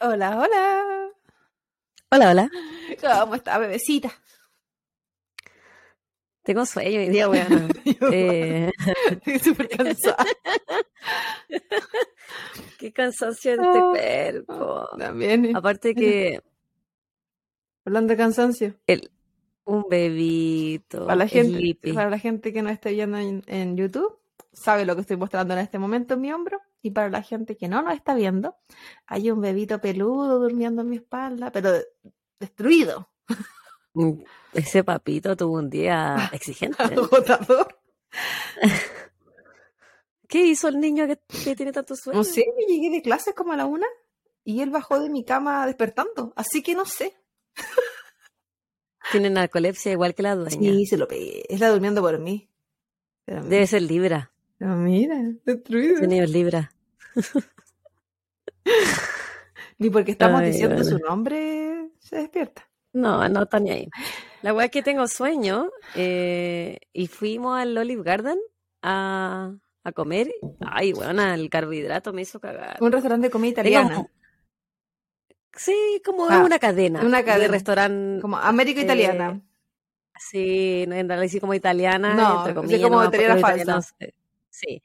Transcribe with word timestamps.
Hola, 0.00 0.38
hola. 0.38 1.10
Hola, 2.10 2.30
hola. 2.30 2.50
¿Cómo 3.00 3.34
está, 3.34 3.58
bebecita? 3.58 4.10
Tengo 6.42 6.64
sueño 6.64 7.00
hoy 7.00 7.08
día, 7.08 7.28
weón. 7.28 7.68
eh, 8.12 8.70
Estoy 9.10 9.38
súper 9.40 9.68
cansada. 9.68 10.24
qué 12.78 12.92
cansancio 12.92 13.54
en 13.54 13.64
este 13.64 13.78
Oh, 13.80 13.90
cuerpo. 13.90 14.88
También. 14.98 15.56
Aparte 15.56 15.94
que 15.94 16.40
Hablando 17.84 18.12
de 18.12 18.16
cansancio. 18.16 18.74
el, 18.86 19.10
un 19.68 19.84
bebito. 19.88 21.04
Para 21.06 21.16
la 21.16 21.28
gente, 21.28 21.78
para 21.94 22.10
la 22.10 22.18
gente 22.18 22.52
que 22.52 22.62
no 22.62 22.70
esté 22.70 22.92
viendo 22.92 23.18
en, 23.18 23.42
en 23.46 23.76
YouTube, 23.76 24.18
sabe 24.52 24.84
lo 24.84 24.94
que 24.94 25.02
estoy 25.02 25.16
mostrando 25.16 25.54
en 25.54 25.60
este 25.60 25.78
momento 25.78 26.14
en 26.14 26.20
mi 26.22 26.32
hombro. 26.32 26.60
Y 26.80 26.90
para 26.92 27.10
la 27.10 27.22
gente 27.22 27.56
que 27.56 27.68
no 27.68 27.82
nos 27.82 27.94
está 27.94 28.14
viendo, 28.14 28.56
hay 29.06 29.30
un 29.30 29.40
bebito 29.40 29.80
peludo 29.80 30.38
durmiendo 30.38 30.82
en 30.82 30.88
mi 30.90 30.96
espalda, 30.96 31.50
pero 31.52 31.72
de- 31.72 31.86
destruido, 32.40 33.10
Mm, 33.94 34.22
Ese 34.52 34.84
papito 34.84 35.34
tuvo 35.36 35.56
un 35.56 35.68
día 35.70 36.14
exigente. 36.32 36.80
agotador. 36.82 37.80
¿Qué 40.28 40.44
hizo 40.44 40.68
el 40.68 40.78
niño 40.78 41.06
que, 41.06 41.18
que 41.44 41.56
tiene 41.56 41.72
tanto 41.72 41.96
sueño? 41.96 42.18
No 42.18 42.24
sé, 42.24 42.44
yo 42.46 42.66
llegué 42.66 42.90
de 42.90 43.02
clases 43.02 43.34
como 43.34 43.52
a 43.52 43.56
la 43.56 43.66
una 43.66 43.86
y 44.44 44.60
él 44.60 44.70
bajó 44.70 45.00
de 45.00 45.08
mi 45.10 45.24
cama 45.24 45.66
despertando, 45.66 46.32
así 46.36 46.62
que 46.62 46.74
no 46.74 46.84
sé. 46.84 47.16
Tiene 49.10 49.30
narcolepsia 49.30 49.92
igual 49.92 50.14
que 50.14 50.22
la 50.22 50.34
dueña. 50.34 50.50
Sí, 50.72 50.86
se 50.86 50.96
lo 50.96 51.08
pegué. 51.08 51.44
Está 51.48 51.68
durmiendo 51.70 52.00
por 52.02 52.18
mí. 52.18 52.48
Pero, 53.24 53.42
Debe 53.44 53.66
ser 53.66 53.82
Libra. 53.82 54.30
pero 54.58 54.74
mira, 54.76 55.16
destruido. 55.44 56.02
Es 56.02 56.30
Libra. 56.30 56.72
Ni 59.78 59.90
porque 59.90 60.12
estamos 60.12 60.40
Ay, 60.40 60.48
diciendo 60.48 60.76
bueno. 60.76 60.90
su 60.90 60.98
nombre 60.98 61.90
se 61.98 62.16
despierta. 62.16 62.68
No, 62.92 63.28
no 63.28 63.42
está 63.44 63.60
ni 63.60 63.70
ahí. 63.70 63.88
La 64.42 64.52
weá 64.54 64.66
es 64.66 64.70
que 64.72 64.82
tengo 64.82 65.06
sueño 65.06 65.70
eh, 65.94 66.78
y 66.92 67.06
fuimos 67.06 67.58
al 67.58 67.76
Olive 67.76 68.02
Garden 68.02 68.38
a, 68.82 69.52
a 69.84 69.92
comer. 69.92 70.32
Ay, 70.60 70.92
weón, 70.92 71.20
el 71.20 71.48
carbohidrato 71.50 72.12
me 72.12 72.22
hizo 72.22 72.40
cagar. 72.40 72.78
Un 72.80 72.90
restaurante 72.90 73.28
de 73.28 73.30
comida 73.30 73.52
italiana. 73.52 74.06
Sí, 75.54 76.00
como 76.04 76.26
Ah, 76.28 76.42
una 76.44 76.58
cadena. 76.58 77.00
una 77.04 77.24
cadena. 77.24 77.42
De 77.44 77.48
restaurante. 77.48 78.20
Como 78.20 78.36
América 78.36 78.80
eh, 78.80 78.84
Italiana. 78.84 79.40
Sí, 80.18 80.84
no, 80.88 80.94
en 80.96 81.08
realidad 81.08 81.30
sí 81.30 81.40
como 81.40 81.54
italiana, 81.54 82.14
No, 82.14 82.46
entre 82.48 82.68
sí 82.68 82.82
como 82.82 82.96
no, 83.02 83.08
italiana 83.08 83.34
falsa. 83.38 83.56
italianos, 83.62 83.94
eh, 84.00 84.12
Sí. 84.50 84.82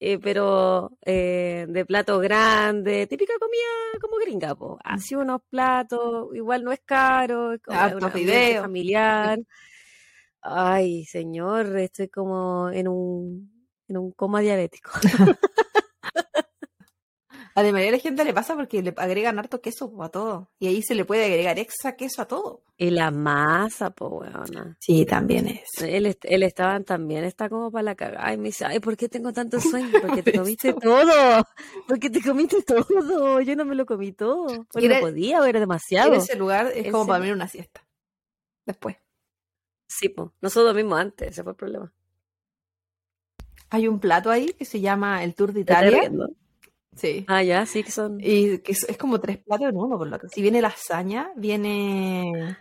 Eh, 0.00 0.18
pero 0.18 0.98
eh, 1.02 1.64
de 1.68 1.84
plato 1.86 2.18
grande, 2.18 3.06
típica 3.06 3.32
comida 3.40 4.00
como 4.00 4.16
gringa, 4.18 4.54
po. 4.54 4.78
Así 4.84 5.14
unos 5.14 5.40
platos, 5.48 6.28
igual 6.34 6.64
no 6.64 6.72
es 6.72 6.80
caro, 6.84 7.54
es 7.54 7.60
como 7.62 8.10
fideo. 8.10 8.62
familiar. 8.62 9.38
Ay, 10.42 11.04
señor, 11.06 11.74
estoy 11.78 12.08
como 12.08 12.68
en 12.70 12.88
un, 12.88 13.66
en 13.88 13.96
un 13.96 14.12
coma 14.12 14.40
diabético. 14.40 14.90
A 17.56 17.62
la 17.62 17.70
mayoría 17.70 17.92
de 17.92 17.96
la 17.98 18.02
gente 18.02 18.24
le 18.24 18.34
pasa 18.34 18.56
porque 18.56 18.82
le 18.82 18.92
agregan 18.96 19.38
harto 19.38 19.60
queso 19.60 20.02
a 20.02 20.08
todo. 20.08 20.50
Y 20.58 20.66
ahí 20.66 20.82
se 20.82 20.96
le 20.96 21.04
puede 21.04 21.24
agregar 21.26 21.56
extra 21.60 21.94
queso 21.94 22.22
a 22.22 22.26
todo. 22.26 22.64
Y 22.76 22.90
la 22.90 23.12
masa, 23.12 23.90
po, 23.90 24.08
weona. 24.08 24.76
Sí, 24.80 25.06
también 25.06 25.46
es. 25.46 25.80
Él, 25.80 26.16
él 26.22 26.42
estaba 26.42 26.80
también, 26.80 27.22
está 27.22 27.48
como 27.48 27.70
para 27.70 27.84
la 27.84 27.94
cagada. 27.94 28.32
Y 28.34 28.38
me 28.38 28.44
dice, 28.48 28.64
ay, 28.64 28.80
¿por 28.80 28.96
qué 28.96 29.08
tengo 29.08 29.32
tanto 29.32 29.60
sueño? 29.60 29.88
Porque 30.02 30.24
te 30.24 30.32
comiste 30.36 30.72
todo. 30.72 31.44
Porque 31.86 32.10
te 32.10 32.20
comiste 32.20 32.60
todo. 32.62 33.40
Yo 33.40 33.54
no 33.54 33.64
me 33.64 33.76
lo 33.76 33.86
comí 33.86 34.10
todo. 34.10 34.66
Pues 34.72 34.84
Era- 34.84 34.96
no 34.96 35.02
podía, 35.02 35.38
era 35.48 35.60
demasiado. 35.60 36.12
En 36.14 36.20
ese 36.20 36.34
lugar 36.36 36.72
es 36.74 36.90
como 36.90 37.06
para 37.06 37.18
dormir 37.18 37.34
una 37.34 37.46
siesta. 37.46 37.86
Después. 38.66 38.96
Sí, 39.86 40.08
pues. 40.08 40.30
Nosotros 40.40 40.74
dormimos 40.74 40.98
antes, 40.98 41.28
ese 41.28 41.44
fue 41.44 41.52
el 41.52 41.56
problema. 41.56 41.92
Hay 43.70 43.86
un 43.86 44.00
plato 44.00 44.30
ahí 44.30 44.52
que 44.54 44.64
se 44.64 44.80
llama 44.80 45.22
el 45.22 45.36
Tour 45.36 45.52
de 45.52 45.64
¿Te 45.64 45.72
estás 45.72 45.82
Italia. 45.86 46.00
riendo? 46.00 46.30
Sí. 46.96 47.24
Ah, 47.28 47.42
ya, 47.42 47.66
sí 47.66 47.82
que 47.82 47.90
son. 47.90 48.18
Y 48.20 48.58
que 48.58 48.72
es, 48.72 48.84
es 48.88 48.96
como 48.96 49.20
tres 49.20 49.38
platos 49.38 49.68
en 49.68 49.76
uno, 49.76 49.98
por 49.98 50.06
lo 50.06 50.18
que. 50.18 50.28
Si 50.28 50.42
viene 50.42 50.62
lasaña, 50.62 51.30
viene 51.36 52.56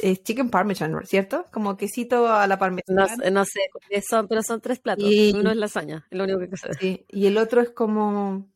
es 0.00 0.22
chicken 0.22 0.50
parmesan, 0.50 0.94
¿cierto? 1.04 1.46
Como 1.52 1.76
quesito 1.76 2.28
a 2.28 2.46
la 2.46 2.58
parmesana. 2.58 3.06
no 3.30 3.44
sé 3.44 3.60
son, 4.08 4.28
pero 4.28 4.42
son 4.42 4.60
tres 4.60 4.78
platos. 4.78 5.04
Y- 5.06 5.32
Uno 5.34 5.50
es 5.50 5.56
lasaña, 5.56 6.06
es 6.10 6.16
lo 6.18 6.24
único 6.24 6.38
que 6.40 6.56
sé. 6.56 6.72
Sí, 6.74 7.04
y 7.08 7.26
el 7.26 7.36
otro 7.38 7.60
es 7.60 7.70
como 7.70 8.48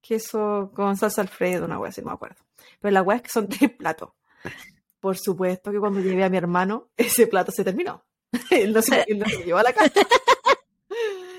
queso 0.00 0.70
con 0.74 0.96
salsa 0.96 1.22
alfredo, 1.22 1.64
una 1.64 1.78
wea 1.78 1.90
así, 1.90 2.00
no 2.00 2.08
me 2.08 2.12
acuerdo. 2.14 2.36
Pero 2.80 2.92
la 2.92 3.02
wea 3.02 3.16
es 3.16 3.22
que 3.22 3.28
son 3.30 3.48
tres 3.48 3.70
platos. 3.72 4.10
Por 5.00 5.18
supuesto 5.18 5.72
que 5.72 5.78
cuando 5.80 6.00
llevé 6.00 6.24
a 6.24 6.28
mi 6.30 6.36
hermano, 6.36 6.90
ese 6.96 7.26
plato 7.26 7.50
se 7.50 7.64
terminó. 7.64 8.04
él, 8.50 8.72
no 8.72 8.82
se, 8.82 9.04
él 9.08 9.18
no 9.18 9.26
se 9.26 9.44
llevó 9.44 9.58
a 9.58 9.64
la 9.64 9.72
casa. 9.72 9.92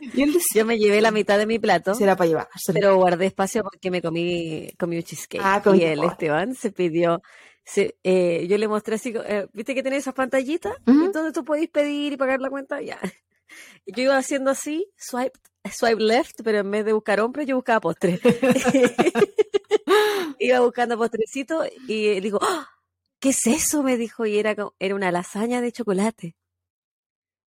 y 0.00 0.30
Yo 0.54 0.64
me 0.64 0.78
llevé 0.78 1.00
la 1.00 1.10
mitad 1.10 1.38
de 1.38 1.46
mi 1.46 1.58
plato, 1.58 1.94
será 1.94 2.16
para 2.16 2.28
llevar. 2.28 2.48
pero 2.72 2.96
guardé 2.96 3.26
espacio 3.26 3.62
porque 3.62 3.90
me 3.90 4.00
comí, 4.02 4.68
comí 4.78 4.96
un 4.96 5.02
cheesecake. 5.02 5.42
Ah, 5.44 5.60
comí- 5.64 5.80
y 5.80 5.84
el 5.84 6.02
Esteban 6.04 6.54
se 6.54 6.70
pidió. 6.72 7.22
se- 7.64 7.96
eh, 8.04 8.46
yo 8.48 8.58
le 8.58 8.68
mostré 8.68 8.96
así, 8.96 9.14
eh, 9.26 9.46
¿viste 9.54 9.74
que 9.74 9.82
tiene 9.82 9.96
esas 9.96 10.12
pantallitas? 10.14 10.74
Ujú. 10.86 11.10
Donde 11.12 11.32
tú 11.32 11.44
podés 11.44 11.68
pedir 11.70 12.12
y 12.12 12.16
pagar 12.16 12.40
la 12.40 12.50
cuenta, 12.50 12.80
ya. 12.82 12.98
Yo 13.86 14.02
iba 14.02 14.16
haciendo 14.16 14.50
así, 14.50 14.86
swipe, 14.96 15.38
swipe 15.70 16.02
left, 16.02 16.40
pero 16.42 16.58
en 16.58 16.70
vez 16.70 16.84
de 16.84 16.92
buscar 16.92 17.20
hombre, 17.20 17.46
yo 17.46 17.54
buscaba 17.56 17.80
postre. 17.80 18.18
iba 20.38 20.60
buscando 20.60 20.96
postrecito 20.98 21.62
y 21.86 22.20
digo, 22.20 22.38
¡Ah! 22.42 22.68
¿qué 23.20 23.30
es 23.30 23.46
eso? 23.46 23.82
Me 23.82 23.96
dijo, 23.96 24.26
y 24.26 24.38
era, 24.38 24.54
era 24.78 24.94
una 24.94 25.10
lasaña 25.12 25.60
de 25.60 25.72
chocolate. 25.72 26.36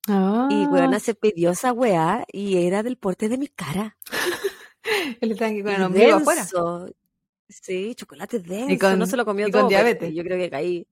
Ah, 0.07 0.47
Y 0.51 0.65
weona 0.67 0.99
se 0.99 1.13
pidió 1.15 1.51
esa 1.51 1.73
weá 1.73 2.25
y 2.31 2.65
era 2.65 2.83
del 2.83 2.97
porte 2.97 3.27
de 3.29 3.37
mi 3.37 3.47
cara. 3.47 3.97
él 5.21 5.31
está 5.31 5.47
aquí 5.47 5.61
con 5.61 5.71
el 5.73 5.81
Y 5.81 5.83
ombligo 5.83 6.15
afuera. 6.15 6.45
Sí, 7.49 7.95
chocolate 7.95 8.39
denso. 8.39 8.77
con- 8.87 8.99
no 8.99 9.05
se 9.07 9.17
lo 9.17 9.25
comió 9.25 9.47
y 9.47 9.51
con 9.51 9.61
todo. 9.61 9.69
pero 9.69 9.81
diabetes. 9.83 10.13
Yo 10.13 10.23
creo 10.23 10.37
que 10.37 10.49
caí. 10.49 10.87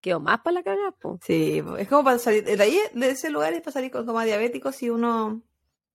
Quedó 0.00 0.20
más 0.20 0.40
para 0.40 0.54
la 0.54 0.62
cagada, 0.62 0.92
po. 0.92 1.18
Sí, 1.24 1.60
es 1.78 1.88
como 1.88 2.04
para 2.04 2.18
salir 2.20 2.44
de 2.44 2.62
ahí, 2.62 2.78
de 2.94 3.10
ese 3.10 3.30
lugar 3.30 3.52
es 3.52 3.60
para 3.62 3.72
salir 3.72 3.90
con 3.90 4.06
coma 4.06 4.24
diabético 4.24 4.70
si 4.70 4.88
uno 4.90 5.42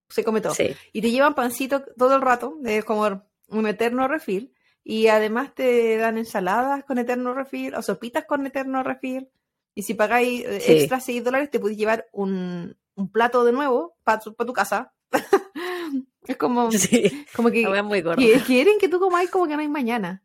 se 0.10 0.24
come 0.26 0.42
todo. 0.42 0.54
Sí. 0.54 0.76
Y 0.92 1.02
te 1.02 1.10
llevan 1.10 1.34
pancito 1.36 1.84
todo 1.98 2.14
el 2.16 2.22
rato, 2.22 2.58
es 2.66 2.84
como 2.84 3.24
un 3.48 3.68
eterno 3.68 4.08
refil. 4.10 4.54
Y 4.84 5.08
además 5.08 5.56
te 5.56 5.96
dan 5.96 6.18
ensaladas 6.18 6.84
con 6.84 6.98
eterno 6.98 7.34
refil 7.34 7.74
o 7.76 7.82
sopitas 7.82 8.26
con 8.26 8.46
eterno 8.46 8.84
refil. 8.84 9.30
Y 9.76 9.84
si 9.84 9.94
pagáis 9.94 10.44
eh, 10.46 10.60
Sí. 10.62 10.72
extra 10.74 11.00
6 11.00 11.24
dólares, 11.24 11.50
te 11.50 11.60
podéis 11.60 11.78
llevar 11.80 12.08
un, 12.12 12.78
un 12.96 13.12
plato 13.12 13.44
de 13.44 13.52
nuevo 13.52 13.98
para 14.04 14.20
tu, 14.20 14.34
pa' 14.36 14.46
tu 14.46 14.54
casa. 14.54 14.94
es 16.28 16.38
como, 16.38 16.72
Sí. 16.72 17.26
como 17.36 17.50
que, 17.52 17.68
muy 17.84 18.04
que 18.18 18.40
quieren 18.46 18.78
que 18.80 18.90
tú 18.90 19.00
comáis 19.00 19.30
como 19.30 19.48
que 19.48 19.56
no 19.56 19.62
hay 19.62 19.68
mañana. 19.68 20.24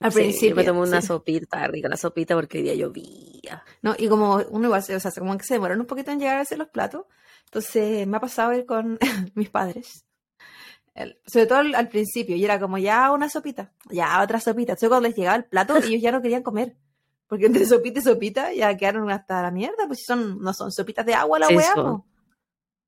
Al 0.00 0.12
Sí, 0.12 0.18
principio. 0.18 0.48
yo 0.50 0.56
me 0.56 0.64
tomé 0.64 0.80
una 0.80 1.00
sí. 1.00 1.06
sopita, 1.06 1.66
rica 1.68 1.88
la 1.88 1.96
sopita 1.96 2.34
porque 2.34 2.58
hoy 2.58 2.64
día 2.64 2.74
llovía. 2.74 3.64
No, 3.82 3.94
y 3.98 4.08
como 4.08 4.36
uno 4.50 4.66
igual, 4.66 4.80
o 4.94 5.00
sea, 5.00 5.10
como 5.12 5.36
que 5.38 5.44
se 5.44 5.54
demoran 5.54 5.80
un 5.80 5.86
poquito 5.86 6.10
en 6.10 6.18
llegar 6.18 6.36
a 6.36 6.42
hacer 6.42 6.58
los 6.58 6.68
platos, 6.68 7.06
entonces 7.46 8.06
me 8.06 8.16
ha 8.18 8.20
pasado 8.20 8.52
ir 8.52 8.66
con 8.66 8.98
mis 9.34 9.48
padres. 9.48 10.04
El- 10.94 11.18
sobre 11.26 11.46
todo 11.46 11.58
al, 11.58 11.74
al 11.74 11.88
principio, 11.88 12.36
y 12.36 12.44
era 12.44 12.58
como 12.60 12.76
ya 12.78 13.10
una 13.12 13.28
sopita, 13.30 13.72
ya 13.90 14.22
otra 14.22 14.38
sopita. 14.40 14.72
Entonces 14.72 14.88
cuando 14.90 15.08
les 15.08 15.16
llegaba 15.16 15.36
el 15.36 15.44
plato, 15.44 15.76
ellos 15.76 16.02
ya 16.02 16.12
no 16.12 16.20
querían 16.20 16.42
comer. 16.42 16.76
Porque 17.28 17.46
entre 17.46 17.66
sopita 17.66 17.98
y 17.98 18.02
sopita 18.02 18.52
ya 18.52 18.76
quedaron 18.76 19.10
hasta 19.10 19.42
la 19.42 19.50
mierda, 19.50 19.86
pues 19.86 19.98
si 20.00 20.04
son, 20.04 20.38
no 20.40 20.52
son 20.54 20.70
sopitas 20.70 21.04
de 21.06 21.14
agua 21.14 21.38
la 21.38 21.48
weá, 21.48 21.74
po. 21.74 22.06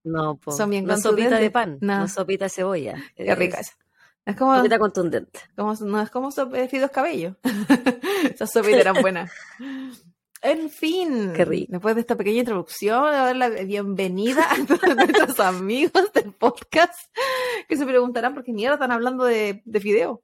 No, 0.04 0.37
po. 0.38 0.52
Son 0.52 0.70
bien 0.70 0.85
no 0.87 0.94
es 0.94 1.02
sopita 1.02 1.38
de 1.38 1.50
pan, 1.50 1.79
No. 1.81 1.99
no, 1.99 2.05
es 2.05 2.12
sopita 2.12 2.44
de 2.46 2.50
cebolla. 2.50 2.94
Qué 3.17 3.35
rica 3.35 3.58
esa. 3.61 3.73
Es 4.25 4.37
como, 4.37 4.55
Sopita 4.56 4.79
contundente. 4.79 5.40
como 5.56 5.75
no 5.75 6.00
es 6.02 6.11
como 6.11 6.31
fideos 6.31 6.90
cabello. 6.90 7.37
Esas 8.32 8.52
sopitas 8.52 8.81
eran 8.81 9.00
buenas. 9.00 9.32
En 10.43 10.70
fin, 10.70 11.32
Qué 11.34 11.44
rico. 11.44 11.73
después 11.73 11.94
de 11.96 12.02
esta 12.02 12.14
pequeña 12.14 12.41
introducción, 12.41 13.05
a 13.06 13.11
dar 13.25 13.37
la 13.37 13.49
bienvenida 13.49 14.46
a 14.52 14.67
todos 14.67 14.81
nuestros 14.96 15.41
amigos 15.41 16.12
del 16.12 16.32
podcast 16.32 16.94
que 17.69 17.76
se 17.76 17.84
preguntarán 17.87 18.34
por 18.34 18.44
qué 18.44 18.52
mierda 18.52 18.75
están 18.75 18.93
hablando 18.93 19.25
de, 19.25 19.62
de 19.64 19.81
fideo. 19.81 20.23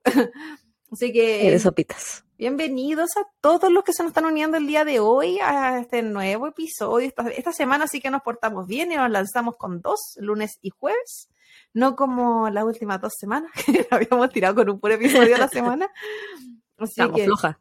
Así 0.94 1.12
que 1.12 1.48
Eh, 1.48 1.50
de 1.50 1.58
sopitas. 1.58 2.24
bienvenidos 2.38 3.16
a 3.16 3.26
todos 3.40 3.72
los 3.72 3.82
que 3.82 3.92
se 3.92 4.04
nos 4.04 4.10
están 4.10 4.26
uniendo 4.26 4.56
el 4.56 4.68
día 4.68 4.84
de 4.84 5.00
hoy 5.00 5.40
a 5.42 5.80
este 5.80 6.02
nuevo 6.02 6.46
episodio. 6.46 7.08
Esta, 7.08 7.28
esta 7.30 7.52
semana 7.52 7.88
sí 7.88 8.00
que 8.00 8.12
nos 8.12 8.22
portamos 8.22 8.68
bien 8.68 8.92
y 8.92 8.94
nos 8.94 9.10
lanzamos 9.10 9.56
con 9.56 9.80
dos, 9.80 9.98
lunes 10.18 10.58
y 10.62 10.70
jueves. 10.70 11.28
No 11.72 11.96
como 11.96 12.48
las 12.48 12.62
últimas 12.62 13.00
dos 13.00 13.14
semanas, 13.18 13.50
que 13.66 13.88
habíamos 13.90 14.30
tirado 14.30 14.54
con 14.54 14.70
un 14.70 14.78
puro 14.78 14.94
episodio 14.94 15.34
a 15.34 15.38
la 15.40 15.48
semana. 15.48 15.90
Así 16.78 16.92
Estamos 16.92 17.16
que 17.16 17.24
flojas. 17.24 17.56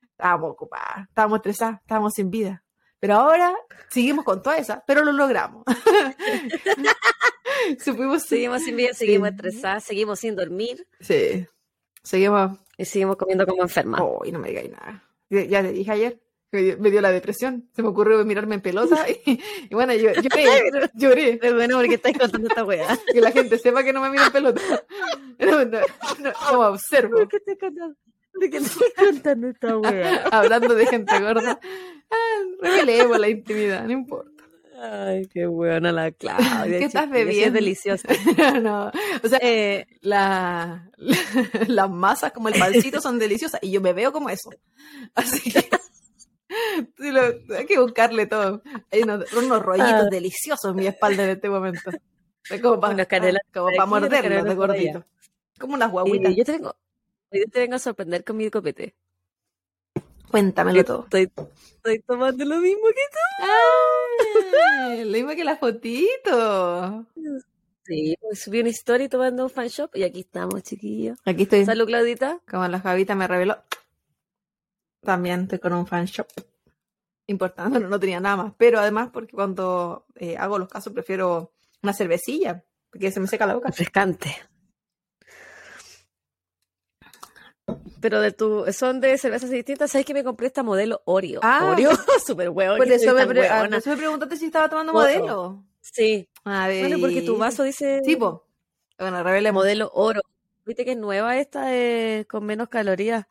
estábamos 0.00 0.50
ocupadas, 0.52 1.06
estábamos 1.06 1.36
estresadas, 1.36 1.80
estábamos 1.82 2.14
sin 2.14 2.30
vida. 2.30 2.64
Pero 2.98 3.14
ahora 3.16 3.54
seguimos 3.90 4.24
con 4.24 4.42
toda 4.42 4.56
esa, 4.56 4.82
pero 4.86 5.04
lo 5.04 5.12
logramos. 5.12 5.64
Supimos, 7.84 8.22
seguimos 8.22 8.62
sin 8.62 8.76
vida, 8.76 8.94
seguimos 8.94 9.28
estresadas, 9.30 9.84
seguimos 9.84 10.18
sin 10.20 10.34
dormir. 10.34 10.86
Sí. 11.00 11.46
Seguimos. 12.02 12.58
Y 12.80 12.84
seguimos 12.86 13.16
comiendo 13.16 13.46
como 13.46 13.62
enfermas. 13.62 14.00
Uy, 14.20 14.32
no 14.32 14.38
me 14.38 14.48
digáis 14.48 14.70
nada. 14.70 15.04
Ya 15.28 15.62
te 15.62 15.72
dije 15.72 15.92
ayer 15.92 16.18
me 16.52 16.90
dio 16.90 17.00
la 17.00 17.12
depresión. 17.12 17.68
Se 17.74 17.82
me 17.82 17.88
ocurrió 17.88 18.24
mirarme 18.24 18.56
en 18.56 18.60
pelota 18.60 19.06
y, 19.26 19.40
bueno, 19.72 19.94
yo 19.94 20.10
lloré, 20.12 20.90
lloré. 20.94 21.40
Es 21.42 21.54
bueno 21.54 21.76
porque 21.78 21.94
estáis 21.94 22.18
contando 22.18 22.48
esta 22.48 22.64
weá. 22.64 22.98
Que 23.12 23.20
la 23.20 23.30
gente 23.30 23.58
sepa 23.58 23.84
que 23.84 23.92
no 23.92 24.00
me 24.00 24.10
mira 24.10 24.26
en 24.26 24.32
pelota. 24.32 24.60
No, 25.38 25.64
no, 25.64 25.80
no, 26.18 26.68
observo. 26.68 27.18
¿Por 27.18 27.28
qué 27.28 27.36
estoy 27.36 27.56
contando? 27.56 27.96
¿De 28.34 28.50
qué 28.50 28.56
estoy 28.58 28.92
contando 28.96 29.48
esta 29.48 29.78
weá? 29.78 30.24
Hablando 30.30 30.74
de 30.74 30.86
gente 30.86 31.18
gorda. 31.20 31.60
Ah, 32.10 32.42
revelemos 32.60 33.18
la 33.18 33.28
intimidad, 33.28 33.84
no 33.84 33.92
importa. 33.92 34.29
Ay, 34.82 35.26
qué 35.26 35.46
buena 35.46 35.92
la 35.92 36.10
Claudia. 36.10 36.64
¿Qué 36.64 36.84
estás 36.84 37.10
bebiendo? 37.10 37.48
Es 37.48 37.52
deliciosa. 37.52 38.08
no, 38.62 38.90
o 39.22 39.28
sea, 39.28 39.38
eh, 39.42 39.86
la, 40.00 40.90
las 41.68 41.90
masas 41.90 42.32
como 42.32 42.48
el 42.48 42.58
pancito 42.58 42.98
son 43.02 43.18
deliciosas 43.18 43.60
y 43.62 43.72
yo 43.72 43.82
me 43.82 43.92
veo 43.92 44.10
como 44.10 44.30
eso. 44.30 44.48
Así 45.14 45.50
que 45.50 45.68
hay 47.58 47.66
que 47.66 47.78
buscarle 47.78 48.24
todo. 48.26 48.62
Hay 48.90 49.02
unos, 49.02 49.30
rollitos 49.62 50.06
ah. 50.06 50.08
deliciosos 50.10 50.70
en 50.70 50.76
mi 50.76 50.86
espalda 50.86 51.24
en 51.24 51.30
este 51.30 51.50
momento. 51.50 51.90
Como 52.62 52.80
para, 52.80 53.06
como 53.52 53.86
morderlos 53.86 54.44
de 54.44 54.54
gordito. 54.54 55.04
Como 55.58 55.74
unas 55.74 55.90
guaguitas. 55.90 56.34
yo 56.34 56.44
te 56.44 56.52
vengo, 56.52 56.74
yo 57.30 57.44
te 57.52 57.60
vengo 57.60 57.74
a 57.74 57.78
sorprender 57.78 58.24
con 58.24 58.38
mi 58.38 58.48
copete. 58.48 58.94
Cuéntamelo 60.30 60.84
todo. 60.84 61.04
Estoy, 61.04 61.30
estoy, 61.76 61.98
tomando 62.00 62.44
lo 62.44 62.58
mismo 62.58 62.86
que 62.88 63.02
tú. 63.12 65.04
lo 65.04 65.10
mismo 65.10 65.30
que 65.30 65.44
la 65.44 65.56
fotito. 65.56 67.06
Sí, 67.84 68.16
pues 68.20 68.42
subí 68.42 68.60
una 68.60 68.68
historia 68.68 69.08
tomando 69.08 69.44
un 69.44 69.50
fan 69.50 69.66
shop 69.66 69.90
y 69.94 70.04
aquí 70.04 70.20
estamos, 70.20 70.62
chiquillos. 70.62 71.18
Aquí 71.24 71.42
estoy. 71.42 71.64
Salud, 71.64 71.86
Claudita. 71.86 72.40
Como 72.48 72.66
la 72.68 72.78
Javita 72.80 73.16
me 73.16 73.26
reveló. 73.26 73.56
También 75.02 75.42
estoy 75.42 75.58
con 75.58 75.72
un 75.72 75.86
fan 75.86 76.04
shop. 76.04 76.28
Importante, 77.26 77.80
no, 77.80 77.88
no 77.88 77.98
tenía 77.98 78.20
nada 78.20 78.36
más. 78.36 78.52
Pero 78.56 78.78
además, 78.78 79.10
porque 79.12 79.32
cuando 79.32 80.06
eh, 80.14 80.36
hago 80.36 80.58
los 80.58 80.68
casos 80.68 80.92
prefiero 80.92 81.52
una 81.82 81.92
cervecilla, 81.92 82.64
porque 82.90 83.10
se 83.10 83.18
me 83.18 83.26
seca 83.26 83.46
la 83.46 83.54
boca. 83.54 83.68
Refrescante. 83.68 84.36
Pero 88.00 88.20
de 88.20 88.32
tu, 88.32 88.64
son 88.72 89.00
de 89.00 89.16
cervezas 89.18 89.50
distintas. 89.50 89.90
¿Sabes 89.90 90.06
que 90.06 90.14
me 90.14 90.24
compré 90.24 90.46
esta 90.46 90.62
modelo 90.62 91.02
Oreo? 91.04 91.40
Ah, 91.42 91.70
Oreo, 91.72 91.90
súper 92.26 92.50
huevo. 92.50 92.76
Por 92.76 92.90
eso, 92.90 93.14
me, 93.14 93.22
ah, 93.42 93.68
eso 93.70 93.90
me 93.90 93.96
preguntaste 93.96 94.36
si 94.36 94.46
estaba 94.46 94.68
tomando 94.68 94.92
modelo. 94.92 95.64
Sí. 95.80 96.28
A 96.44 96.68
ver. 96.68 96.88
Bueno, 96.88 97.00
porque 97.00 97.22
tu 97.22 97.36
vaso 97.36 97.62
dice. 97.62 98.00
Tipo. 98.04 98.46
Bueno, 98.98 99.22
revele 99.22 99.52
modelo 99.52 99.90
oro. 99.94 100.20
Viste 100.66 100.84
que 100.84 100.92
es 100.92 100.98
nueva 100.98 101.38
esta, 101.38 101.74
eh, 101.74 102.26
con 102.28 102.44
menos 102.44 102.68
calorías 102.68 103.26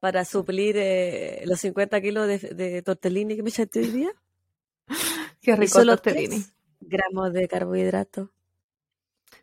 para 0.00 0.24
suplir 0.24 0.76
eh, 0.78 1.42
los 1.44 1.60
50 1.60 2.00
kilos 2.00 2.26
de, 2.26 2.38
de, 2.38 2.82
tortellini 2.82 3.36
que 3.36 3.42
me 3.42 3.50
echaste 3.50 3.80
hoy 3.80 3.90
día. 3.90 4.12
Qué 5.42 5.56
rico 5.56 5.84
tortellini. 5.84 6.44
gramos 6.80 7.32
de 7.32 7.48
carbohidratos. 7.48 8.28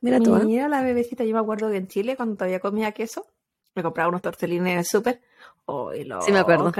Mira 0.01 0.19
tú. 0.19 0.35
¿eh? 0.35 0.45
Mira 0.45 0.67
la 0.67 0.81
bebecita, 0.81 1.23
yo 1.23 1.33
me 1.33 1.39
acuerdo 1.39 1.69
que 1.69 1.77
en 1.77 1.87
Chile 1.87 2.15
cuando 2.15 2.35
todavía 2.35 2.59
comía 2.59 2.91
queso, 2.91 3.27
me 3.77 3.83
compraba 3.83 4.09
unos 4.09 4.21
tortellini 4.21 4.71
en 4.71 4.79
el 4.79 4.85
súper. 4.85 5.21
Oh, 5.65 5.91
sí, 5.93 6.31
me 6.31 6.39
acuerdo. 6.39 6.71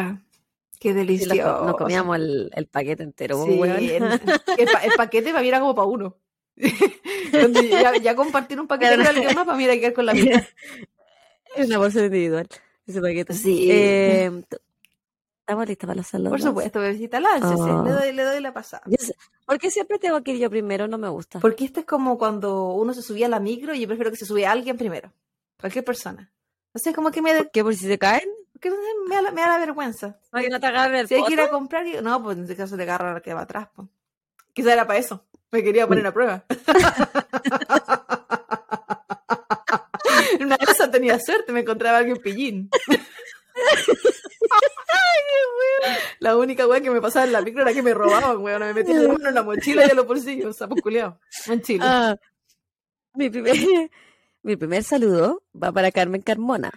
Qué 0.80 0.94
delicioso. 0.94 1.66
nos 1.66 1.76
comíamos 1.76 2.18
el, 2.18 2.52
el, 2.54 2.68
paquete 2.68 3.04
entero. 3.04 3.44
Sí, 3.46 3.60
el, 3.62 4.04
el, 4.58 4.92
paquete 4.96 5.32
para 5.32 5.42
mí 5.42 5.48
era 5.48 5.60
como 5.60 5.76
para 5.76 5.88
uno. 5.88 6.18
ya, 6.56 7.96
ya, 7.98 8.16
compartir 8.16 8.60
un 8.60 8.68
paquete 8.68 8.98
con 8.98 9.08
alguien 9.08 9.36
más 9.36 9.46
para 9.46 9.58
mí 9.58 9.64
era 9.64 9.76
quedar 9.76 9.94
con 9.94 10.06
la 10.06 10.14
mitad. 10.16 10.44
Es 11.56 11.68
una 11.68 11.78
bolsa 11.78 12.04
individual. 12.04 12.48
Ese 12.86 13.02
paquete. 13.02 13.34
Sí. 13.34 13.70
Eh, 13.72 14.44
¿Estamos 15.40 15.68
listos 15.68 15.88
para 15.88 15.98
los 15.98 16.08
saludos? 16.08 16.32
Por 16.32 16.42
supuesto, 16.42 16.80
bebecita, 16.80 17.20
láncese. 17.20 17.64
Le, 17.64 17.72
oh. 17.72 17.84
doy, 17.84 18.12
le 18.12 18.24
doy 18.24 18.42
la 18.42 18.54
pasada. 18.54 18.84
¿Por 19.46 19.58
qué 19.60 19.72
siempre 19.72 19.98
tengo 19.98 20.22
que 20.22 20.32
ir 20.32 20.40
yo 20.40 20.50
primero? 20.50 20.88
No 20.88 20.98
me 20.98 21.10
gusta. 21.10 21.40
Porque 21.40 21.66
esto 21.66 21.80
es 21.80 21.86
como 21.86 22.18
cuando 22.18 22.74
uno 22.74 22.94
se 22.94 23.02
subía 23.02 23.28
a 23.28 23.30
la 23.30 23.40
micro 23.40 23.74
y 23.74 23.82
yo 23.82 23.88
prefiero 23.88 24.12
que 24.12 24.18
se 24.18 24.26
suba 24.26 24.52
alguien 24.52 24.78
primero. 24.78 25.14
Cualquier 25.60 25.86
persona. 25.86 26.32
No 26.78 26.80
sé, 26.80 26.94
como 26.94 27.10
que 27.10 27.24
me... 27.24 27.50
¿Qué, 27.52 27.64
por 27.64 27.74
si 27.74 27.88
se 27.88 27.98
caen? 27.98 28.30
Porque 28.54 28.70
me 28.70 29.16
da, 29.16 29.24
la, 29.24 29.32
me 29.32 29.42
da 29.42 29.48
la 29.48 29.58
vergüenza. 29.58 30.20
Para 30.30 30.44
que 30.44 30.50
no 30.52 30.60
te 30.60 30.68
agarre 30.68 31.00
el 31.00 31.08
Si 31.08 31.16
hay 31.16 31.24
que 31.24 31.34
ir 31.34 31.42
a 31.42 31.50
comprar, 31.50 31.84
no, 32.04 32.22
pues 32.22 32.38
en 32.38 32.44
este 32.44 32.56
caso 32.56 32.78
te 32.78 32.84
agarra 32.84 33.16
la 33.16 33.20
que 33.20 33.34
va 33.34 33.42
atrás. 33.42 33.70
Pues. 33.76 33.88
Quizá 34.54 34.74
era 34.74 34.86
para 34.86 35.00
eso. 35.00 35.26
Me 35.50 35.64
quería 35.64 35.88
poner 35.88 36.06
a 36.06 36.14
prueba. 36.14 36.46
Una 40.40 40.56
vez 40.56 40.92
tenía 40.92 41.20
suerte, 41.20 41.52
me 41.52 41.62
encontraba 41.62 41.98
alguien 41.98 42.18
pillín. 42.18 42.70
La 46.20 46.38
única 46.38 46.68
weá 46.68 46.80
que 46.80 46.92
me 46.92 47.02
pasaba 47.02 47.26
en 47.26 47.32
la 47.32 47.42
micro 47.42 47.64
era 47.64 47.74
que 47.74 47.82
me 47.82 47.96
robaban, 47.96 48.38
weón. 48.38 48.60
Me 48.60 48.76
metían 48.76 49.02
la 49.02 49.14
mano 49.14 49.30
en 49.30 49.34
la 49.34 49.42
mochila 49.42 49.88
y 49.88 49.90
en 49.90 49.96
los 49.96 50.06
bolsillos, 50.06 50.56
sapo 50.56 50.76
culiao. 50.76 51.20
En 51.48 51.60
Chile. 51.60 51.84
Ah, 51.88 52.16
mi, 53.16 53.32
primer, 53.32 53.56
mi 54.48 54.56
primer 54.56 54.82
saludo 54.84 55.44
va 55.62 55.74
para 55.74 55.92
Carmen 55.92 56.22
Carmona, 56.22 56.72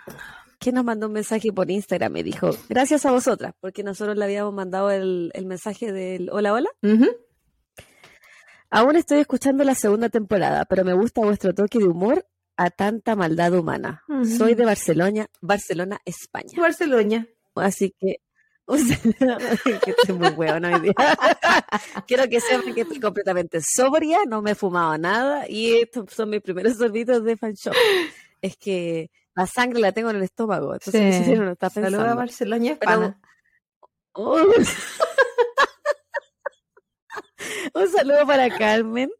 que 0.58 0.72
nos 0.72 0.84
mandó 0.84 1.06
un 1.06 1.12
mensaje 1.12 1.52
por 1.52 1.70
Instagram. 1.70 2.12
Me 2.12 2.24
dijo, 2.24 2.50
gracias 2.68 3.06
a 3.06 3.12
vosotras, 3.12 3.54
porque 3.60 3.84
nosotros 3.84 4.16
le 4.16 4.24
habíamos 4.24 4.52
mandado 4.52 4.90
el, 4.90 5.30
el 5.34 5.46
mensaje 5.46 5.92
del 5.92 6.30
hola, 6.30 6.52
hola. 6.52 6.68
Aún 8.70 8.96
estoy 8.96 9.20
escuchando 9.20 9.62
la 9.62 9.76
segunda 9.76 10.08
temporada, 10.08 10.64
pero 10.64 10.84
me 10.84 10.94
gusta 10.94 11.20
vuestro 11.20 11.54
toque 11.54 11.78
de 11.78 11.84
humor 11.84 12.26
a 12.56 12.70
tanta 12.70 13.14
maldad 13.14 13.54
humana. 13.54 14.02
Soy 14.36 14.54
de 14.54 14.64
Barcelona, 14.64 15.28
Barcelona, 15.40 16.00
España. 16.04 16.50
Barcelona. 16.56 17.28
Así 17.54 17.94
que 18.00 18.16
que 19.84 19.90
estoy 19.90 20.14
muy 20.14 20.28
huevona 20.28 20.74
hoy 20.74 20.80
día. 20.80 20.94
Quiero 22.06 22.28
que 22.28 22.40
sepan 22.40 22.74
que 22.74 22.82
estoy 22.82 23.00
completamente 23.00 23.60
sobria, 23.60 24.20
no 24.26 24.42
me 24.42 24.52
he 24.52 24.54
fumado 24.54 24.96
nada 24.98 25.48
y 25.48 25.80
estos 25.80 26.12
son 26.12 26.30
mis 26.30 26.40
primeros 26.40 26.76
sorbitos 26.76 27.24
de 27.24 27.36
fan 27.36 27.54
shop. 27.54 27.74
Es 28.40 28.56
que 28.56 29.10
la 29.34 29.46
sangre 29.46 29.80
la 29.80 29.90
tengo 29.92 30.10
en 30.10 30.16
el 30.16 30.22
estómago, 30.22 30.74
entonces 30.74 31.24
sí. 31.24 31.32
no 31.32 31.52
está 31.52 31.70
pensando. 31.70 31.98
Saluda 31.98 32.12
a 32.12 32.16
Barcelona, 32.16 32.70
España. 32.70 33.18
Oh. 34.12 34.36
Un 37.74 37.88
saludo 37.88 38.26
para 38.26 38.56
Carmen. 38.56 39.10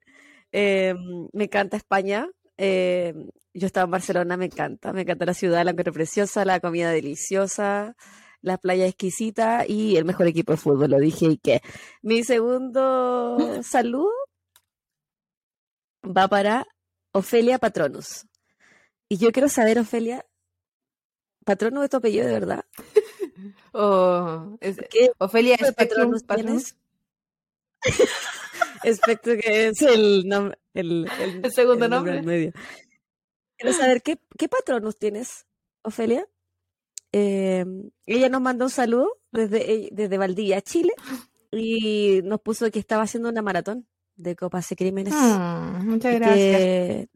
Eh, 0.53 0.95
me 1.33 1.45
encanta 1.45 1.77
España. 1.77 2.29
Eh, 2.57 3.15
yo 3.55 3.67
estaba 3.67 3.85
en 3.85 3.91
Barcelona, 3.91 4.37
me 4.37 4.47
encanta, 4.47 4.93
me 4.93 5.03
encanta 5.03 5.27
la 5.27 5.35
ciudad, 5.35 5.65
la 5.65 5.73
encuentro 5.73 5.93
preciosa, 5.93 6.45
la 6.45 6.61
comida 6.61 6.91
deliciosa, 6.91 7.97
la 8.43 8.59
playa 8.59 8.87
exquisita 8.87 9.67
y 9.67 9.97
el 9.97 10.05
mejor 10.05 10.27
equipo 10.27 10.53
de 10.53 10.59
fútbol, 10.59 10.91
lo 10.91 10.99
dije 10.99 11.27
y 11.27 11.37
que 11.39 11.63
mi 12.03 12.25
segundo 12.25 13.39
saludo 13.63 14.11
va 16.05 16.29
para 16.29 16.67
Ofelia 17.13 17.59
Patronus. 17.59 18.27
Y 19.09 19.19
yo 19.19 19.33
quiero 19.33 19.49
saber, 19.49 19.79
Ofelia, 19.79 20.25
¿Patronus 21.45 21.85
es 21.85 21.91
tu 21.91 21.97
apellido 21.97 22.27
de 22.27 22.33
verdad? 22.33 22.65
Oh, 23.73 24.59
¿Qué 24.61 25.13
Ofelia 25.19 25.57
Patronus 25.77 26.25
Patronus. 26.25 26.75
Espectro 28.83 29.35
que 29.41 29.69
es 29.69 29.81
el 29.83 30.29
nombre, 30.29 30.59
el, 30.75 31.09
el, 31.21 31.53
segundo 31.53 31.89
nombre. 31.89 32.21
Medio. 32.23 32.53
Quiero 33.57 33.75
saber 33.77 34.03
qué, 34.03 34.19
qué 34.37 34.49
patronos 34.49 34.99
tienes, 34.99 35.47
Ofelia. 35.83 36.27
Eh, 37.13 37.65
ella 38.07 38.29
nos 38.29 38.41
mandó 38.41 38.67
un 38.67 38.71
saludo 38.71 39.19
desde, 39.33 39.73
eh, 39.73 39.89
desde 39.93 40.19
Valdivia, 40.19 40.61
Chile, 40.61 40.93
y 41.51 42.21
nos 42.23 42.41
puso 42.41 42.71
que 42.71 42.79
estaba 42.79 43.03
haciendo 43.03 43.29
una 43.29 43.43
maratón 43.43 43.87
de 44.17 44.37
copas 44.37 44.71
y 44.71 44.77
crímenes. 44.77 45.15
Mm, 45.15 45.89
muchas 45.89 46.15
gracias. 46.15 47.09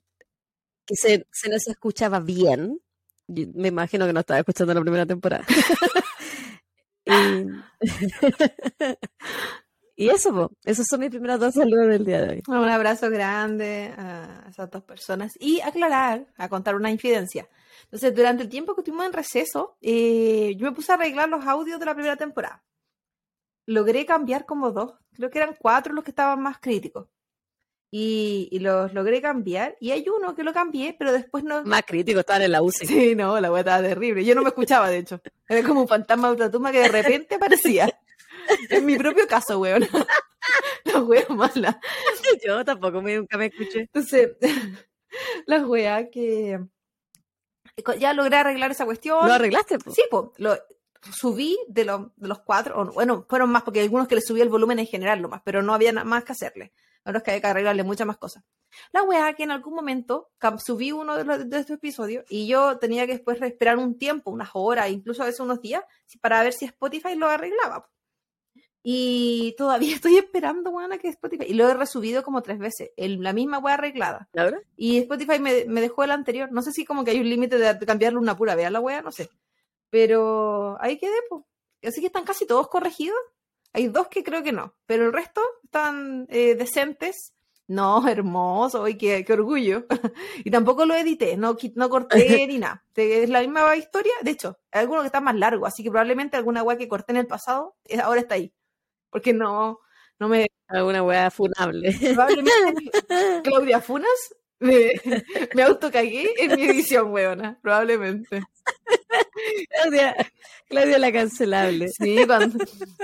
Que, 0.86 0.96
se, 0.96 1.26
se, 1.30 1.48
nos 1.48 1.66
escuchaba 1.66 2.20
bien. 2.20 2.80
me 3.28 3.68
imagino 3.68 4.06
que 4.06 4.12
no 4.12 4.20
estaba 4.20 4.40
escuchando 4.40 4.74
la 4.74 4.80
primera 4.80 5.06
temporada. 5.06 5.44
y, 7.06 7.12
y 9.96 10.08
eso, 10.08 10.50
esos 10.64 10.86
son 10.86 11.00
mis 11.00 11.10
primeros 11.10 11.40
dos 11.40 11.54
saludos 11.54 11.88
del 11.88 12.04
día 12.04 12.22
de 12.22 12.28
hoy. 12.34 12.42
Un 12.48 12.68
abrazo 12.68 13.08
grande 13.10 13.94
a 13.96 14.46
esas 14.50 14.70
dos 14.70 14.82
personas. 14.82 15.32
Y 15.38 15.60
aclarar, 15.60 16.26
a 16.36 16.48
contar 16.48 16.74
una 16.74 16.90
infidencia. 16.90 17.48
Entonces, 17.84 18.14
durante 18.14 18.42
el 18.42 18.48
tiempo 18.48 18.74
que 18.74 18.80
estuvimos 18.80 19.06
en 19.06 19.12
receso, 19.12 19.76
eh, 19.80 20.54
yo 20.56 20.66
me 20.66 20.72
puse 20.72 20.92
a 20.92 20.94
arreglar 20.96 21.28
los 21.28 21.46
audios 21.46 21.78
de 21.78 21.86
la 21.86 21.94
primera 21.94 22.16
temporada. 22.16 22.64
Logré 23.66 24.04
cambiar 24.04 24.46
como 24.46 24.70
dos, 24.70 24.94
creo 25.14 25.30
que 25.30 25.38
eran 25.38 25.56
cuatro 25.58 25.94
los 25.94 26.04
que 26.04 26.10
estaban 26.10 26.42
más 26.42 26.58
críticos. 26.58 27.08
Y, 27.96 28.58
los 28.58 28.92
logré 28.92 29.22
cambiar. 29.22 29.76
Y 29.78 29.92
hay 29.92 30.04
uno 30.08 30.34
que 30.34 30.42
lo 30.42 30.52
cambié, 30.52 30.96
pero 30.98 31.12
después 31.12 31.44
no. 31.44 31.62
Más 31.62 31.82
crítico, 31.86 32.18
estaban 32.18 32.42
en 32.42 32.50
la 32.50 32.60
UCI. 32.60 32.86
Sí, 32.86 33.14
no, 33.14 33.38
la 33.38 33.52
wea 33.52 33.60
estaba 33.60 33.82
terrible. 33.82 34.24
Yo 34.24 34.34
no 34.34 34.42
me 34.42 34.48
escuchaba, 34.48 34.90
de 34.90 34.98
hecho. 34.98 35.20
Era 35.48 35.66
como 35.66 35.82
un 35.82 35.86
fantasma 35.86 36.26
de 36.26 36.32
ultratumba 36.32 36.72
que 36.72 36.80
de 36.80 36.88
repente 36.88 37.36
aparecía. 37.36 37.88
En 38.68 38.84
mi 38.84 38.96
propio 38.98 39.28
caso, 39.28 39.60
weón. 39.60 39.86
La 40.84 41.02
wea 41.02 41.26
mala. 41.28 41.80
Yo 42.44 42.64
tampoco 42.64 43.00
me, 43.00 43.16
nunca 43.16 43.38
me 43.38 43.46
escuché. 43.46 43.80
Entonces, 43.80 44.36
la 45.46 45.66
wea 45.66 46.10
que 46.10 46.60
ya 47.98 48.12
logré 48.12 48.36
arreglar 48.36 48.70
esa 48.70 48.84
cuestión. 48.84 49.26
¿Lo 49.26 49.32
arreglaste? 49.32 49.78
Po? 49.78 49.90
Sí, 49.90 50.02
pues, 50.10 50.24
lo 50.38 50.56
subí 51.12 51.58
de, 51.68 51.84
lo- 51.84 52.12
de 52.16 52.28
los 52.28 52.40
cuatro, 52.40 52.80
o, 52.80 52.86
bueno, 52.92 53.26
fueron 53.28 53.50
más 53.50 53.62
porque 53.62 53.80
algunos 53.82 54.08
que 54.08 54.14
le 54.14 54.20
subí 54.22 54.40
el 54.40 54.48
volumen 54.48 54.78
en 54.78 54.86
general 54.86 55.20
nomás, 55.20 55.42
pero 55.44 55.62
no 55.62 55.74
había 55.74 55.92
nada 55.92 56.04
más 56.04 56.24
que 56.24 56.32
hacerle. 56.32 56.72
Ahora 57.04 57.18
es 57.18 57.24
que 57.24 57.32
hay 57.32 57.40
que 57.42 57.46
arreglarle 57.46 57.82
muchas 57.82 58.06
más 58.06 58.16
cosas. 58.16 58.42
La 58.90 59.02
weá 59.02 59.34
que 59.34 59.42
en 59.42 59.50
algún 59.50 59.74
momento 59.74 60.30
subí 60.64 60.90
uno 60.90 61.16
de, 61.16 61.24
los, 61.24 61.48
de 61.50 61.58
estos 61.58 61.76
episodios 61.76 62.24
y 62.30 62.46
yo 62.46 62.78
tenía 62.78 63.06
que 63.06 63.12
después 63.12 63.40
esperar 63.42 63.76
un 63.76 63.98
tiempo, 63.98 64.30
unas 64.30 64.48
horas, 64.54 64.88
incluso 64.88 65.22
a 65.22 65.26
veces 65.26 65.40
unos 65.40 65.60
días, 65.60 65.84
para 66.22 66.42
ver 66.42 66.54
si 66.54 66.64
Spotify 66.64 67.14
lo 67.14 67.28
arreglaba. 67.28 67.90
Y 68.86 69.54
todavía 69.56 69.94
estoy 69.96 70.18
esperando, 70.18 70.70
weón, 70.70 70.92
a 70.92 70.98
que 70.98 71.08
Spotify. 71.08 71.46
Y 71.48 71.54
lo 71.54 71.66
he 71.68 71.74
resubido 71.74 72.22
como 72.22 72.42
tres 72.42 72.58
veces. 72.58 72.90
El- 72.96 73.22
la 73.22 73.32
misma 73.32 73.58
weá 73.58 73.74
arreglada. 73.74 74.28
¿Ahora? 74.36 74.60
Y 74.76 74.98
Spotify 74.98 75.38
me, 75.40 75.64
me 75.64 75.80
dejó 75.80 76.04
el 76.04 76.10
anterior. 76.10 76.52
No 76.52 76.60
sé 76.62 76.70
si 76.70 76.84
como 76.84 77.02
que 77.02 77.12
hay 77.12 77.20
un 77.20 77.28
límite 77.30 77.58
de, 77.58 77.74
de 77.74 77.86
cambiarle 77.86 78.18
una 78.18 78.36
pura 78.36 78.54
vea 78.54 78.70
la 78.70 78.80
wea, 78.80 79.00
no 79.00 79.10
sé. 79.10 79.30
Pero 79.90 80.76
ahí 80.80 80.98
quedé, 80.98 81.16
pues. 81.28 81.42
Así 81.82 82.00
que 82.00 82.06
están 82.08 82.24
casi 82.24 82.46
todos 82.46 82.68
corregidos. 82.68 83.16
Hay 83.72 83.88
dos 83.88 84.08
que 84.08 84.22
creo 84.22 84.42
que 84.42 84.52
no, 84.52 84.74
pero 84.86 85.06
el 85.06 85.12
resto 85.12 85.40
están 85.64 86.26
eh, 86.28 86.54
decentes. 86.54 87.32
No, 87.66 88.06
hermoso, 88.08 88.86
y 88.86 88.96
qué, 88.98 89.24
qué 89.24 89.32
orgullo. 89.32 89.86
y 90.44 90.50
tampoco 90.50 90.84
lo 90.84 90.94
edité, 90.94 91.36
no, 91.36 91.56
no 91.74 91.88
corté 91.88 92.46
ni 92.46 92.58
nada. 92.58 92.84
Es 92.94 93.30
la 93.30 93.40
misma 93.40 93.74
historia. 93.76 94.12
De 94.22 94.30
hecho, 94.32 94.58
hay 94.70 94.82
alguno 94.82 95.00
que 95.00 95.06
está 95.06 95.20
más 95.20 95.34
largo, 95.36 95.64
así 95.66 95.82
que 95.82 95.90
probablemente 95.90 96.36
alguna 96.36 96.62
wea 96.62 96.76
que 96.76 96.88
corté 96.88 97.12
en 97.12 97.18
el 97.18 97.26
pasado 97.26 97.76
eh, 97.86 97.98
ahora 98.00 98.20
está 98.20 98.34
ahí. 98.34 98.52
Porque 99.14 99.32
no, 99.32 99.78
no 100.18 100.28
me, 100.28 100.48
Alguna 100.66 101.04
weá 101.04 101.30
funable. 101.30 101.96
Probablemente 102.14 102.90
Claudia 103.44 103.80
Funas 103.80 104.34
me, 104.58 104.90
me 105.54 105.62
autocagué 105.62 106.34
en 106.42 106.56
mi 106.56 106.64
edición, 106.64 107.12
weona. 107.12 107.56
Probablemente. 107.62 108.42
Claudia, 109.70 110.16
Claudia 110.68 110.98
la 110.98 111.12
cancelable. 111.12 111.88
Sí, 111.90 112.24
cuando, 112.26 112.58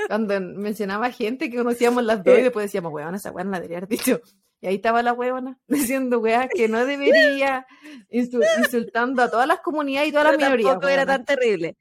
cuando 0.08 0.40
mencionaba 0.40 1.10
gente 1.12 1.48
que 1.48 1.56
conocíamos 1.58 2.02
las 2.04 2.24
dos 2.24 2.38
y 2.38 2.42
después 2.42 2.64
decíamos, 2.64 2.92
weona, 2.92 3.16
esa 3.18 3.30
weona 3.30 3.52
la 3.52 3.56
debería 3.58 3.78
haber 3.78 3.88
dicho. 3.88 4.20
Y 4.60 4.66
ahí 4.66 4.74
estaba 4.76 5.02
la 5.02 5.12
weona 5.12 5.58
diciendo 5.68 6.18
weas 6.18 6.48
que 6.52 6.66
no 6.68 6.84
debería, 6.84 7.66
insu- 8.10 8.44
insultando 8.58 9.22
a 9.22 9.30
todas 9.30 9.46
las 9.46 9.60
comunidades 9.60 10.08
y 10.08 10.12
todas 10.12 10.26
las 10.32 10.36
minorías. 10.38 10.70
tampoco 10.72 10.88
era 10.88 11.06
tan 11.06 11.24
terrible. 11.24 11.76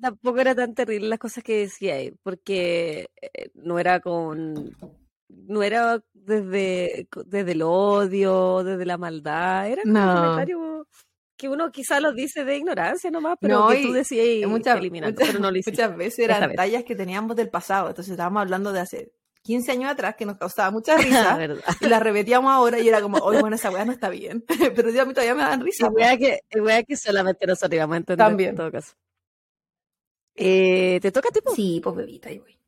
Tam- 0.00 0.10
Tampoco 0.16 0.38
era 0.40 0.54
tan 0.54 0.74
terrible 0.74 1.08
las 1.08 1.18
cosas 1.18 1.42
que 1.44 1.58
decía 1.58 1.94
ahí, 1.94 2.12
porque 2.22 3.08
eh, 3.20 3.50
no 3.54 3.78
era 3.78 4.00
con. 4.00 4.74
No 5.28 5.62
era 5.62 6.00
desde, 6.12 7.08
desde 7.26 7.52
el 7.52 7.62
odio, 7.62 8.62
desde 8.64 8.84
la 8.86 8.96
maldad, 8.98 9.68
era 9.68 9.82
como 9.82 9.94
un 9.98 10.04
No. 10.06 10.14
comentario 10.22 10.88
que 11.36 11.48
uno 11.48 11.70
quizá 11.70 12.00
lo 12.00 12.12
dice 12.12 12.44
de 12.44 12.56
ignorancia 12.56 13.10
nomás, 13.10 13.36
pero 13.40 13.58
No, 13.60 13.68
que 13.68 13.82
tú 13.82 13.92
decías 13.92 14.48
muchas, 14.48 14.78
eliminando, 14.78 15.14
muchas- 15.20 15.28
pero 15.34 15.40
no 15.42 15.50
lo 15.50 15.58
hiciste. 15.58 15.82
muchas 15.82 15.96
veces 15.98 16.18
eran 16.20 16.48
vez. 16.48 16.56
tallas 16.56 16.84
que 16.84 16.94
teníamos 16.96 17.36
del 17.36 17.50
pasado. 17.50 17.88
Entonces 17.90 18.12
estábamos 18.12 18.40
hablando 18.40 18.72
de 18.72 18.80
hace 18.80 19.12
15 19.42 19.72
años 19.72 19.90
atrás 19.90 20.14
que 20.16 20.24
nos 20.24 20.38
causaba 20.38 20.70
mucha 20.70 20.96
risa. 21.36 21.38
y 21.80 21.86
la 21.88 22.00
repetíamos 22.00 22.50
ahora 22.50 22.78
y 22.80 22.88
era 22.88 23.02
como, 23.02 23.18
oye, 23.18 23.40
bueno, 23.40 23.56
esa 23.56 23.70
weá 23.70 23.84
no 23.84 23.92
está 23.92 24.08
bien. 24.08 24.44
Pero 24.74 24.90
yo 24.90 25.02
a 25.02 25.04
mí 25.04 25.12
todavía 25.12 25.34
me 25.34 25.42
dan 25.42 25.60
Y 25.60 25.64
risa. 25.64 25.90
que, 26.18 26.40
y 26.50 26.60
wea 26.60 26.82
que 26.84 26.96
solamente 26.96 27.46
nosotros 27.46 27.74
íbamos 27.74 27.94
a 27.94 27.98
entender 27.98 28.26
También. 28.26 28.50
en 28.50 28.56
todo 28.56 28.72
caso. 28.72 28.94
Eh, 30.36 30.98
¿Te 31.00 31.10
toca 31.10 31.30
tipo? 31.30 31.54
Sí, 31.54 31.80
pues 31.82 31.96
bebita, 31.96 32.28
ahí 32.28 32.38
voy. 32.38 32.58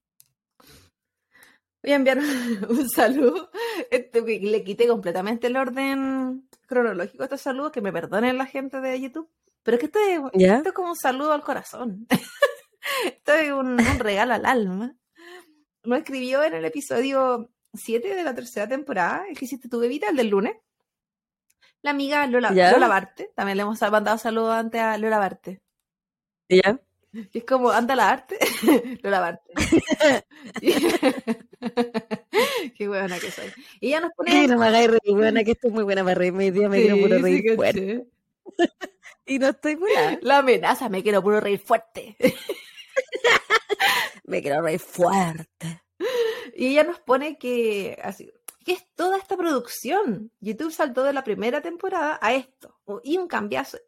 Voy 1.83 1.93
a 1.93 1.97
enviar 1.97 2.19
un 2.19 2.89
saludo. 2.95 3.51
Este, 3.91 4.21
le 4.23 4.65
quité 4.65 4.89
completamente 4.89 5.47
el 5.47 5.57
orden 5.57 6.49
cronológico 6.67 7.23
a 7.23 7.27
estos 7.27 7.41
saludos, 7.41 7.73
que 7.73 7.81
me 7.81 7.93
perdonen 7.93 8.39
la 8.39 8.47
gente 8.47 8.81
de 8.81 9.01
YouTube. 9.01 9.31
Pero 9.63 9.77
es 9.77 9.81
que 9.81 9.87
esto 9.87 9.99
es, 9.99 10.21
¿Ya? 10.35 10.57
esto 10.57 10.71
es 10.71 10.75
como 10.75 10.91
un 10.91 10.97
saludo 10.97 11.33
al 11.33 11.43
corazón. 11.43 12.07
esto 13.05 13.33
es 13.35 13.53
un, 13.53 13.81
un 13.81 13.99
regalo 13.99 14.35
al 14.35 14.47
alma. 14.47 14.97
Lo 15.83 15.97
escribió 15.97 16.43
en 16.43 16.55
el 16.55 16.65
episodio 16.65 17.51
7 17.75 18.15
de 18.15 18.23
la 18.23 18.35
tercera 18.35 18.67
temporada, 18.67 19.25
el 19.29 19.39
que 19.39 19.45
hiciste 19.45 19.69
tu 19.69 19.79
bebita, 19.79 20.09
el 20.09 20.17
del 20.17 20.29
lunes. 20.29 20.57
La 21.83 21.91
amiga. 21.91 22.27
Lola 22.27 22.89
Barte. 22.89 23.33
También 23.35 23.57
le 23.57 23.63
hemos 23.63 23.81
mandado 23.81 24.19
saludos 24.19 24.55
antes 24.55 24.81
a 24.81 24.99
Lola 24.99 25.19
Barte. 25.19 25.63
¿Ya? 26.49 26.81
Que 27.33 27.39
es 27.39 27.45
como, 27.45 27.71
anda 27.71 27.97
la 27.97 28.11
arte, 28.11 28.39
Lola 29.03 29.21
Barte. 29.21 29.53
Qué 32.77 32.89
buena 32.89 33.19
que 33.19 33.31
soy. 33.31 33.53
Y 33.81 33.89
ella 33.89 34.01
nos 34.01 34.13
pone. 34.13 34.31
Sí, 34.31 34.47
no 34.47 34.59
me 34.59 34.67
hagáis 34.67 34.91
reír, 34.91 35.17
buena, 35.17 35.45
que 35.45 35.53
estoy 35.53 35.71
muy 35.71 35.85
buena 35.85 36.05
para 36.05 36.15
reírme. 36.15 36.45
Hoy 36.45 36.51
día 36.51 36.69
me 36.69 36.81
quiero 36.81 36.99
puro 36.99 37.17
Sí, 37.17 37.23
reír 37.23 37.43
sí, 37.49 37.57
fuerte. 37.57 38.07
Y 39.27 39.39
no 39.39 39.49
estoy 39.49 39.75
buena. 39.75 40.19
La 40.23 40.39
amenaza, 40.39 40.89
me 40.89 41.03
quiero 41.03 41.23
puro 41.23 41.41
reír 41.41 41.59
fuerte. 41.59 42.17
Me 44.25 44.43
quiero 44.43 44.63
reír 44.63 44.81
fuerte. 44.81 45.83
Y 46.55 46.69
ella 46.69 46.85
nos 46.85 47.01
pone 47.01 47.39
que, 47.39 47.99
así, 48.03 48.31
¿qué 48.65 48.73
es 48.73 48.85
toda 48.95 49.17
esta 49.17 49.37
producción? 49.37 50.33
YouTube 50.41 50.73
saltó 50.73 51.03
de 51.03 51.13
la 51.13 51.25
primera 51.25 51.61
temporada 51.61 52.19
a 52.21 52.35
esto. 52.35 52.77
Y 53.05 53.17
un 53.17 53.29
cambiazo. 53.29 53.79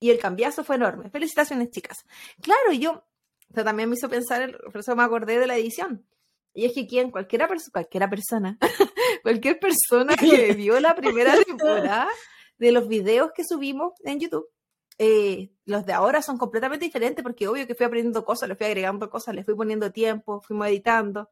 Y 0.00 0.10
el 0.10 0.18
cambiazo 0.18 0.62
fue 0.64 0.76
enorme. 0.76 1.10
Felicitaciones, 1.10 1.70
chicas. 1.70 2.04
Claro, 2.42 2.72
y 2.72 2.78
yo, 2.78 3.04
esto 3.48 3.64
también 3.64 3.88
me 3.88 3.96
hizo 3.96 4.08
pensar, 4.08 4.42
el- 4.42 4.56
por 4.58 4.78
eso 4.78 4.94
me 4.96 5.02
acordé 5.02 5.38
de 5.38 5.46
la 5.46 5.56
edición. 5.56 6.06
Y 6.52 6.64
es 6.66 6.72
que 6.72 6.86
quien, 6.86 7.10
cualquiera, 7.10 7.48
perso- 7.48 7.70
cualquiera 7.72 8.08
persona, 8.08 8.58
cualquier 9.22 9.58
persona 9.58 10.16
que 10.16 10.52
vio 10.54 10.78
la 10.80 10.94
primera 10.94 11.34
temporada 11.44 12.08
de 12.58 12.72
los 12.72 12.88
videos 12.88 13.30
que 13.34 13.44
subimos 13.44 13.92
en 14.04 14.20
YouTube, 14.20 14.46
eh, 14.98 15.52
los 15.66 15.84
de 15.84 15.92
ahora 15.92 16.22
son 16.22 16.38
completamente 16.38 16.86
diferentes 16.86 17.22
porque 17.22 17.46
obvio 17.48 17.66
que 17.66 17.74
fui 17.74 17.84
aprendiendo 17.84 18.24
cosas, 18.24 18.48
le 18.48 18.56
fui 18.56 18.64
agregando 18.66 19.10
cosas, 19.10 19.34
le 19.34 19.44
fui 19.44 19.54
poniendo 19.54 19.92
tiempo, 19.92 20.40
fuimos 20.40 20.68
editando. 20.68 21.30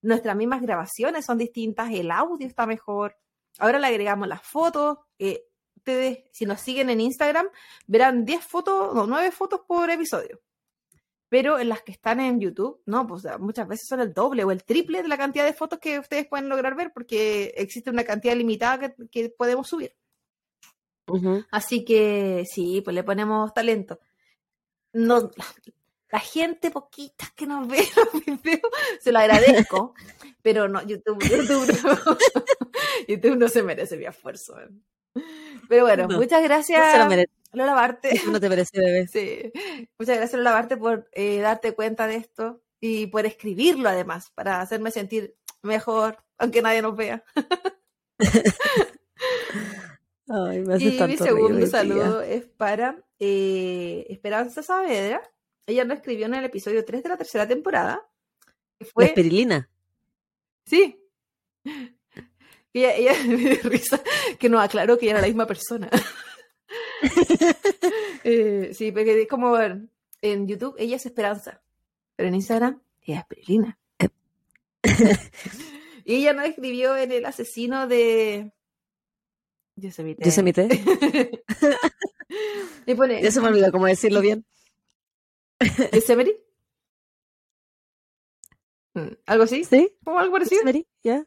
Nuestras 0.00 0.34
mismas 0.36 0.62
grabaciones 0.62 1.26
son 1.26 1.36
distintas, 1.38 1.90
el 1.92 2.10
audio 2.10 2.46
está 2.46 2.66
mejor. 2.66 3.16
Ahora 3.58 3.78
le 3.78 3.86
agregamos 3.88 4.26
las 4.28 4.42
fotos. 4.42 4.98
eh, 5.18 5.44
ustedes, 5.82 6.24
si 6.30 6.46
nos 6.46 6.60
siguen 6.60 6.90
en 6.90 7.00
Instagram, 7.00 7.48
verán 7.86 8.24
10 8.24 8.44
fotos, 8.44 8.94
no, 8.94 9.06
9 9.06 9.32
fotos 9.32 9.60
por 9.66 9.90
episodio. 9.90 10.40
Pero 11.28 11.58
en 11.58 11.68
las 11.68 11.82
que 11.82 11.92
están 11.92 12.20
en 12.20 12.40
YouTube, 12.40 12.82
no, 12.86 13.06
pues 13.06 13.24
muchas 13.38 13.66
veces 13.66 13.88
son 13.88 14.00
el 14.00 14.12
doble 14.12 14.44
o 14.44 14.50
el 14.50 14.64
triple 14.64 15.02
de 15.02 15.08
la 15.08 15.16
cantidad 15.16 15.44
de 15.44 15.54
fotos 15.54 15.78
que 15.78 15.98
ustedes 15.98 16.26
pueden 16.28 16.48
lograr 16.48 16.76
ver 16.76 16.92
porque 16.92 17.54
existe 17.56 17.90
una 17.90 18.04
cantidad 18.04 18.36
limitada 18.36 18.78
que, 18.78 19.08
que 19.08 19.30
podemos 19.30 19.66
subir. 19.66 19.94
Así 21.50 21.84
que 21.84 22.44
sí, 22.46 22.80
pues 22.82 22.94
le 22.94 23.02
ponemos 23.02 23.52
talento. 23.52 23.98
No, 24.92 25.30
la, 26.10 26.20
gente 26.20 26.70
poquita 26.70 27.32
que 27.34 27.46
nos 27.46 27.66
ve 27.66 27.78
los 27.96 28.24
videos, 28.24 28.60
se 29.00 29.10
lo 29.10 29.18
agradezco, 29.18 29.94
pero 30.42 30.68
no, 30.68 30.82
YouTube, 30.82 31.18
YouTube, 31.22 31.82
no, 31.82 32.18
YouTube 33.08 33.36
no 33.36 33.48
se 33.48 33.62
merece 33.62 33.96
mi 33.96 34.04
esfuerzo. 34.04 34.54
Pero 35.68 35.84
bueno, 35.84 36.06
No, 36.08 36.16
muchas 36.18 36.42
No 36.42 36.48
se 36.48 36.48
lo 36.98 37.08
gracias, 37.08 37.28
Lola 37.52 37.74
Barte. 37.74 38.20
no 38.30 38.40
te 38.40 38.48
merece, 38.48 38.80
bebé. 38.80 39.06
Sí, 39.12 39.52
muchas 39.98 40.16
gracias, 40.16 40.34
Lola 40.34 40.52
Barte, 40.52 40.76
por 40.76 41.08
eh, 41.12 41.38
darte 41.40 41.74
cuenta 41.74 42.06
de 42.06 42.16
esto 42.16 42.62
y 42.80 43.06
por 43.08 43.26
escribirlo 43.26 43.88
además, 43.88 44.30
para 44.30 44.60
hacerme 44.60 44.90
sentir 44.90 45.36
mejor, 45.62 46.16
aunque 46.38 46.62
nadie 46.62 46.82
nos 46.82 46.96
vea. 46.96 47.24
Ay, 50.28 50.60
me 50.60 50.74
haces 50.74 50.82
Y 50.82 50.90
mi 50.92 50.98
tanto 50.98 51.06
reír 51.06 51.18
segundo 51.18 51.66
saludo 51.66 52.22
es 52.22 52.44
para 52.46 52.96
eh, 53.18 54.06
Esperanza 54.08 54.62
Saavedra. 54.62 55.22
Ella 55.66 55.84
nos 55.84 55.98
escribió 55.98 56.26
en 56.26 56.34
el 56.34 56.44
episodio 56.44 56.84
3 56.84 57.02
de 57.02 57.08
la 57.08 57.16
tercera 57.16 57.46
temporada. 57.46 58.08
Que 58.78 58.84
La 58.86 58.90
fue, 58.92 59.04
espirulina. 59.06 59.68
sí. 60.64 60.98
Ella, 62.72 62.94
ella 62.94 63.12
me 63.26 63.36
dio 63.36 63.62
risa 63.64 64.02
que 64.38 64.48
nos 64.48 64.62
aclaró 64.62 64.98
que 64.98 65.06
ella 65.06 65.12
era 65.12 65.20
la 65.22 65.28
misma 65.28 65.46
persona. 65.46 65.90
Eh, 68.24 68.70
sí, 68.72 68.92
porque 68.92 69.22
es 69.22 69.28
como 69.28 69.58
en 69.58 70.46
YouTube 70.46 70.76
ella 70.78 70.94
es 70.94 71.04
Esperanza, 71.04 71.60
pero 72.14 72.28
en 72.28 72.36
Instagram 72.36 72.80
ella 73.02 73.16
es 73.16 73.20
Esperilina. 73.22 73.78
y 76.04 76.14
ella 76.14 76.32
nos 76.32 76.46
escribió 76.46 76.96
en 76.96 77.10
el 77.10 77.26
asesino 77.26 77.88
de 77.88 78.52
Yosemite. 79.74 80.24
Yosemite. 80.24 80.68
y 82.86 82.94
pone, 82.94 83.20
Ya 83.22 83.32
se 83.32 83.40
me 83.40 83.48
olvidó 83.48 83.72
cómo 83.72 83.86
decirlo 83.86 84.20
bien. 84.20 84.46
¿Yosemite? 85.92 86.40
Mm, 88.94 89.08
¿Algo 89.26 89.44
así? 89.44 89.64
¿Sí? 89.64 89.96
¿Como 90.04 90.20
algo 90.20 90.32
parecido? 90.32 90.62
Yosemite, 90.62 90.88
¿ya? 91.02 91.26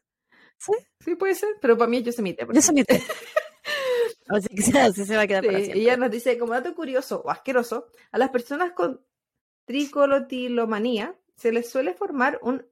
Sí, 0.58 0.74
Sí, 1.04 1.16
puede 1.16 1.36
ser, 1.36 1.50
pero 1.62 1.78
para 1.78 1.90
mí 1.90 1.98
es 1.98 2.04
Yosemite. 2.06 2.48
Yosemite. 2.52 3.04
Así 4.28 4.48
que 4.48 4.80
así 4.80 5.06
se 5.06 5.16
va 5.16 5.24
a 5.24 5.28
quedar 5.28 5.46
para 5.46 5.60
Sí, 5.60 5.66
siempre. 5.66 5.84
ella 5.84 5.98
nos 5.98 6.10
dice, 6.10 6.38
como 6.40 6.54
dato 6.54 6.74
curioso 6.74 7.22
o 7.24 7.30
asqueroso, 7.30 7.88
a 8.12 8.18
las 8.18 8.30
personas 8.30 8.72
con 8.72 9.00
tricolotilomanía 9.66 11.16
se 11.36 11.52
les 11.52 11.70
suele 11.70 11.94
formar 11.94 12.40
un 12.42 12.66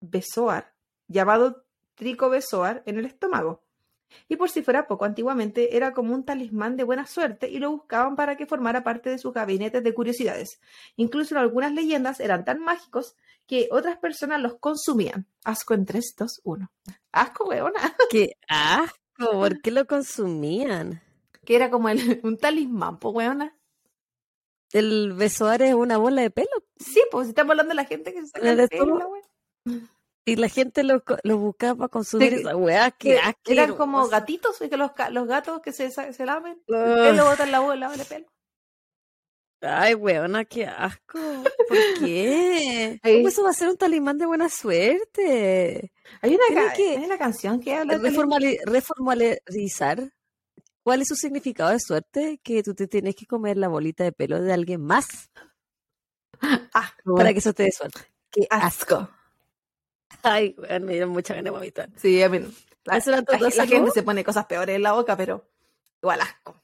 besoar, 0.00 0.74
llamado 1.08 1.64
tricobesoar, 1.94 2.82
en 2.86 2.98
el 2.98 3.06
estómago. 3.06 3.62
Y 4.28 4.36
por 4.36 4.50
si 4.50 4.62
fuera 4.62 4.86
poco, 4.86 5.06
antiguamente 5.06 5.76
era 5.76 5.94
como 5.94 6.12
un 6.14 6.24
talismán 6.24 6.76
de 6.76 6.84
buena 6.84 7.06
suerte 7.06 7.48
y 7.48 7.58
lo 7.58 7.70
buscaban 7.70 8.14
para 8.14 8.36
que 8.36 8.44
formara 8.46 8.84
parte 8.84 9.08
de 9.08 9.18
sus 9.18 9.32
gabinetes 9.32 9.82
de 9.82 9.94
curiosidades. 9.94 10.60
Incluso 10.96 11.34
en 11.34 11.40
algunas 11.40 11.72
leyendas 11.72 12.20
eran 12.20 12.44
tan 12.44 12.58
mágicos 12.60 13.16
que 13.46 13.68
otras 13.70 13.98
personas 13.98 14.40
los 14.40 14.58
consumían. 14.58 15.26
Asco 15.44 15.74
en 15.74 15.84
3, 15.84 16.14
2, 16.18 16.40
1. 16.44 16.70
Asco, 17.12 17.44
weona. 17.44 17.80
¡Qué 18.10 18.36
asco! 18.48 18.96
¿Por 19.18 19.60
qué 19.60 19.70
lo 19.70 19.86
consumían? 19.86 21.02
Que 21.44 21.56
era 21.56 21.70
como 21.70 21.88
el, 21.88 21.98
un 22.24 22.38
talismán, 22.38 22.98
pues, 22.98 23.14
weona. 23.14 23.56
¿El 24.72 25.12
besoar 25.12 25.62
es 25.62 25.74
una 25.74 25.98
bola 25.98 26.22
de 26.22 26.30
pelo? 26.30 26.48
Sí, 26.78 27.02
pues, 27.10 27.28
estamos 27.28 27.50
hablando 27.50 27.70
de 27.70 27.74
la 27.76 27.84
gente 27.84 28.12
que 28.14 28.22
se 28.22 28.28
saca 28.28 28.50
¿El 28.50 28.60
el 28.60 28.68
pelo, 28.68 28.96
weona. 28.96 29.88
Y 30.24 30.36
la 30.36 30.48
gente 30.48 30.84
lo, 30.84 31.02
lo 31.24 31.36
buscaba 31.38 31.74
para 31.74 31.88
consumir 31.88 32.34
esa 32.34 32.56
weá. 32.56 32.90
¡Qué 32.92 33.10
Que 33.10 33.18
asco! 33.18 33.40
eran 33.46 33.74
como 33.74 34.06
gatitos, 34.08 34.56
que 34.58 34.76
los, 34.76 34.92
los 35.10 35.26
gatos 35.26 35.60
que 35.60 35.72
se, 35.72 35.90
se 35.90 36.24
lamen, 36.26 36.62
el 36.68 36.74
Ugh. 36.74 36.96
pelo 36.96 37.24
botan 37.26 37.50
la 37.50 37.58
bola 37.60 37.90
de 37.90 38.04
pelo. 38.04 38.26
Ay, 39.62 39.94
weona, 39.94 40.44
qué 40.44 40.66
asco. 40.66 41.18
¿Por 41.68 41.78
qué? 42.00 42.98
Ay. 43.02 43.16
¿Cómo 43.16 43.28
eso 43.28 43.42
va 43.44 43.50
a 43.50 43.54
ser 43.54 43.68
un 43.68 43.76
talismán 43.76 44.18
de 44.18 44.26
buena 44.26 44.48
suerte? 44.48 45.92
Hay 46.20 46.34
una, 46.34 46.44
ca- 46.62 46.72
que- 46.74 46.96
hay 46.96 47.04
una 47.04 47.16
canción 47.18 47.60
que 47.60 47.74
habla 47.74 47.96
de 47.98 48.10
Reformali- 48.10 48.58
reformalizar. 48.66 50.12
¿Cuál 50.82 51.02
es 51.02 51.08
su 51.08 51.14
significado 51.14 51.70
de 51.70 51.78
suerte? 51.78 52.40
Que 52.42 52.62
tú 52.64 52.74
te 52.74 52.88
tienes 52.88 53.14
que 53.14 53.24
comer 53.26 53.56
la 53.56 53.68
bolita 53.68 54.02
de 54.02 54.10
pelo 54.10 54.40
de 54.42 54.52
alguien 54.52 54.80
más 54.82 55.30
asco. 56.72 57.14
para 57.14 57.32
que 57.32 57.38
eso 57.38 57.52
te 57.52 57.62
dé 57.64 57.70
suerte. 57.72 58.00
Qué 58.30 58.46
asco. 58.50 59.08
Ay, 60.24 60.54
weón, 60.58 60.84
me 60.84 60.92
dieron 60.94 61.10
mucha 61.10 61.34
ganas 61.34 61.44
de 61.44 61.50
vomitar. 61.50 61.88
Sí, 61.96 62.20
a 62.22 62.28
mí. 62.28 62.40
La, 62.84 62.96
¿Eso 62.96 63.10
eran 63.10 63.24
la- 63.28 63.38
todos 63.38 63.56
la 63.56 63.66
gente 63.66 63.90
se 63.92 64.02
pone 64.02 64.24
cosas 64.24 64.46
peores 64.46 64.74
en 64.74 64.82
la 64.82 64.92
boca, 64.92 65.16
pero 65.16 65.48
igual 66.02 66.20
asco. 66.20 66.60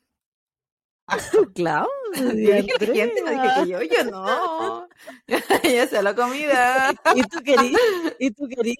Claro. 1.54 1.88
Gente, 2.14 3.22
no 3.22 3.30
dije 3.30 3.48
que 3.56 3.68
yo, 3.68 3.82
yo 3.82 4.04
no. 4.10 4.88
ya 5.64 5.86
sea 5.86 6.02
la 6.02 6.14
comida. 6.14 6.92
¿Y 7.14 7.22
tú 7.22 7.42
querí? 7.42 7.74
¿Y 8.18 8.30
tú 8.30 8.48
querí? 8.48 8.76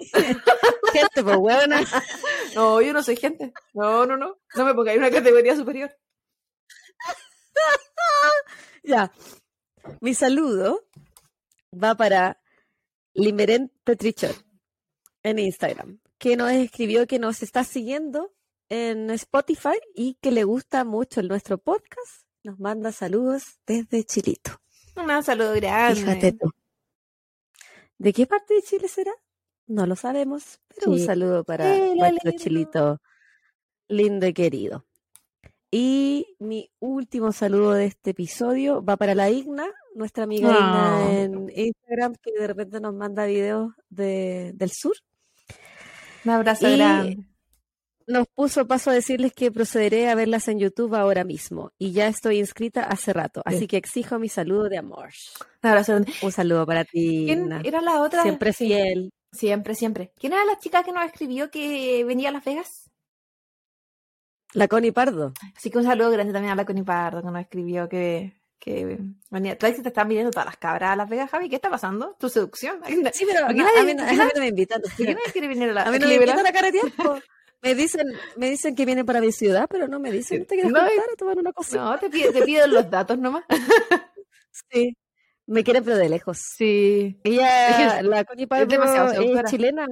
Gente, 0.92 1.22
pues 1.22 1.36
huevona. 1.36 1.84
No, 2.54 2.80
yo 2.80 2.92
no 2.92 3.02
soy 3.02 3.16
gente. 3.16 3.52
No, 3.74 4.06
no, 4.06 4.16
no. 4.16 4.38
No 4.54 4.64
me 4.64 4.74
pongáis 4.74 4.98
una 4.98 5.10
categoría 5.10 5.56
superior. 5.56 5.90
Ya. 8.82 9.12
Mi 10.00 10.14
saludo 10.14 10.86
va 11.72 11.94
para 11.94 12.40
Limeren 13.14 13.72
Petrichor 13.84 14.34
en 15.22 15.38
Instagram, 15.38 16.00
que 16.18 16.36
nos 16.36 16.52
escribió 16.52 17.06
que 17.06 17.18
nos 17.18 17.42
está 17.42 17.64
siguiendo 17.64 18.32
en 18.68 19.10
Spotify 19.10 19.78
y 19.94 20.14
que 20.20 20.30
le 20.30 20.44
gusta 20.44 20.84
mucho 20.84 21.20
el 21.20 21.28
nuestro 21.28 21.58
podcast. 21.58 22.24
Nos 22.44 22.58
manda 22.58 22.92
saludos 22.92 23.58
desde 23.66 24.04
Chilito. 24.04 24.60
Un 24.96 25.22
saludo 25.22 25.54
grande. 25.54 26.00
Fíjate 26.00 26.32
tú. 26.32 26.50
¿De 27.98 28.12
qué 28.12 28.26
parte 28.26 28.54
de 28.54 28.62
Chile 28.62 28.88
será? 28.88 29.12
No 29.66 29.86
lo 29.86 29.96
sabemos, 29.96 30.60
pero 30.68 30.92
un 30.92 30.98
saludo 30.98 31.44
para 31.44 31.64
nuestro 31.94 32.32
chilito 32.32 33.00
lindo 33.88 34.26
y 34.26 34.32
querido. 34.32 34.86
Y 35.70 36.34
mi 36.38 36.70
último 36.78 37.32
saludo 37.32 37.72
de 37.72 37.86
este 37.86 38.10
episodio 38.10 38.82
va 38.82 38.96
para 38.96 39.14
la 39.14 39.28
Igna, 39.28 39.66
nuestra 39.94 40.24
amiga 40.24 40.48
Ah. 40.52 41.02
Igna 41.04 41.20
en 41.20 41.50
Instagram, 41.54 42.14
que 42.22 42.32
de 42.32 42.46
repente 42.46 42.80
nos 42.80 42.94
manda 42.94 43.26
videos 43.26 43.72
de, 43.90 44.52
del 44.54 44.70
sur. 44.70 44.94
Un 46.24 46.30
abrazo 46.30 46.68
Y- 46.68 46.76
grande. 46.76 47.27
Nos 48.08 48.26
puso 48.26 48.66
paso 48.66 48.88
a 48.88 48.94
decirles 48.94 49.34
que 49.34 49.52
procederé 49.52 50.08
a 50.08 50.14
verlas 50.14 50.48
en 50.48 50.58
YouTube 50.58 50.94
ahora 50.94 51.24
mismo. 51.24 51.72
Y 51.78 51.92
ya 51.92 52.08
estoy 52.08 52.38
inscrita 52.38 52.84
hace 52.84 53.12
rato, 53.12 53.42
así 53.44 53.66
que 53.66 53.76
exijo 53.76 54.18
mi 54.18 54.30
saludo 54.30 54.70
de 54.70 54.78
amor. 54.78 55.10
Un. 55.62 56.06
Un 56.22 56.32
saludo 56.32 56.64
para 56.64 56.86
ti, 56.86 57.24
¿Quién 57.26 57.52
era 57.66 57.82
la 57.82 58.00
otra? 58.00 58.22
Siempre 58.22 58.54
fiel. 58.54 59.10
Siempre, 59.30 59.74
siempre. 59.74 60.12
¿Quién 60.16 60.32
era 60.32 60.42
la 60.46 60.58
chica 60.58 60.82
que 60.82 60.92
nos 60.92 61.04
escribió 61.04 61.50
que 61.50 62.02
venía 62.04 62.30
a 62.30 62.32
Las 62.32 62.46
Vegas? 62.46 62.90
La 64.54 64.68
Connie 64.68 64.92
Pardo. 64.92 65.34
Así 65.54 65.70
que 65.70 65.76
un 65.76 65.84
saludo 65.84 66.10
grande 66.10 66.32
también 66.32 66.52
a 66.52 66.56
la 66.56 66.64
Connie 66.64 66.84
Pardo 66.84 67.20
que 67.20 67.30
nos 67.30 67.42
escribió 67.42 67.90
que, 67.90 68.40
que 68.58 69.00
venía. 69.28 69.58
Tú 69.58 69.66
te 69.66 69.88
están 69.88 70.08
viniendo 70.08 70.30
todas 70.30 70.46
las 70.46 70.56
cabras 70.56 70.92
a 70.92 70.96
Las 70.96 71.10
Vegas, 71.10 71.30
Javi. 71.30 71.50
¿Qué 71.50 71.56
está 71.56 71.68
pasando? 71.68 72.16
¿Tu 72.18 72.30
seducción? 72.30 72.82
¿A 72.82 72.86
Sí, 73.12 73.26
pero 73.26 73.44
¿Por 73.44 73.54
qué 73.54 73.60
no, 73.60 73.68
a, 73.68 73.82
mí, 73.82 73.90
a 73.90 74.12
mí 74.12 74.30
no 74.34 74.40
me 74.40 74.48
invitan. 74.48 74.80
¿por 74.80 74.92
qué 74.96 75.14
nadie 75.14 75.32
quiere 75.32 75.48
venir 75.48 75.68
a 75.68 75.72
la 75.74 75.82
A 75.82 75.90
mí 75.90 75.98
no 75.98 76.08
me 76.08 76.14
invitan 76.14 76.46
a 76.46 76.52
carretear. 76.52 77.22
Me 77.62 77.74
dicen, 77.74 78.06
me 78.36 78.50
dicen 78.50 78.74
que 78.76 78.84
vienen 78.86 79.04
para 79.04 79.20
mi 79.20 79.32
ciudad, 79.32 79.66
pero 79.68 79.88
no 79.88 79.98
me 79.98 80.12
dicen, 80.12 80.46
¿te 80.46 80.54
quieres 80.54 80.70
No, 80.72 80.78
a 80.80 80.88
tomar 81.16 81.38
una 81.38 81.52
cosita? 81.52 81.82
No, 81.82 81.98
te 81.98 82.08
piden, 82.08 82.32
te 82.32 82.42
piden 82.42 82.72
los 82.72 82.88
datos 82.90 83.18
nomás. 83.18 83.44
Sí. 84.70 84.96
Me 85.46 85.62
quieren, 85.62 85.84
pero 85.84 85.96
de 85.96 86.08
lejos. 86.08 86.38
Sí. 86.56 87.20
Ella, 87.22 88.02
la 88.02 88.24
Connie 88.24 88.46
demasiado 88.66 89.10
es 89.12 89.16
seductora. 89.18 89.48
chilena. 89.48 89.86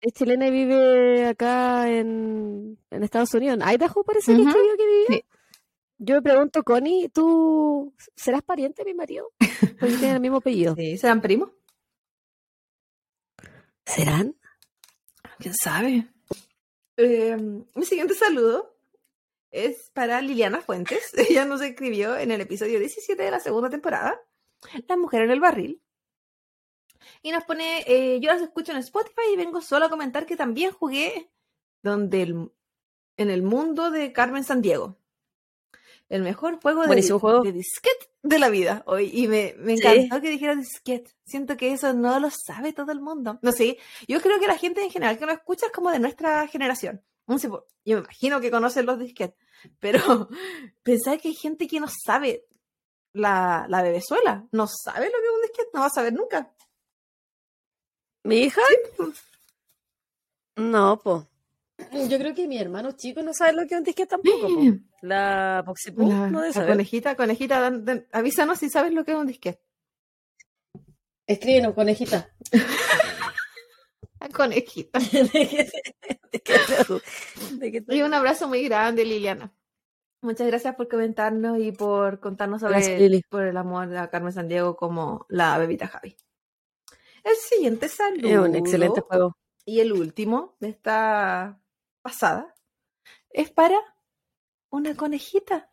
Es 0.00 0.12
chilena 0.12 0.46
y 0.46 0.50
vive 0.50 1.26
acá 1.26 1.90
en, 1.90 2.78
en 2.90 3.02
Estados 3.02 3.32
Unidos. 3.34 3.58
En 3.60 3.66
Idaho 3.66 4.04
parece 4.04 4.34
que 4.36 4.42
Ujú. 4.42 4.48
escribió 4.50 4.76
que 4.76 4.86
vivía. 4.86 5.06
Sí. 5.08 5.24
Yo 5.98 6.14
me 6.16 6.22
pregunto, 6.22 6.62
Connie, 6.62 7.08
¿tú 7.08 7.94
serás 8.14 8.42
pariente 8.42 8.84
de 8.84 8.90
mi 8.92 8.94
marido? 8.94 9.32
Porque 9.80 9.96
tienen 9.96 10.16
el 10.16 10.20
mismo 10.20 10.36
apellido. 10.36 10.74
Sí, 10.78 10.98
¿serán 10.98 11.22
primos? 11.22 11.50
¿Serán? 13.86 14.36
¿Quién 15.38 15.54
sabe? 15.54 16.08
Eh, 17.00 17.36
mi 17.36 17.84
siguiente 17.84 18.14
saludo 18.14 18.76
es 19.52 19.90
para 19.94 20.20
Liliana 20.20 20.60
Fuentes. 20.60 21.14
Ella 21.30 21.44
nos 21.44 21.62
escribió 21.62 22.16
en 22.16 22.32
el 22.32 22.40
episodio 22.40 22.80
17 22.80 23.22
de 23.22 23.30
la 23.30 23.38
segunda 23.38 23.70
temporada, 23.70 24.20
La 24.88 24.96
mujer 24.96 25.22
en 25.22 25.30
el 25.30 25.38
barril. 25.38 25.80
Y 27.22 27.30
nos 27.30 27.44
pone, 27.44 27.84
eh, 27.86 28.18
yo 28.20 28.32
las 28.32 28.42
escucho 28.42 28.72
en 28.72 28.78
Spotify 28.78 29.22
y 29.32 29.36
vengo 29.36 29.60
solo 29.60 29.86
a 29.86 29.88
comentar 29.88 30.26
que 30.26 30.36
también 30.36 30.72
jugué 30.72 31.30
donde 31.82 32.22
en 33.16 33.30
el 33.30 33.42
mundo 33.44 33.92
de 33.92 34.12
Carmen 34.12 34.42
Sandiego. 34.42 34.97
El 36.08 36.22
mejor 36.22 36.58
juego 36.62 36.86
de, 36.86 37.02
juego. 37.10 37.42
de 37.42 37.52
disquete 37.52 38.10
de 38.22 38.38
la 38.38 38.48
vida 38.48 38.82
hoy. 38.86 39.10
Y 39.12 39.28
me, 39.28 39.54
me 39.58 39.76
Sí. 39.76 39.86
encantó 39.86 40.20
que 40.22 40.30
dijera 40.30 40.54
disquete. 40.56 41.12
Siento 41.26 41.56
que 41.56 41.72
eso 41.72 41.92
no 41.92 42.18
lo 42.18 42.28
sabe 42.30 42.72
todo 42.72 42.92
el 42.92 43.00
mundo. 43.00 43.38
No 43.42 43.52
sé, 43.52 43.78
yo 44.06 44.20
creo 44.22 44.40
que 44.40 44.46
la 44.46 44.56
gente 44.56 44.82
en 44.82 44.90
general 44.90 45.18
que 45.18 45.26
lo 45.26 45.32
escucha 45.32 45.66
es 45.66 45.72
como 45.72 45.90
de 45.90 45.98
nuestra 45.98 46.46
generación. 46.48 47.04
No 47.26 47.38
sé, 47.38 47.48
yo 47.48 47.62
me 47.84 47.98
imagino 47.98 48.40
que 48.40 48.50
conocen 48.50 48.86
los 48.86 48.98
disquetes. 48.98 49.36
Pero 49.80 49.98
pensar 50.82 51.20
que 51.20 51.28
hay 51.28 51.34
gente 51.34 51.66
que 51.68 51.78
no 51.80 51.88
sabe 52.06 52.46
la, 53.12 53.66
la 53.68 53.82
bebezuela. 53.82 54.46
No 54.52 54.66
sabe 54.66 55.06
lo 55.06 55.12
que 55.18 55.26
es 55.26 55.32
un 55.34 55.42
disquete. 55.42 55.70
No 55.74 55.80
va 55.80 55.86
a 55.86 55.90
saber 55.90 56.14
nunca. 56.14 56.54
¿Mi 58.24 58.36
hija? 58.44 58.62
No, 60.56 60.98
po. 60.98 61.27
Yo 62.08 62.18
creo 62.18 62.34
que 62.34 62.48
mi 62.48 62.58
hermano 62.58 62.92
chico 62.92 63.22
no 63.22 63.32
sabe 63.32 63.52
lo 63.52 63.66
que 63.66 63.74
es 63.74 63.78
un 63.78 63.84
disquete 63.84 64.08
tampoco, 64.10 64.48
po. 64.48 64.60
La 65.02 65.62
Poxipú 65.64 66.08
La, 66.08 66.28
no 66.30 66.40
debe 66.42 66.58
la 66.60 66.66
conejita, 66.66 67.14
conejita, 67.16 67.60
dan- 67.60 67.84
dan- 67.84 68.06
avísanos 68.12 68.58
si 68.58 68.68
sabes 68.68 68.92
lo 68.92 69.04
que 69.04 69.12
es 69.12 69.18
un 69.18 69.26
disquete. 69.26 69.62
Escríbenos, 71.26 71.74
conejita. 71.74 72.30
La 74.20 74.28
conejita. 74.30 74.98
¿De 74.98 75.28
qué- 75.30 75.70
de 76.32 76.40
qué 76.40 76.54
te- 76.58 77.54
de 77.56 77.72
qué 77.72 77.80
te- 77.82 77.94
Y 77.94 78.02
un 78.02 78.12
abrazo 78.12 78.48
muy 78.48 78.64
grande, 78.64 79.04
Liliana. 79.04 79.52
Muchas 80.20 80.48
gracias 80.48 80.74
por 80.74 80.88
comentarnos 80.88 81.60
y 81.60 81.70
por 81.70 82.18
contarnos 82.18 82.60
sobre 82.60 82.74
Gracias, 82.74 83.22
por 83.30 83.44
el 83.44 83.56
amor 83.56 83.96
a 83.96 84.10
Carmen 84.10 84.32
Sandiego 84.32 84.74
como 84.76 85.24
la 85.28 85.56
bebita 85.58 85.86
Javi. 85.86 86.16
El 87.22 87.36
siguiente 87.36 87.88
saludo. 87.88 88.28
Es 88.28 88.38
un 88.38 88.56
excelente 88.56 89.00
juego. 89.02 89.36
Y 89.64 89.78
el 89.78 89.92
último 89.92 90.56
de 90.58 90.70
esta 90.70 91.60
pasada 92.02 92.54
es 93.30 93.50
para 93.50 93.78
una 94.70 94.94
conejita. 94.94 95.70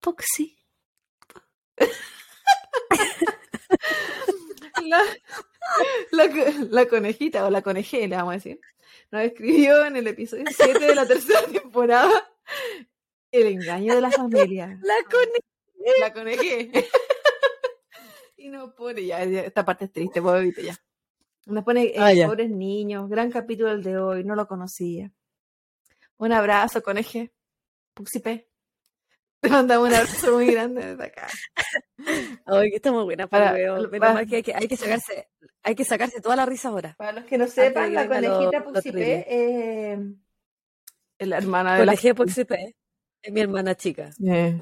Foxy. 0.00 0.58
la, 4.84 5.02
la, 6.10 6.28
la 6.70 6.86
conejita 6.86 7.46
o 7.46 7.50
la 7.50 7.62
coneje, 7.62 8.06
le 8.08 8.16
vamos 8.16 8.32
a 8.32 8.34
decir, 8.34 8.60
nos 9.10 9.22
escribió 9.22 9.84
en 9.84 9.96
el 9.96 10.06
episodio 10.06 10.44
7 10.48 10.78
de 10.78 10.94
la 10.94 11.06
tercera 11.06 11.44
temporada 11.52 12.30
El 13.30 13.46
engaño 13.46 13.94
de 13.94 14.00
la 14.00 14.10
familia. 14.10 14.78
La 14.82 14.96
coneja. 15.04 16.00
La 16.00 16.12
conejé. 16.12 16.70
y 18.36 18.48
nos 18.48 18.72
pone, 18.74 19.04
ya, 19.04 19.24
ya, 19.24 19.42
esta 19.42 19.64
parte 19.64 19.86
es 19.86 19.92
triste, 19.92 20.22
pobrecito, 20.22 20.62
ya. 20.62 20.76
Nos 21.46 21.64
pone, 21.64 21.84
eh, 21.86 21.94
Ah, 21.98 22.26
pobres 22.26 22.50
niños, 22.50 23.08
gran 23.08 23.30
capítulo 23.30 23.72
el 23.72 23.82
de 23.82 23.98
hoy, 23.98 24.24
no 24.24 24.34
lo 24.36 24.46
conocía. 24.46 25.10
Un 26.18 26.32
abrazo, 26.32 26.82
coneje. 26.82 27.32
Puxipe. 27.94 28.48
Te 29.40 29.48
mandamos 29.50 29.88
un 29.88 29.94
abrazo 29.94 30.32
muy 30.34 30.46
grande 30.52 30.86
desde 30.94 31.04
acá. 31.04 31.26
Ay, 32.46 32.70
que 32.70 32.76
estamos 32.76 33.04
buenas 33.04 33.28
para, 33.28 33.50
Para- 33.52 33.90
para- 34.14 34.26
que 34.26 34.36
hay, 34.36 34.42
que 34.42 34.54
hay 34.54 34.68
que 34.68 34.76
sacarse, 34.76 35.28
hay 35.64 35.74
que 35.74 35.84
sacarse 35.84 36.20
toda 36.20 36.36
la 36.36 36.46
risa 36.46 36.68
ahora. 36.68 36.94
Para 36.96 37.12
los 37.12 37.24
que 37.24 37.38
no 37.38 37.48
sepan, 37.48 37.92
la 37.92 38.06
conejita 38.06 38.62
terrible. 38.80 39.26
eh, 39.28 39.98
es 41.18 41.28
la 41.28 41.38
hermana 41.38 41.72
de 41.74 41.80
la 41.80 41.92
Colegio 41.92 42.14
Poxipe 42.14 42.76
es 43.20 43.32
mi 43.32 43.40
hermana 43.40 43.74
chica. 43.74 44.10
Eh, 44.24 44.60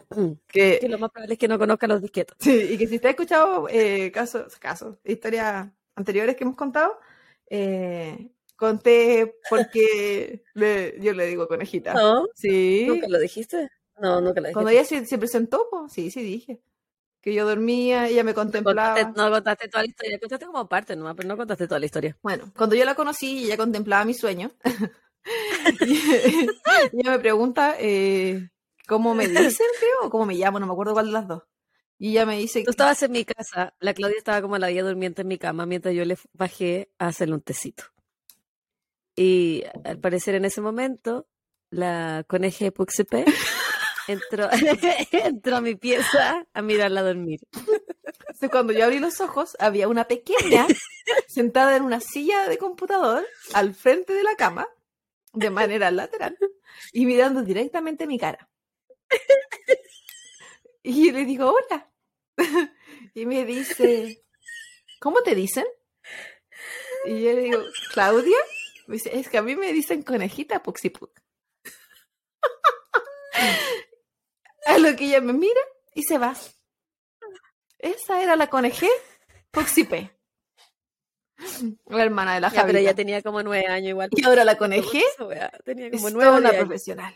Que 0.49 0.79
que, 0.81 0.89
lo 0.89 0.99
más 0.99 1.11
probable 1.11 1.35
es 1.35 1.39
que 1.39 1.49
no 1.49 1.59
conozca 1.59 1.87
los 1.87 2.01
disquetos. 2.01 2.37
sí, 2.41 2.69
y 2.73 2.79
que 2.79 2.87
si 2.87 2.95
usted 2.97 3.09
ha 3.09 3.13
escuchado 3.13 3.69
eh, 3.69 4.11
casos, 4.11 4.57
casos, 4.57 4.97
historias 5.05 5.69
anteriores 6.01 6.35
que 6.37 6.45
hemos 6.45 6.57
contado, 6.57 6.99
eh, 7.49 8.31
conté 8.57 9.37
porque 9.49 10.43
le- 10.55 10.97
yo 11.01 11.13
le 11.13 11.27
digo 11.27 11.47
conejita. 11.47 11.95
¿No? 11.95 12.27
Sí. 12.35 12.85
¿Nunca 12.89 13.09
lo 13.09 13.19
dijiste? 13.19 13.69
No, 13.99 14.21
nunca 14.21 14.41
lo 14.41 14.49
dijiste. 14.49 14.53
Cuando 14.55 14.71
ella 14.71 14.85
se, 14.85 15.07
se 15.07 15.19
presentó, 15.19 15.67
pues, 15.71 15.93
sí, 15.93 16.11
sí 16.11 16.23
dije. 16.23 16.61
Que 17.23 17.35
yo 17.35 17.47
dormía, 17.47 18.09
ella 18.09 18.25
me 18.25 18.33
contemplaba. 18.33 18.97
Contaste- 18.97 19.17
no 19.23 19.31
contaste 19.31 19.69
toda 19.69 19.83
la 19.85 19.89
historia, 19.91 20.19
contaste 20.19 20.47
como 20.47 20.67
parte 20.69 20.97
nomás, 20.97 21.15
pero 21.17 21.29
no 21.29 21.37
contaste 21.37 21.67
toda 21.69 21.79
la 21.79 21.85
historia. 21.87 22.17
Bueno, 22.23 22.51
cuando 22.57 22.75
yo 22.77 22.85
la 22.87 22.95
conocí 22.95 23.41
y 23.41 23.45
ella 23.45 23.59
contemplaba 23.59 24.05
mi 24.07 24.15
sueño, 24.15 24.51
y 25.81 25.85
ella 26.95 27.11
me 27.11 27.19
pregunta 27.19 27.77
eh, 27.79 28.49
cómo 28.89 29.15
me 29.15 29.29
dicen, 29.29 29.67
creo, 29.79 30.07
o 30.07 30.11
cómo 30.11 30.25
me 30.25 30.35
llamo, 30.35 30.59
no 30.61 30.67
me 30.67 30.73
acuerdo 30.73 30.95
cuál 30.95 31.07
de 31.07 31.13
las 31.13 31.29
dos. 31.29 31.43
Y 32.03 32.13
ella 32.13 32.25
me 32.25 32.39
dice, 32.39 32.65
Tú 32.65 32.71
estabas 32.71 33.03
en 33.03 33.13
mi 33.13 33.27
casa, 33.27 33.75
la 33.79 33.93
Claudia 33.93 34.17
estaba 34.17 34.41
como 34.41 34.57
la 34.57 34.69
vida 34.69 34.83
durmiente 34.83 35.21
en 35.21 35.29
mi 35.29 35.37
cama 35.37 35.67
mientras 35.67 35.95
yo 35.95 36.07
le 36.07 36.17
bajé 36.33 36.91
a 36.99 37.09
hacerle 37.09 37.35
un 37.35 37.43
tecito. 37.43 37.85
Y 39.15 39.65
al 39.85 39.99
parecer 39.99 40.35
en 40.35 40.47
ese 40.47 40.63
momento, 40.63 41.29
la 41.69 42.25
coneja 42.27 42.65
de 42.65 42.73
entró, 44.09 44.49
entró 45.13 45.57
a 45.57 45.61
mi 45.61 45.75
pieza 45.75 46.47
a 46.55 46.63
mirarla 46.63 47.03
dormir. 47.03 47.41
Entonces, 47.53 48.51
cuando 48.51 48.73
yo 48.73 48.87
abrí 48.87 48.99
los 48.99 49.21
ojos, 49.21 49.55
había 49.61 49.87
una 49.87 50.09
pequeña 50.09 50.67
sentada 51.29 51.77
en 51.77 51.83
una 51.83 52.01
silla 52.01 52.49
de 52.49 52.57
computador 52.57 53.27
al 53.53 53.75
frente 53.75 54.15
de 54.15 54.23
la 54.23 54.37
cama, 54.37 54.67
de 55.35 55.51
manera 55.51 55.91
lateral, 55.91 56.39
y 56.95 57.05
mirando 57.05 57.43
directamente 57.43 58.07
mi 58.07 58.19
cara. 58.19 58.49
Y 60.83 61.07
yo 61.07 61.13
le 61.13 61.27
digo, 61.27 61.53
hola. 61.53 61.90
Y 63.15 63.27
me 63.27 63.45
dice, 63.45 64.25
¿cómo 65.01 65.21
te 65.23 65.35
dicen? 65.35 65.67
Y 67.07 67.23
yo 67.23 67.33
le 67.33 67.41
digo, 67.43 67.63
¿Claudia? 67.93 68.37
Me 68.87 68.95
dice, 68.95 69.17
es 69.19 69.29
que 69.29 69.39
a 69.39 69.43
mí 69.43 69.57
me 69.57 69.73
dicen 69.73 70.03
conejita 70.03 70.63
Puxiput. 70.63 71.11
A 74.67 74.79
lo 74.79 74.95
que 74.97 75.05
ella 75.07 75.21
me 75.21 75.33
mira 75.33 75.61
y 75.95 76.03
se 76.03 76.19
va. 76.19 76.37
Esa 77.79 78.23
era 78.23 78.37
la 78.37 78.49
conejé 78.49 78.89
Puxipé. 79.51 80.11
La 81.87 82.03
hermana 82.05 82.35
de 82.35 82.41
la 82.41 82.49
Ya, 82.49 82.53
pero 82.53 82.65
Javita. 82.67 82.79
ella 82.81 82.95
tenía 82.95 83.23
como 83.23 83.43
nueve 83.43 83.67
años 83.67 83.89
igual. 83.91 84.11
Y 84.13 84.25
ahora 84.25 84.45
la 84.45 84.59
conejé 84.59 85.03
Tenía 85.65 85.91
como 85.91 86.11
nueve 86.11 86.31
una 86.39 86.51
años. 86.51 86.61
profesional 86.61 87.15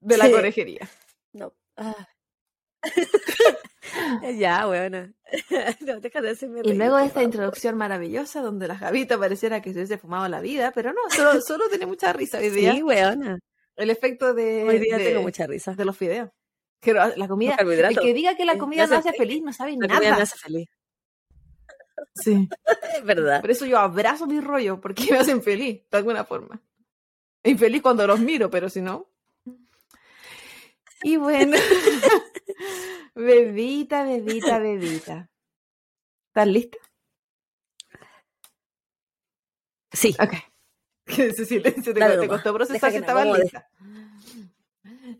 de 0.00 0.16
la 0.18 0.26
Sí. 0.26 0.32
conejería. 0.32 0.90
No. 1.32 1.54
Ah. 1.76 2.08
ya, 4.38 4.66
bueno. 4.66 5.12
no, 5.80 6.00
deja 6.00 6.20
de 6.20 6.30
hacerme 6.30 6.60
Y 6.60 6.62
reír, 6.64 6.76
luego 6.76 6.96
de 6.96 7.00
por 7.02 7.06
esta 7.08 7.14
favor. 7.20 7.24
introducción 7.24 7.76
maravillosa 7.76 8.40
donde 8.42 8.68
la 8.68 8.76
Javita 8.76 9.18
pareciera 9.18 9.60
que 9.60 9.72
se 9.72 9.78
hubiese 9.78 9.98
fumado 9.98 10.28
la 10.28 10.40
vida, 10.40 10.72
pero 10.74 10.92
no, 10.92 11.00
solo, 11.10 11.40
solo 11.40 11.68
tiene 11.68 11.86
mucha 11.86 12.12
risa 12.12 12.38
hoy 12.38 12.50
día. 12.50 12.72
Sí, 12.72 12.82
weona. 12.82 13.38
El 13.76 13.90
efecto 13.90 14.34
de, 14.34 14.64
Hoy 14.64 14.78
día 14.78 14.98
de, 14.98 15.04
tengo 15.06 15.22
mucha 15.22 15.46
risa. 15.46 15.74
de 15.74 15.84
los 15.84 15.96
fideos. 15.96 16.30
Que 16.80 16.92
la 16.92 17.28
comida, 17.28 17.56
el 17.58 17.98
que 17.98 18.12
diga 18.14 18.36
que 18.36 18.44
la 18.44 18.58
comida 18.58 18.86
no 18.86 18.96
hace 18.96 19.12
feliz 19.14 19.42
no 19.42 19.52
sabe 19.52 19.72
La 19.72 19.88
comida 19.88 20.00
nada. 20.00 20.16
me 20.16 20.22
hace 20.22 20.36
feliz. 20.38 20.68
Sí. 22.14 22.48
Es 22.96 23.04
verdad. 23.04 23.40
Por 23.40 23.50
eso 23.50 23.66
yo 23.66 23.78
abrazo 23.78 24.26
mi 24.26 24.38
rollo, 24.40 24.80
porque 24.80 25.04
me 25.10 25.18
hacen 25.18 25.42
feliz, 25.42 25.82
de 25.90 25.96
alguna 25.98 26.24
forma. 26.24 26.60
Infeliz 27.42 27.82
cuando 27.82 28.06
los 28.06 28.20
miro, 28.20 28.48
pero 28.50 28.68
si 28.68 28.80
no. 28.80 29.10
Y 31.02 31.16
bueno, 31.16 31.56
bebita, 33.14 34.04
bebita, 34.04 34.58
bebita. 34.58 35.30
¿Estás 36.28 36.46
lista? 36.48 36.78
Sí. 39.92 40.14
Ok. 40.20 40.32
Ese 41.06 41.44
silencio 41.44 41.92
te, 41.94 42.00
Dale 42.00 42.18
te 42.18 42.28
costó 42.28 42.52
procesar 42.54 42.90
si 42.90 42.96
estabas 42.98 43.38
lista. 43.38 43.68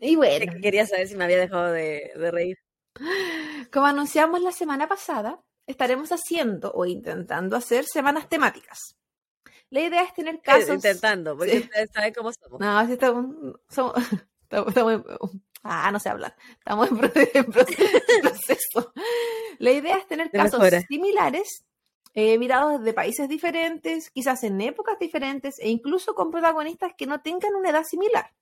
Y 0.01 0.15
bueno, 0.15 0.51
Quería 0.61 0.85
saber 0.85 1.07
si 1.07 1.15
me 1.15 1.23
había 1.23 1.37
dejado 1.39 1.71
de, 1.71 2.11
de 2.15 2.31
reír. 2.31 2.57
como 3.71 3.85
anunciamos 3.85 4.41
la 4.41 4.51
semana 4.51 4.87
pasada, 4.87 5.41
estaremos 5.67 6.11
haciendo 6.11 6.71
o 6.73 6.85
intentando 6.85 7.55
hacer 7.55 7.85
semanas 7.85 8.27
temáticas. 8.27 8.97
La 9.69 9.81
idea 9.81 10.03
es 10.03 10.13
tener 10.13 10.41
casos... 10.41 10.69
Eh, 10.69 10.73
Intentando, 10.75 11.37
porque 11.37 11.51
Sí. 11.53 11.57
ustedes 11.63 11.89
saben 11.93 12.13
cómo 12.13 12.31
somos. 12.33 12.59
No, 12.59 12.85
sí 12.85 12.93
estamos, 12.93 13.25
somos- 13.69 13.93
estamos, 14.43 14.67
estamos 14.69 15.01
ah, 15.65 15.91
no 15.91 15.99
sé 15.99 16.09
hablar. 16.09 16.35
Estamos 16.51 16.89
en, 16.89 16.97
en 17.33 17.45
proceso. 17.51 18.93
La 19.57 19.71
idea 19.71 19.97
es 19.97 20.07
tener 20.07 20.31
casos 20.31 20.61
similares, 20.87 21.65
eh, 22.13 22.37
mirados 22.37 22.81
de 22.83 22.93
países 22.93 23.27
diferentes, 23.27 24.09
quizás 24.11 24.43
en 24.43 24.61
épocas 24.61 24.97
diferentes, 24.99 25.59
e 25.59 25.69
incluso 25.69 26.15
con 26.15 26.31
protagonistas 26.31 26.93
que 26.97 27.07
no 27.07 27.21
tengan 27.21 27.55
una 27.55 27.71
edad 27.71 27.83
similar. 27.83 28.33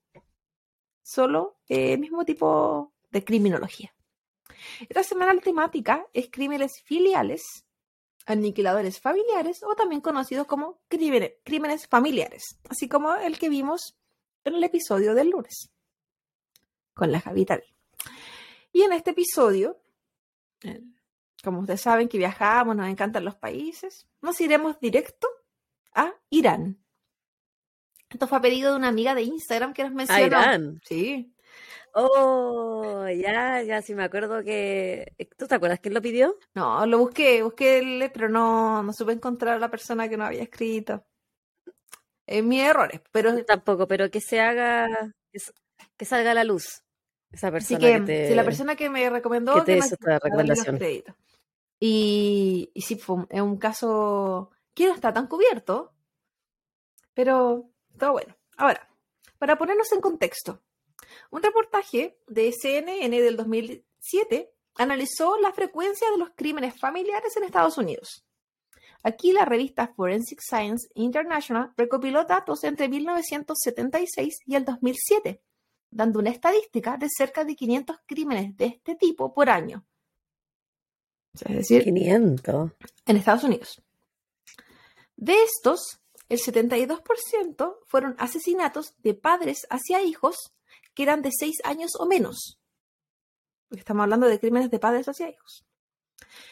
Solo 1.02 1.58
el 1.68 2.00
mismo 2.00 2.24
tipo 2.26 2.94
de 3.10 3.24
criminología. 3.24 3.94
Esta 4.82 5.04
semana 5.04 5.34
la 5.34 5.42
temática 5.42 6.06
es 6.14 6.30
crímenes 6.32 6.82
filiales, 6.84 7.66
aniquiladores 8.26 9.02
familiares 9.02 9.64
o 9.64 9.76
también 9.76 10.02
conocidos 10.02 10.48
como 10.48 10.80
crímenes, 10.88 11.34
crímenes 11.44 11.88
familiares, 11.88 12.60
así 12.70 12.88
como 12.88 13.14
el 13.16 13.38
que 13.38 13.50
vimos 13.50 13.98
en 14.46 14.56
el 14.56 14.64
episodio 14.64 15.14
del 15.14 15.30
lunes 15.30 15.73
con 16.94 17.12
la 17.12 17.20
Javita 17.20 17.58
B. 17.58 17.64
Y 18.72 18.82
en 18.84 18.94
este 18.94 19.12
episodio, 19.12 19.80
eh, 20.64 20.82
como 21.44 21.60
ustedes 21.60 21.82
saben 21.82 22.08
que 22.08 22.18
viajamos, 22.18 22.76
nos 22.76 22.88
encantan 22.88 23.26
los 23.26 23.36
países, 23.36 24.08
nos 24.22 24.40
iremos 24.42 24.80
directo 24.80 25.28
a 25.94 26.14
Irán. 26.30 26.80
Esto 28.10 28.28
fue 28.28 28.38
a 28.38 28.42
pedido 28.42 28.72
de 28.72 28.78
una 28.78 28.90
amiga 28.90 29.16
de 29.16 29.24
Instagram 29.24 29.74
que 29.74 29.84
nos 29.84 29.92
A 29.92 29.96
mencionó. 29.96 30.26
Irán. 30.26 30.82
Sí, 30.86 31.30
Oh, 31.96 33.08
ya, 33.08 33.62
ya, 33.62 33.84
sí 33.84 33.94
me 33.94 34.04
acuerdo 34.04 34.44
que... 34.44 35.14
¿Tú 35.38 35.46
te 35.46 35.54
acuerdas 35.54 35.80
quién 35.80 35.94
lo 35.94 36.02
pidió? 36.02 36.36
no, 36.56 36.88
lo 36.88 36.98
busqué, 36.98 37.44
busqué, 37.44 37.78
el- 37.78 38.12
pero 38.12 38.30
no, 38.30 38.82
no 38.82 38.92
supe 38.94 39.12
encontrar 39.12 39.58
a 39.58 39.60
la 39.60 39.70
persona 39.70 40.10
que 40.10 40.18
no 40.18 40.26
había 40.26 40.42
escrito. 40.42 41.06
Eh, 42.26 42.42
mis 42.42 42.64
errores, 42.64 43.00
pero 43.12 43.36
Yo 43.38 43.46
tampoco, 43.46 43.88
pero 43.88 44.10
que 44.10 44.22
se 44.22 44.42
haga, 44.42 44.88
que 45.98 46.06
salga 46.06 46.32
a 46.32 46.34
la 46.34 46.44
luz 46.44 46.83
esa 47.34 47.48
Así 47.48 47.76
persona 47.76 47.80
que, 47.80 47.94
que 47.94 48.06
te... 48.06 48.28
si 48.30 48.36
la 48.36 48.44
persona 48.46 48.76
que 48.76 48.90
me 48.90 49.10
recomendó, 49.10 49.56
que 49.56 49.62
te 49.62 49.78
hizo 49.80 49.96
esta 49.96 50.20
recomendación. 50.20 50.80
Y, 51.80 52.72
y 52.74 52.82
sí, 52.82 52.96
fue 52.96 53.16
un- 53.18 53.28
es 53.30 53.42
un 53.42 53.58
caso 53.58 54.52
que 54.74 54.88
no 54.88 54.94
está 54.94 55.12
tan 55.14 55.28
cubierto, 55.28 55.94
pero 57.14 57.70
todo 57.98 58.14
bueno. 58.14 58.36
Ahora, 58.58 58.88
para 59.38 59.58
ponernos 59.58 59.92
en 59.92 60.00
contexto, 60.02 60.62
un 61.32 61.44
reportaje 61.44 62.18
de 62.28 62.52
CNN 62.54 63.22
del 63.22 63.36
2007 63.36 64.52
analizó 64.76 65.38
la 65.40 65.52
frecuencia 65.52 66.10
de 66.12 66.18
los 66.18 66.30
crímenes 66.36 66.80
familiares 66.80 67.36
en 67.38 67.44
Estados 67.44 67.78
Unidos. 67.78 68.26
Aquí 69.04 69.34
la 69.34 69.44
revista 69.44 69.88
Forensic 69.96 70.40
Science 70.42 70.88
International 70.96 71.74
recopiló 71.76 72.24
datos 72.24 72.64
entre 72.64 72.88
1976 72.88 74.40
y 74.46 74.56
el 74.56 74.64
2007 74.64 75.42
dando 75.94 76.20
una 76.20 76.30
estadística 76.30 76.98
de 76.98 77.08
cerca 77.10 77.44
de 77.44 77.56
500 77.56 77.98
crímenes 78.06 78.58
de 78.58 78.66
este 78.66 78.96
tipo 78.96 79.34
por 79.34 79.50
año. 79.50 79.86
Es 81.34 81.56
decir, 81.56 81.84
500. 81.84 82.72
en 83.06 83.18
Estados 83.18 83.44
Unidos. 83.44 83.82
De 85.16 85.36
estos, 85.44 86.00
el 86.30 86.40
72% 86.40 87.78
fueron 87.86 88.16
asesinatos 88.20 88.96
de 89.00 89.14
padres 89.14 89.66
hacia 89.70 90.02
hijos 90.02 90.54
que 90.94 91.04
eran 91.04 91.22
de 91.22 91.32
6 91.32 91.58
años 91.64 91.92
o 92.00 92.06
menos. 92.06 92.60
Estamos 93.72 94.04
hablando 94.04 94.28
de 94.28 94.40
crímenes 94.40 94.70
de 94.70 94.80
padres 94.80 95.08
hacia 95.08 95.30
hijos. 95.30 95.66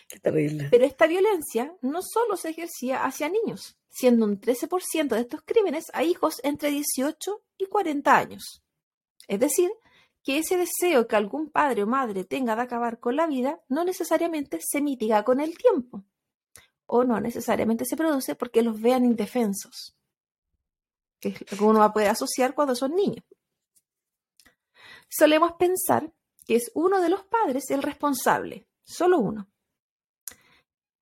Qué 0.08 0.20
terrible. 0.20 0.68
Pero 0.70 0.86
esta 0.86 1.08
violencia 1.08 1.76
no 1.82 2.02
solo 2.02 2.36
se 2.38 2.50
ejercía 2.50 3.06
hacia 3.06 3.30
niños, 3.30 3.78
siendo 3.90 4.26
un 4.26 4.40
13% 4.40 5.10
de 5.10 5.22
estos 5.22 5.42
crímenes 5.44 5.86
a 5.94 6.04
hijos 6.04 6.40
entre 6.44 6.70
18 6.70 7.44
y 7.58 7.66
40 7.66 8.18
años. 8.18 8.61
Es 9.32 9.40
decir, 9.40 9.72
que 10.24 10.40
ese 10.40 10.58
deseo 10.58 11.08
que 11.08 11.16
algún 11.16 11.50
padre 11.50 11.84
o 11.84 11.88
madre 11.88 12.26
tenga 12.26 12.54
de 12.54 12.64
acabar 12.64 13.00
con 13.00 13.16
la 13.16 13.28
vida 13.28 13.62
no 13.70 13.86
necesariamente 13.86 14.60
se 14.62 14.82
mitiga 14.82 15.24
con 15.24 15.40
el 15.40 15.58
tiempo, 15.58 16.04
o 16.86 17.06
no 17.06 17.22
necesariamente 17.22 17.86
se 17.86 17.96
produce 17.96 18.36
porque 18.36 18.62
los 18.62 18.82
vean 18.82 19.06
indefensos, 19.06 19.96
que 21.22 21.30
es 21.30 21.50
lo 21.50 21.58
que 21.58 21.64
uno 21.64 21.80
va 21.80 21.86
a 21.86 21.94
poder 21.94 22.10
asociar 22.10 22.54
cuando 22.54 22.76
son 22.76 22.94
niños. 22.94 23.24
solemos 25.08 25.54
pensar 25.54 26.12
que 26.46 26.58
es 26.58 26.70
uno 26.74 27.00
de 27.00 27.08
los 27.08 27.24
padres 27.24 27.72
el 27.72 27.84
responsable, 27.84 28.68
solo 28.84 29.18
uno. 29.18 29.50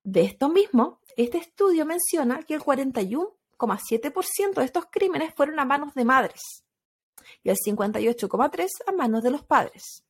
De 0.04 0.20
esto 0.20 0.48
mismo, 0.48 1.00
este 1.16 1.38
estudio 1.38 1.84
menciona 1.84 2.44
que 2.44 2.54
el 2.54 2.60
41,7% 2.60 4.54
de 4.54 4.64
estos 4.64 4.86
crímenes 4.88 5.34
fueron 5.34 5.58
a 5.58 5.64
manos 5.64 5.94
de 5.94 6.04
madres 6.04 6.64
y 7.42 7.50
el 7.50 7.56
58,3% 7.56 8.68
a 8.86 8.92
manos 8.92 9.22
de 9.22 9.30
los 9.30 9.44
padres. 9.44 10.04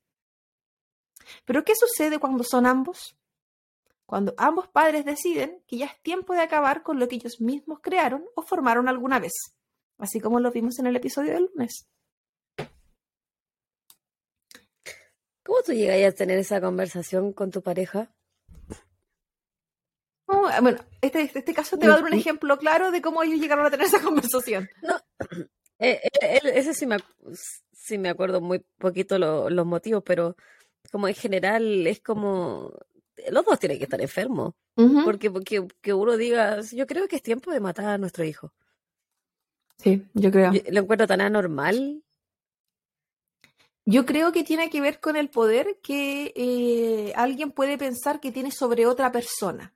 Pero 1.44 1.64
¿qué 1.64 1.74
sucede 1.74 2.18
cuando 2.18 2.44
son 2.44 2.66
ambos? 2.66 3.16
Cuando 4.06 4.34
ambos 4.38 4.68
padres 4.68 5.04
deciden 5.04 5.62
que 5.66 5.78
ya 5.78 5.86
es 5.86 6.02
tiempo 6.02 6.34
de 6.34 6.40
acabar 6.40 6.82
con 6.82 6.98
lo 6.98 7.06
que 7.06 7.16
ellos 7.16 7.40
mismos 7.40 7.78
crearon 7.80 8.24
o 8.34 8.42
formaron 8.42 8.88
alguna 8.88 9.20
vez, 9.20 9.32
así 9.98 10.20
como 10.20 10.40
lo 10.40 10.50
vimos 10.50 10.78
en 10.78 10.86
el 10.86 10.96
episodio 10.96 11.32
del 11.34 11.48
lunes. 11.52 11.86
¿Cómo 15.44 15.62
tú 15.62 15.72
llegas 15.72 16.12
a 16.12 16.16
tener 16.16 16.38
esa 16.38 16.60
conversación 16.60 17.32
con 17.32 17.50
tu 17.50 17.62
pareja? 17.62 18.12
bueno, 20.60 20.78
este, 21.00 21.22
este 21.22 21.54
caso 21.54 21.78
te 21.78 21.86
va 21.86 21.94
a 21.94 21.96
dar 21.96 22.04
un 22.04 22.12
ejemplo 22.12 22.58
claro 22.58 22.90
de 22.90 23.02
cómo 23.02 23.22
ellos 23.22 23.40
llegaron 23.40 23.66
a 23.66 23.70
tener 23.70 23.86
esa 23.86 24.00
conversación. 24.00 24.68
No, 24.82 25.00
eh, 25.80 26.00
eh, 26.20 26.40
ese 26.54 26.74
sí 26.74 26.86
me, 26.86 26.98
sí 27.72 27.98
me 27.98 28.10
acuerdo 28.10 28.40
muy 28.40 28.60
poquito 28.78 29.18
los 29.18 29.66
motivos, 29.66 30.02
pero 30.04 30.36
como 30.92 31.08
en 31.08 31.14
general 31.14 31.86
es 31.86 32.00
como 32.00 32.72
los 33.30 33.44
dos 33.44 33.58
tienen 33.58 33.78
que 33.78 33.84
estar 33.84 34.00
enfermos. 34.00 34.54
Porque, 35.04 35.30
porque 35.30 35.66
que 35.82 35.92
uno 35.92 36.16
diga, 36.16 36.60
yo 36.72 36.86
creo 36.86 37.06
que 37.06 37.16
es 37.16 37.22
tiempo 37.22 37.50
de 37.50 37.60
matar 37.60 37.86
a 37.86 37.98
nuestro 37.98 38.24
hijo. 38.24 38.52
Sí, 39.76 40.06
yo 40.14 40.30
creo. 40.30 40.52
lo 40.70 40.80
encuentro 40.80 41.06
tan 41.06 41.20
anormal. 41.20 42.02
Yo 43.84 44.06
creo 44.06 44.32
que 44.32 44.44
tiene 44.44 44.70
que 44.70 44.80
ver 44.80 45.00
con 45.00 45.16
el 45.16 45.28
poder 45.28 45.80
que 45.82 46.32
eh, 46.34 47.12
alguien 47.14 47.50
puede 47.50 47.76
pensar 47.76 48.20
que 48.20 48.32
tiene 48.32 48.50
sobre 48.52 48.86
otra 48.86 49.12
persona. 49.12 49.74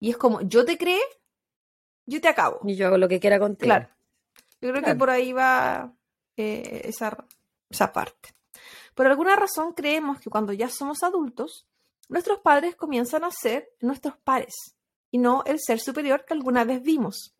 Y 0.00 0.10
es 0.10 0.16
como, 0.16 0.40
yo 0.40 0.64
te 0.64 0.78
creo, 0.78 1.00
yo 2.06 2.20
te 2.20 2.28
acabo. 2.28 2.60
Y 2.64 2.74
yo 2.74 2.88
hago 2.88 2.98
lo 2.98 3.08
que 3.08 3.20
quiera 3.20 3.38
contigo. 3.38 3.66
Claro. 3.66 3.88
Yo 4.62 4.70
creo 4.70 4.82
que 4.82 4.94
por 4.94 5.10
ahí 5.10 5.32
va 5.32 5.92
eh, 6.36 6.82
esa, 6.84 7.26
esa 7.68 7.92
parte. 7.92 8.30
Por 8.94 9.08
alguna 9.08 9.34
razón 9.34 9.72
creemos 9.72 10.20
que 10.20 10.30
cuando 10.30 10.52
ya 10.52 10.68
somos 10.68 11.02
adultos, 11.02 11.66
nuestros 12.08 12.38
padres 12.38 12.76
comienzan 12.76 13.24
a 13.24 13.30
ser 13.32 13.68
nuestros 13.80 14.16
pares 14.18 14.54
y 15.10 15.18
no 15.18 15.42
el 15.46 15.58
ser 15.60 15.80
superior 15.80 16.24
que 16.24 16.34
alguna 16.34 16.62
vez 16.62 16.80
vimos. 16.80 17.34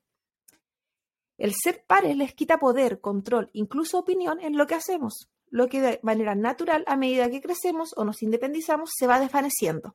El 1.38 1.54
ser 1.54 1.84
pares 1.86 2.16
les 2.16 2.34
quita 2.34 2.58
poder, 2.58 3.00
control, 3.00 3.50
incluso 3.52 3.98
opinión 3.98 4.40
en 4.40 4.56
lo 4.56 4.66
que 4.66 4.74
hacemos, 4.74 5.30
lo 5.48 5.68
que 5.68 5.80
de 5.80 6.00
manera 6.02 6.34
natural 6.34 6.84
a 6.88 6.96
medida 6.96 7.30
que 7.30 7.40
crecemos 7.40 7.94
o 7.96 8.04
nos 8.04 8.22
independizamos 8.22 8.90
se 8.98 9.06
va 9.06 9.20
desvaneciendo. 9.20 9.94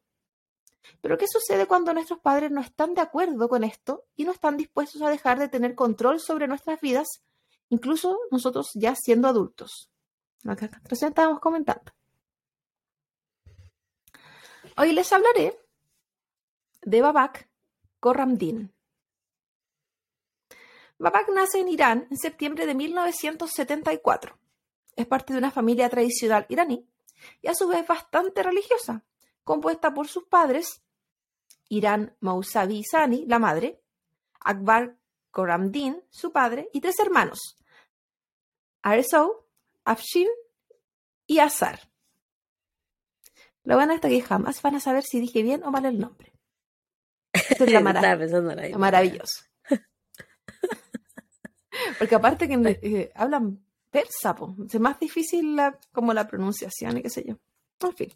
Pero 1.01 1.17
¿qué 1.17 1.27
sucede 1.27 1.65
cuando 1.65 1.93
nuestros 1.93 2.19
padres 2.19 2.51
no 2.51 2.61
están 2.61 2.93
de 2.93 3.01
acuerdo 3.01 3.49
con 3.49 3.63
esto 3.63 4.05
y 4.15 4.25
no 4.25 4.31
están 4.31 4.57
dispuestos 4.57 5.01
a 5.01 5.09
dejar 5.09 5.39
de 5.39 5.47
tener 5.47 5.75
control 5.75 6.19
sobre 6.19 6.47
nuestras 6.47 6.81
vidas, 6.81 7.07
incluso 7.69 8.19
nosotros 8.31 8.71
ya 8.73 8.95
siendo 8.95 9.27
adultos? 9.27 9.89
Lo 10.43 10.55
que 10.55 10.69
estábamos 10.91 11.39
comentando. 11.39 11.91
Hoy 14.77 14.91
les 14.91 15.11
hablaré 15.11 15.59
de 16.83 17.01
Babak 17.01 17.49
Korramdin. 17.99 18.71
Babak 20.99 21.29
nace 21.29 21.59
en 21.59 21.67
Irán 21.67 22.07
en 22.09 22.17
septiembre 22.17 22.65
de 22.65 22.75
1974. 22.75 24.37
Es 24.95 25.05
parte 25.05 25.33
de 25.33 25.39
una 25.39 25.51
familia 25.51 25.89
tradicional 25.89 26.45
iraní 26.49 26.87
y 27.41 27.47
a 27.47 27.55
su 27.55 27.67
vez 27.67 27.85
bastante 27.87 28.43
religiosa, 28.43 29.03
compuesta 29.47 29.93
por 29.93 30.09
sus 30.09 30.25
padres, 30.25 30.83
Irán 31.69 32.17
Mousavi 32.19 32.83
Sani, 32.83 33.25
la 33.25 33.39
madre, 33.39 33.81
Akbar 34.41 34.97
Korramdin, 35.31 36.03
su 36.09 36.33
padre, 36.33 36.69
y 36.73 36.81
tres 36.81 36.99
hermanos, 36.99 37.57
Aresou, 38.81 39.45
Afshin 39.85 40.27
y 41.25 41.39
Azar. 41.39 41.79
Lo 43.63 43.75
bueno 43.75 43.93
es 43.93 44.01
que 44.01 44.21
jamás 44.21 44.61
van 44.61 44.75
a 44.75 44.81
saber 44.81 45.03
si 45.03 45.21
dije 45.21 45.43
bien 45.43 45.63
o 45.63 45.71
mal 45.71 45.85
el 45.85 45.97
nombre. 45.97 46.33
Esto 47.33 47.63
es 47.63 47.71
la 47.71 47.79
maravilloso. 48.77 49.45
Porque 51.99 52.15
aparte 52.15 52.49
que 52.49 52.79
eh, 52.81 53.11
hablan 53.15 53.63
persa, 53.89 54.35
es 54.67 54.79
más 54.79 54.99
difícil 54.99 55.57
como 55.93 56.13
la 56.13 56.27
pronunciación 56.27 56.97
y 56.97 57.01
qué 57.01 57.09
sé 57.09 57.23
yo. 57.25 57.37
En 57.79 57.95
fin. 57.95 58.11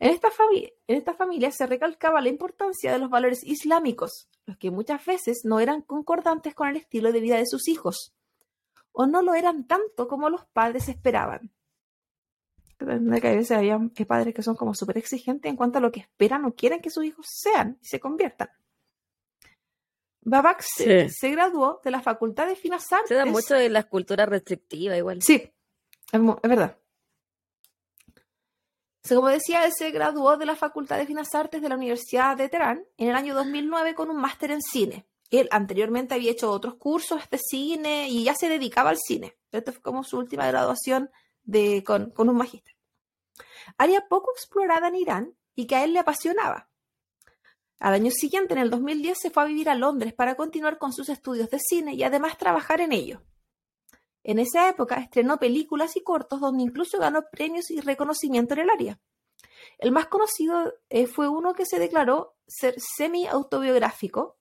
En 0.00 0.10
esta, 0.10 0.28
en 0.50 0.96
esta 0.96 1.14
familia 1.14 1.52
se 1.52 1.66
recalcaba 1.66 2.20
la 2.20 2.28
importancia 2.28 2.92
de 2.92 2.98
los 2.98 3.10
valores 3.10 3.44
islámicos, 3.44 4.28
los 4.46 4.56
que 4.56 4.70
muchas 4.70 5.04
veces 5.04 5.42
no 5.44 5.60
eran 5.60 5.82
concordantes 5.82 6.54
con 6.54 6.68
el 6.68 6.76
estilo 6.76 7.12
de 7.12 7.20
vida 7.20 7.36
de 7.36 7.46
sus 7.46 7.68
hijos, 7.68 8.12
o 8.92 9.06
no 9.06 9.22
lo 9.22 9.34
eran 9.34 9.66
tanto 9.66 10.08
como 10.08 10.28
los 10.28 10.44
padres 10.46 10.88
esperaban 10.88 11.52
que 13.20 13.28
a 13.28 13.34
veces 13.34 13.50
hay 13.50 13.70
padres 14.06 14.34
que 14.34 14.42
son 14.42 14.56
como 14.56 14.74
súper 14.74 14.98
exigentes 14.98 15.50
en 15.50 15.56
cuanto 15.56 15.78
a 15.78 15.80
lo 15.80 15.92
que 15.92 16.00
esperan 16.00 16.44
o 16.44 16.54
quieren 16.54 16.80
que 16.80 16.90
sus 16.90 17.04
hijos 17.04 17.26
sean 17.28 17.78
y 17.80 17.86
se 17.86 18.00
conviertan. 18.00 18.48
Babak 20.22 20.62
se, 20.62 21.08
graduó 21.30 21.80
de 21.82 21.90
la 21.90 22.00
Facultad 22.00 22.46
de 22.46 22.56
Finas 22.56 22.90
Artes. 22.92 23.08
Se 23.08 23.14
da 23.14 23.24
mucho 23.24 23.54
de 23.54 23.68
la 23.70 23.84
cultura 23.84 24.26
restrictiva 24.26 24.96
igual. 24.96 25.22
Sí, 25.22 25.50
es, 26.12 26.20
verdad. 26.42 26.76
Como 29.08 29.28
decía, 29.28 29.64
él 29.64 29.72
se 29.76 29.90
graduó 29.90 30.36
de 30.36 30.46
la 30.46 30.56
Facultad 30.56 30.98
de 30.98 31.06
Finas 31.06 31.34
Artes 31.34 31.62
de 31.62 31.68
la 31.68 31.76
Universidad 31.76 32.36
de 32.36 32.48
Teherán 32.48 32.84
en 32.96 33.08
el 33.08 33.16
año 33.16 33.34
2009 33.34 33.94
con 33.94 34.10
un 34.10 34.16
máster 34.16 34.50
en 34.50 34.60
cine. 34.60 35.06
Él 35.30 35.48
anteriormente 35.52 36.14
había 36.14 36.32
hecho 36.32 36.50
otros 36.50 36.74
cursos 36.74 37.22
de 37.30 37.38
cine 37.38 38.08
y 38.08 38.24
ya 38.24 38.34
se 38.34 38.48
dedicaba 38.48 38.90
al 38.90 38.98
cine. 38.98 39.36
Esta 39.52 39.72
fue 39.72 39.80
como 39.80 40.04
su 40.04 40.18
última 40.18 40.46
graduación 40.46 41.10
con, 41.84 42.12
un 42.16 42.36
magíster. 42.36 42.74
Área 43.78 44.06
poco 44.08 44.32
explorada 44.32 44.88
en 44.88 44.96
Irán 44.96 45.36
y 45.54 45.66
que 45.66 45.76
a 45.76 45.84
él 45.84 45.92
le 45.92 46.00
apasionaba. 46.00 46.68
Al 47.78 47.94
año 47.94 48.10
siguiente, 48.10 48.52
en 48.52 48.60
el 48.60 48.70
2010, 48.70 49.18
se 49.18 49.30
fue 49.30 49.42
a 49.42 49.46
vivir 49.46 49.70
a 49.70 49.74
Londres 49.74 50.12
para 50.12 50.34
continuar 50.34 50.78
con 50.78 50.92
sus 50.92 51.08
estudios 51.08 51.48
de 51.48 51.58
cine 51.58 51.94
y 51.94 52.02
además 52.02 52.36
trabajar 52.36 52.80
en 52.80 52.92
ello. 52.92 53.22
En 54.22 54.38
esa 54.38 54.68
época 54.68 54.96
estrenó 54.96 55.38
películas 55.38 55.96
y 55.96 56.02
cortos 56.02 56.40
donde 56.40 56.62
incluso 56.62 56.98
ganó 56.98 57.24
premios 57.30 57.70
y 57.70 57.80
reconocimiento 57.80 58.54
en 58.54 58.60
el 58.60 58.70
área. 58.70 59.00
El 59.78 59.92
más 59.92 60.08
conocido 60.08 60.74
eh, 60.90 61.06
fue 61.06 61.28
uno 61.28 61.54
que 61.54 61.66
se 61.66 61.78
declaró 61.78 62.36
ser 62.46 62.74
semi-autobiográfico, 62.78 64.38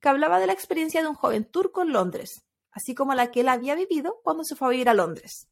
que 0.00 0.08
hablaba 0.08 0.40
de 0.40 0.46
la 0.46 0.52
experiencia 0.52 1.02
de 1.02 1.08
un 1.08 1.14
joven 1.14 1.44
turco 1.44 1.82
en 1.82 1.92
Londres, 1.92 2.44
así 2.70 2.94
como 2.94 3.14
la 3.14 3.30
que 3.30 3.40
él 3.40 3.48
había 3.48 3.74
vivido 3.74 4.20
cuando 4.22 4.44
se 4.44 4.56
fue 4.56 4.68
a 4.68 4.70
vivir 4.72 4.88
a 4.88 4.94
Londres. 4.94 5.48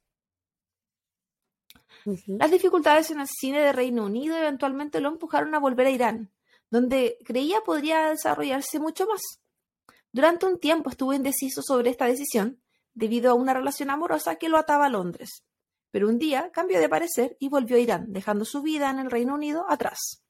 Las 2.26 2.50
dificultades 2.50 3.10
en 3.10 3.20
el 3.20 3.28
cine 3.28 3.60
de 3.60 3.72
Reino 3.72 4.04
Unido 4.04 4.36
eventualmente 4.36 5.00
lo 5.00 5.08
empujaron 5.08 5.54
a 5.54 5.60
volver 5.60 5.86
a 5.86 5.90
Irán, 5.90 6.32
donde 6.68 7.16
creía 7.24 7.60
podría 7.60 8.08
desarrollarse 8.08 8.80
mucho 8.80 9.06
más. 9.06 9.20
Durante 10.10 10.46
un 10.46 10.58
tiempo 10.58 10.90
estuvo 10.90 11.12
indeciso 11.12 11.62
sobre 11.62 11.90
esta 11.90 12.06
decisión, 12.06 12.60
debido 12.94 13.30
a 13.30 13.34
una 13.34 13.54
relación 13.54 13.90
amorosa 13.90 14.36
que 14.36 14.48
lo 14.48 14.58
ataba 14.58 14.86
a 14.86 14.90
Londres. 14.90 15.44
Pero 15.90 16.08
un 16.08 16.18
día 16.18 16.50
cambió 16.52 16.80
de 16.80 16.88
parecer 16.88 17.36
y 17.38 17.48
volvió 17.48 17.76
a 17.76 17.80
Irán, 17.80 18.12
dejando 18.12 18.44
su 18.44 18.62
vida 18.62 18.90
en 18.90 18.98
el 18.98 19.10
Reino 19.10 19.34
Unido 19.34 19.66
atrás. 19.68 20.24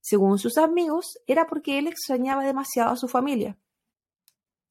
Según 0.00 0.38
sus 0.38 0.58
amigos, 0.58 1.18
era 1.26 1.46
porque 1.46 1.78
él 1.78 1.86
extrañaba 1.86 2.44
demasiado 2.44 2.90
a 2.90 2.96
su 2.96 3.08
familia. 3.08 3.58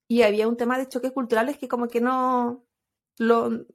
Y 0.08 0.24
había 0.24 0.48
un 0.48 0.58
tema 0.58 0.78
de 0.78 0.88
choques 0.88 1.12
culturales 1.12 1.58
que 1.58 1.68
como 1.68 1.88
que 1.88 2.02
no 2.02 2.66
lo 3.18 3.66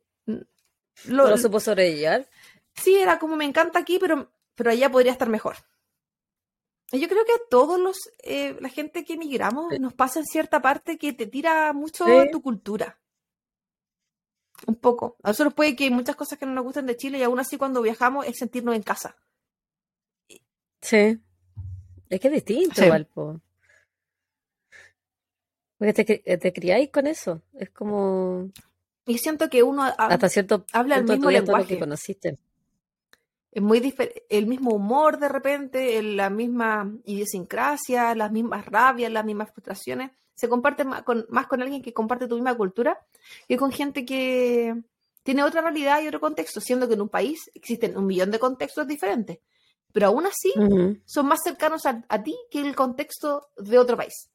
lo, 1.07 1.29
¿No 1.29 1.39
supo 1.39 1.61
sobrellevar? 1.61 2.29
Sí, 2.75 2.97
era 2.97 3.19
como 3.19 3.37
me 3.37 3.45
encanta 3.45 3.79
aquí, 3.79 3.99
pero, 3.99 4.33
pero 4.55 4.71
allá 4.71 4.91
podría 4.91 5.13
estar 5.13 5.29
mejor. 5.29 5.57
Yo 6.91 7.09
creo 7.09 7.25
que 7.25 7.33
a 7.33 7.49
todos 7.51 7.79
los, 7.79 7.97
eh, 8.23 8.57
la 8.61 8.69
gente 8.71 9.05
que 9.05 9.15
emigramos, 9.15 9.79
nos 9.79 9.93
pasa 9.93 10.21
en 10.21 10.27
cierta 10.27 10.63
parte 10.63 10.97
que 10.97 11.13
te 11.13 11.27
tira 11.27 11.73
mucho 11.73 12.07
tu 12.33 12.41
cultura. 12.41 12.99
Un 14.67 14.77
poco. 14.77 15.17
A 15.23 15.29
nosotros 15.29 15.55
puede 15.55 15.77
que 15.77 15.85
hay 15.85 15.91
muchas 15.91 16.17
cosas 16.17 16.39
que 16.39 16.47
no 16.47 16.53
nos 16.53 16.65
gusten 16.65 16.87
de 16.87 16.97
Chile 16.97 17.19
y 17.19 17.23
aún 17.23 17.39
así 17.39 17.57
cuando 17.57 17.83
viajamos 17.83 18.27
es 18.27 18.39
sentirnos 18.39 18.75
en 18.75 18.83
casa. 18.83 19.17
Sí. 20.81 21.21
Es 22.09 22.21
que 22.21 22.29
es 22.29 22.35
distinto, 22.35 22.89
Valpo. 22.89 23.41
Porque 25.79 25.93
te, 25.93 26.39
te 26.39 26.53
criáis 26.53 26.91
con 26.91 27.07
eso. 27.07 27.43
Es 27.55 27.71
como. 27.71 28.51
Y 29.07 29.19
siento 29.19 29.49
que 29.49 29.63
uno 29.63 29.85
Hasta 29.85 30.29
cierto 30.29 30.67
habla 30.73 30.97
el 30.97 31.05
mismo 31.05 31.31
lenguaje. 31.31 31.67
que 31.67 31.79
conociste. 31.79 32.39
Es 33.53 33.63
muy 33.63 33.95
el 34.29 34.47
mismo 34.47 34.73
humor 34.73 35.19
de 35.19 35.29
repente, 35.29 36.03
la 36.03 36.29
misma 36.31 36.93
idiosincrasia, 37.05 38.15
las 38.15 38.31
mismas 38.31 38.67
rabias, 38.67 39.11
las 39.11 39.25
mismas 39.25 39.51
frustraciones. 39.51 40.11
Se 40.39 40.49
comparte 40.49 40.85
más 40.85 41.03
con, 41.03 41.27
más 41.31 41.49
con 41.49 41.61
alguien 41.61 41.83
que 41.83 41.93
comparte 41.93 42.29
tu 42.29 42.37
misma 42.37 42.57
cultura 42.57 42.99
que 43.49 43.57
con 43.57 43.73
gente 43.73 44.05
que, 44.05 44.75
tiene 45.29 45.43
otra 45.43 45.61
realidad 45.61 46.01
y 46.01 46.09
otro 46.09 46.21
contexto, 46.21 46.59
siendo 46.59 46.89
que 46.89 46.95
en 46.95 47.03
un 47.03 47.11
país 47.11 47.51
existen 47.53 47.99
un 47.99 48.07
millón 48.07 48.31
de 48.31 48.39
contextos 48.39 48.87
diferentes. 48.87 49.41
Pero 49.93 50.07
aún 50.07 50.25
así, 50.25 50.55
son 51.05 51.27
más 51.27 51.41
cercanos 51.45 51.85
a, 51.85 52.03
a 52.09 52.23
ti 52.23 52.35
que 52.51 52.63
el 52.63 52.75
contexto 52.75 53.51
de 53.59 53.79
otro 53.79 53.95
país. 53.95 54.31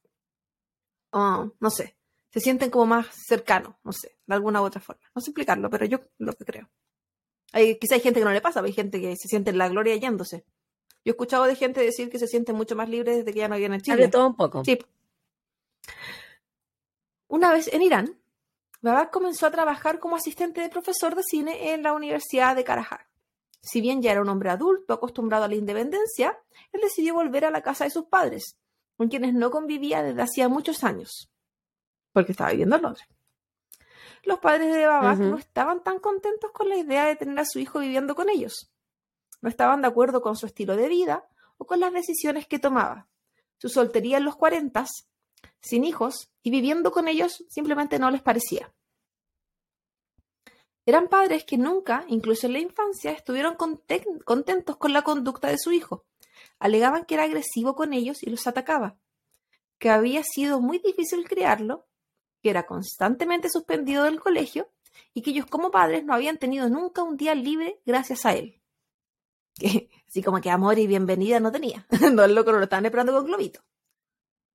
No 1.12 1.70
sé, 1.72 1.96
se 2.32 2.40
sienten 2.40 2.70
como 2.70 2.86
más 2.86 3.08
cercanos, 3.28 3.74
no 3.84 3.92
sé, 3.92 4.18
de 4.28 4.36
alguna 4.36 4.62
u 4.62 4.66
otra 4.66 4.82
forma. 4.82 5.02
No 5.16 5.22
sé 5.24 5.32
explicarlo, 5.32 5.68
pero 5.72 5.86
yo 5.86 6.00
lo 6.20 6.34
que 6.34 6.46
creo. 6.46 6.70
Hay, 7.54 7.80
quizá 7.80 7.96
hay 7.96 8.02
gente 8.02 8.20
que 8.20 8.26
no 8.26 8.32
le 8.32 8.42
pasa, 8.42 8.60
pero 8.60 8.68
hay 8.68 8.74
gente 8.74 9.02
que 9.02 9.16
se 9.16 9.28
siente 9.28 9.50
en 9.50 9.58
la 9.58 9.70
gloria 9.70 9.96
yéndose. 9.96 10.44
Yo 11.04 11.10
he 11.10 11.12
escuchado 11.14 11.46
de 11.46 11.56
gente 11.56 11.82
decir 11.82 12.12
que 12.12 12.20
se 12.20 12.28
siente 12.28 12.54
mucho 12.54 12.76
más 12.76 12.88
libre 12.88 13.18
desde 13.18 13.34
que 13.34 13.40
ya 13.40 13.48
no 13.48 13.58
viene 13.58 13.78
en 13.78 13.82
Hay 13.82 13.98
Chile. 13.98 14.10
todo 14.10 14.28
un 14.28 14.36
poco. 14.36 14.64
Sí. 14.64 14.78
Una 17.28 17.52
vez 17.52 17.68
en 17.74 17.82
Irán, 17.82 18.20
Babak 18.82 19.12
comenzó 19.12 19.48
a 19.48 19.52
trabajar 19.52 20.00
como 20.00 20.16
asistente 20.16 20.62
de 20.62 20.70
profesor 20.70 21.16
de 21.16 21.24
cine 21.24 21.74
en 21.74 21.84
la 21.84 21.94
Universidad 21.94 22.56
de 22.56 22.64
Karahar. 22.64 23.08
Si 23.62 23.80
bien 23.80 24.02
ya 24.02 24.12
era 24.12 24.22
un 24.22 24.30
hombre 24.30 24.50
adulto 24.50 24.94
acostumbrado 24.94 25.46
a 25.46 25.48
la 25.48 25.56
independencia, 25.56 26.38
él 26.74 26.82
decidió 26.82 27.14
volver 27.14 27.46
a 27.46 27.50
la 27.50 27.62
casa 27.62 27.86
de 27.86 27.92
sus 27.92 28.06
padres, 28.06 28.58
con 28.98 29.08
quienes 29.08 29.34
no 29.34 29.52
convivía 29.52 30.04
desde 30.04 30.22
hacía 30.22 30.50
muchos 30.50 30.84
años, 30.84 31.32
porque 32.12 32.34
estaba 32.34 32.52
viviendo 32.52 32.76
en 32.76 32.82
Londres. 32.82 33.08
Los 34.26 34.40
padres 34.40 34.74
de 34.74 34.86
Babak 34.86 35.20
no 35.20 35.38
estaban 35.38 35.84
tan 35.84 36.00
contentos 36.00 36.52
con 36.52 36.70
la 36.70 36.78
idea 36.78 37.06
de 37.06 37.16
tener 37.16 37.40
a 37.40 37.46
su 37.46 37.60
hijo 37.60 37.80
viviendo 37.80 38.16
con 38.16 38.30
ellos. 38.30 38.72
No 39.42 39.50
estaban 39.50 39.82
de 39.82 39.88
acuerdo 39.88 40.22
con 40.22 40.38
su 40.38 40.46
estilo 40.46 40.78
de 40.78 40.88
vida 40.88 41.28
o 41.58 41.66
con 41.66 41.80
las 41.80 41.92
decisiones 41.92 42.48
que 42.48 42.60
tomaba. 42.60 43.08
Su 43.58 43.68
soltería 43.70 44.18
en 44.18 44.26
los 44.26 44.38
cuarentas, 44.38 45.08
sin 45.64 45.86
hijos 45.86 46.30
y 46.44 46.52
viviendo 46.52 46.92
con 46.92 47.08
ellos 47.08 47.44
simplemente 47.50 47.98
no 47.98 48.12
les 48.12 48.22
parecía. 48.22 48.72
Eran 50.86 51.08
padres 51.08 51.46
que 51.46 51.58
nunca, 51.58 52.04
incluso 52.10 52.46
en 52.48 52.54
la 52.54 52.60
infancia, 52.60 53.12
estuvieron 53.12 53.56
conten- 53.56 54.22
contentos 54.26 54.76
con 54.76 54.92
la 54.92 55.02
conducta 55.02 55.48
de 55.48 55.58
su 55.58 55.72
hijo. 55.72 56.06
Alegaban 56.60 57.06
que 57.06 57.16
era 57.16 57.24
agresivo 57.24 57.74
con 57.76 57.94
ellos 57.94 58.22
y 58.22 58.30
los 58.30 58.46
atacaba, 58.48 58.98
que 59.80 59.90
había 59.90 60.24
sido 60.24 60.60
muy 60.60 60.80
difícil 60.80 61.26
criarlo, 61.28 61.88
que 62.42 62.50
era 62.50 62.66
constantemente 62.66 63.50
suspendido 63.50 64.04
del 64.04 64.20
colegio 64.20 64.70
y 65.14 65.22
que 65.22 65.30
ellos 65.32 65.46
como 65.46 65.72
padres 65.72 66.04
no 66.04 66.14
habían 66.14 66.38
tenido 66.38 66.68
nunca 66.70 67.02
un 67.02 67.16
día 67.16 67.34
libre 67.34 67.80
gracias 67.86 68.26
a 68.26 68.34
él. 68.34 68.60
Que, 69.56 69.90
así 70.08 70.24
como 70.24 70.42
que 70.42 70.50
amor 70.50 70.80
y 70.80 70.88
bienvenida 70.88 71.40
no 71.40 71.52
tenía. 71.52 71.86
No, 72.12 72.24
el 72.24 72.34
loco 72.34 72.52
no 72.52 72.58
lo 72.58 72.64
estaban 72.64 72.86
esperando 72.86 73.14
con 73.14 73.26
globito. 73.26 73.62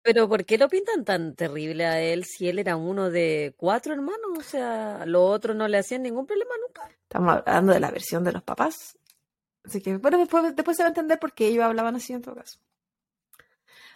Pero 0.03 0.29
¿por 0.29 0.45
qué 0.45 0.59
lo 0.59 0.69
pintan 0.69 1.05
tan 1.05 1.35
terrible 1.35 1.85
a 1.85 2.01
él 2.01 2.25
si 2.25 2.49
él 2.49 2.59
era 2.59 2.77
uno 2.77 3.11
de 3.11 3.55
cuatro 3.57 3.93
hermanos? 3.93 4.39
O 4.39 4.43
sea, 4.43 5.05
los 5.07 5.23
otros 5.23 5.57
no 5.57 5.69
le 5.69 5.79
hacían 5.79 6.03
ningún 6.03 6.27
problema 6.27 6.53
nunca. 6.67 6.89
Estamos 7.03 7.43
hablando 7.45 7.73
de 7.73 7.81
la 7.81 7.91
versión 7.91 8.25
de 8.25 8.33
los 8.33 8.43
papás. 8.43 8.97
Así 9.65 9.83
que, 9.83 9.97
bueno, 9.99 10.19
después, 10.19 10.55
después 10.55 10.77
se 10.77 10.83
va 10.83 10.89
a 10.89 10.91
entender 10.91 11.19
por 11.19 11.35
qué 11.35 11.49
ellos 11.49 11.65
hablaban 11.65 11.97
así 11.97 12.13
en 12.13 12.23
todo 12.23 12.37
caso. 12.37 12.59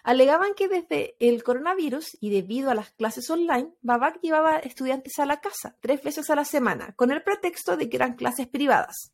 Alegaban 0.03 0.53
que 0.53 0.67
desde 0.67 1.15
el 1.19 1.43
coronavirus 1.43 2.17
y 2.19 2.29
debido 2.29 2.69
a 2.69 2.75
las 2.75 2.91
clases 2.91 3.29
online, 3.29 3.73
Babak 3.81 4.19
llevaba 4.21 4.57
estudiantes 4.59 5.17
a 5.17 5.25
la 5.25 5.39
casa 5.39 5.77
tres 5.79 6.03
veces 6.03 6.29
a 6.29 6.35
la 6.35 6.43
semana, 6.43 6.93
con 6.97 7.09
el 7.11 7.23
pretexto 7.23 7.77
de 7.77 7.89
que 7.89 7.95
eran 7.95 8.15
clases 8.15 8.47
privadas. 8.47 9.13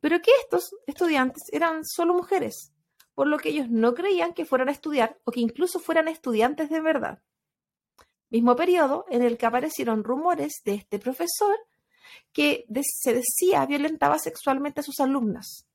Pero 0.00 0.20
que 0.20 0.30
estos 0.42 0.76
estudiantes 0.86 1.44
eran 1.50 1.82
solo 1.84 2.12
mujeres, 2.12 2.72
por 3.16 3.26
lo 3.26 3.38
que 3.38 3.48
ellos 3.48 3.68
no 3.68 3.94
creían 3.94 4.32
que 4.34 4.44
fueran 4.44 4.68
a 4.68 4.72
estudiar 4.72 5.18
o 5.24 5.32
que 5.32 5.40
incluso 5.40 5.80
fueran 5.80 6.06
estudiantes 6.06 6.70
de 6.70 6.80
verdad. 6.80 7.22
Mismo 8.30 8.54
periodo 8.54 9.06
en 9.08 9.22
el 9.22 9.38
que 9.38 9.46
aparecieron 9.46 10.04
rumores 10.04 10.60
de 10.64 10.74
este 10.74 10.98
profesor 11.00 11.56
que 12.32 12.64
de- 12.68 12.82
se 12.84 13.14
decía 13.14 13.64
violentaba 13.66 14.18
sexualmente 14.18 14.80
a 14.80 14.84
sus 14.84 15.00
alumnas. 15.00 15.66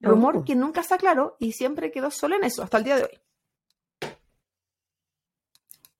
Rumor 0.00 0.38
Oh. 0.38 0.44
que 0.44 0.54
nunca 0.54 0.82
se 0.82 0.94
aclaró 0.94 1.36
y 1.38 1.52
siempre 1.52 1.90
quedó 1.92 2.10
solo 2.10 2.36
en 2.36 2.44
eso 2.44 2.62
hasta 2.62 2.78
el 2.78 2.84
día 2.84 2.96
de 2.96 3.04
hoy. 3.04 3.20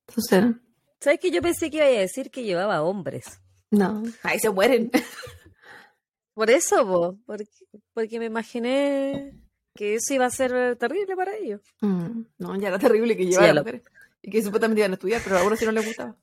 Entonces, 0.08 0.56
¿Sabes 1.00 1.20
que 1.20 1.30
yo 1.30 1.40
pensé 1.40 1.70
que 1.70 1.76
iba 1.78 1.86
a 1.86 1.88
decir 1.88 2.30
que 2.30 2.42
llevaba 2.44 2.82
hombres? 2.82 3.40
no, 3.70 4.02
ahí 4.22 4.38
se 4.40 4.50
mueren. 4.50 4.90
Por 6.34 6.50
eso, 6.50 6.84
vos, 6.86 7.16
porque, 7.26 7.44
porque 7.92 8.18
me 8.18 8.24
imaginé 8.26 9.34
que 9.80 9.94
eso 9.94 10.12
iba 10.12 10.26
a 10.26 10.30
ser 10.30 10.76
terrible 10.76 11.16
para 11.16 11.34
ellos. 11.34 11.62
Mm, 11.80 12.24
no, 12.36 12.54
ya 12.56 12.68
era 12.68 12.78
terrible 12.78 13.16
que 13.16 13.22
Sí, 13.24 13.30
llevara 13.30 13.52
a 13.52 13.54
lo- 13.54 13.60
mujeres. 13.62 13.82
Y 14.20 14.30
que 14.30 14.42
supuestamente 14.42 14.80
iban 14.82 14.90
a 14.90 14.94
estudiar, 14.94 15.22
pero 15.24 15.36
a 15.36 15.38
algunos 15.38 15.58
sí 15.58 15.64
no 15.64 15.72
les 15.72 15.86
gustaba. 15.86 16.14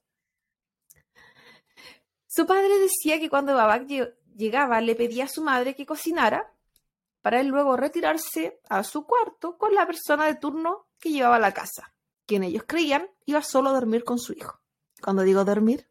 Su 2.27 2.45
padre 2.45 2.77
decía 2.77 3.19
que 3.19 3.31
cuando 3.31 3.55
Babak 3.55 3.87
lle- 3.87 4.13
llegaba 4.35 4.79
le 4.81 4.93
pedía 4.95 5.23
a 5.23 5.27
su 5.27 5.41
madre 5.41 5.73
que 5.73 5.87
cocinara 5.87 6.53
para 7.23 7.41
él 7.41 7.47
luego 7.47 7.75
retirarse 7.75 8.59
a 8.69 8.83
su 8.83 9.07
cuarto 9.07 9.57
con 9.57 9.73
la 9.73 9.87
persona 9.87 10.27
de 10.27 10.35
turno 10.35 10.85
que 10.99 11.09
llevaba 11.09 11.37
a 11.37 11.39
la 11.39 11.55
casa, 11.55 11.95
quien 12.27 12.43
ellos 12.43 12.63
creían 12.67 13.09
iba 13.25 13.41
solo 13.41 13.69
a 13.69 13.73
dormir 13.73 14.03
con 14.03 14.19
su 14.19 14.33
hijo. 14.33 14.61
Cuando 15.01 15.23
digo 15.23 15.43
dormir, 15.43 15.89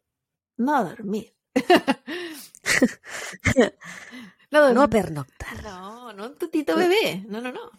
no 0.55 0.85
dormir. 0.85 1.35
no. 4.51 4.73
No 4.73 4.89
pernoctar. 4.89 5.63
no, 5.63 6.13
no 6.13 6.25
un 6.27 6.37
tutito 6.37 6.75
bebé. 6.75 7.23
No, 7.27 7.41
no, 7.41 7.51
no. 7.51 7.71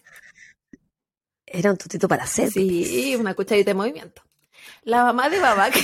Era 1.46 1.70
un 1.70 1.78
tutito 1.78 2.08
para 2.08 2.24
hacer. 2.24 2.50
Sí, 2.50 3.16
una 3.16 3.34
cucharita 3.34 3.70
de 3.70 3.74
movimiento. 3.74 4.22
La 4.82 5.04
mamá 5.04 5.28
de 5.28 5.40
Babak. 5.40 5.74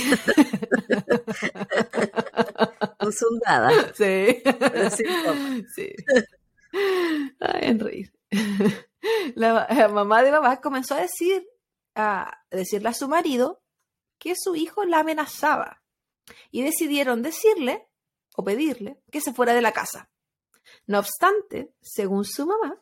Un 2.99 3.13
sundada. 3.13 3.71
sí. 3.95 4.41
Sí. 5.75 5.89
Ay, 7.39 7.61
en 7.61 7.79
reír. 7.79 8.13
La, 9.35 9.67
la 9.69 9.87
mamá 9.87 10.23
de 10.23 10.31
Babak 10.31 10.61
comenzó 10.61 10.95
a 10.95 11.01
decir, 11.01 11.47
a 11.95 12.41
decirle 12.51 12.89
a 12.89 12.93
su 12.93 13.07
marido 13.07 13.63
que 14.19 14.33
su 14.35 14.55
hijo 14.55 14.85
la 14.85 14.99
amenazaba. 14.99 15.81
Y 16.51 16.63
decidieron 16.63 17.21
decirle 17.21 17.87
o 18.35 18.43
pedirle 18.43 18.99
que 19.11 19.21
se 19.21 19.33
fuera 19.33 19.53
de 19.53 19.61
la 19.61 19.71
casa. 19.71 20.09
No 20.87 20.99
obstante, 20.99 21.73
según 21.81 22.25
su 22.25 22.45
mamá, 22.45 22.79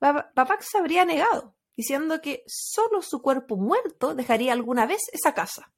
Babak 0.00 0.62
se 0.62 0.78
habría 0.78 1.04
negado, 1.04 1.54
diciendo 1.76 2.20
que 2.20 2.44
solo 2.46 3.02
su 3.02 3.20
cuerpo 3.20 3.56
muerto 3.56 4.14
dejaría 4.14 4.52
alguna 4.52 4.86
vez 4.86 5.02
esa 5.12 5.34
casa. 5.34 5.72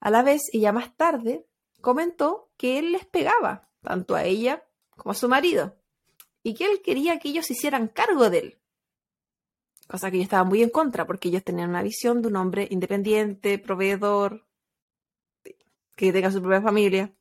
A 0.00 0.10
la 0.10 0.22
vez, 0.22 0.42
ella 0.52 0.72
más 0.72 0.96
tarde 0.96 1.46
comentó 1.80 2.50
que 2.56 2.78
él 2.78 2.92
les 2.92 3.06
pegaba, 3.06 3.68
tanto 3.82 4.14
a 4.14 4.24
ella 4.24 4.64
como 4.96 5.12
a 5.12 5.14
su 5.14 5.28
marido, 5.28 5.76
y 6.42 6.54
que 6.54 6.66
él 6.66 6.82
quería 6.82 7.18
que 7.18 7.28
ellos 7.28 7.46
se 7.46 7.52
hicieran 7.52 7.88
cargo 7.88 8.28
de 8.28 8.38
él. 8.38 8.58
Cosa 9.88 10.10
que 10.10 10.18
yo 10.18 10.22
estaba 10.22 10.44
muy 10.44 10.62
en 10.62 10.70
contra, 10.70 11.06
porque 11.06 11.28
ellos 11.28 11.44
tenían 11.44 11.70
una 11.70 11.82
visión 11.82 12.22
de 12.22 12.28
un 12.28 12.36
hombre 12.36 12.66
independiente, 12.70 13.58
proveedor, 13.58 14.46
que 15.96 16.12
tenga 16.12 16.30
su 16.30 16.40
propia 16.40 16.62
familia. 16.62 17.14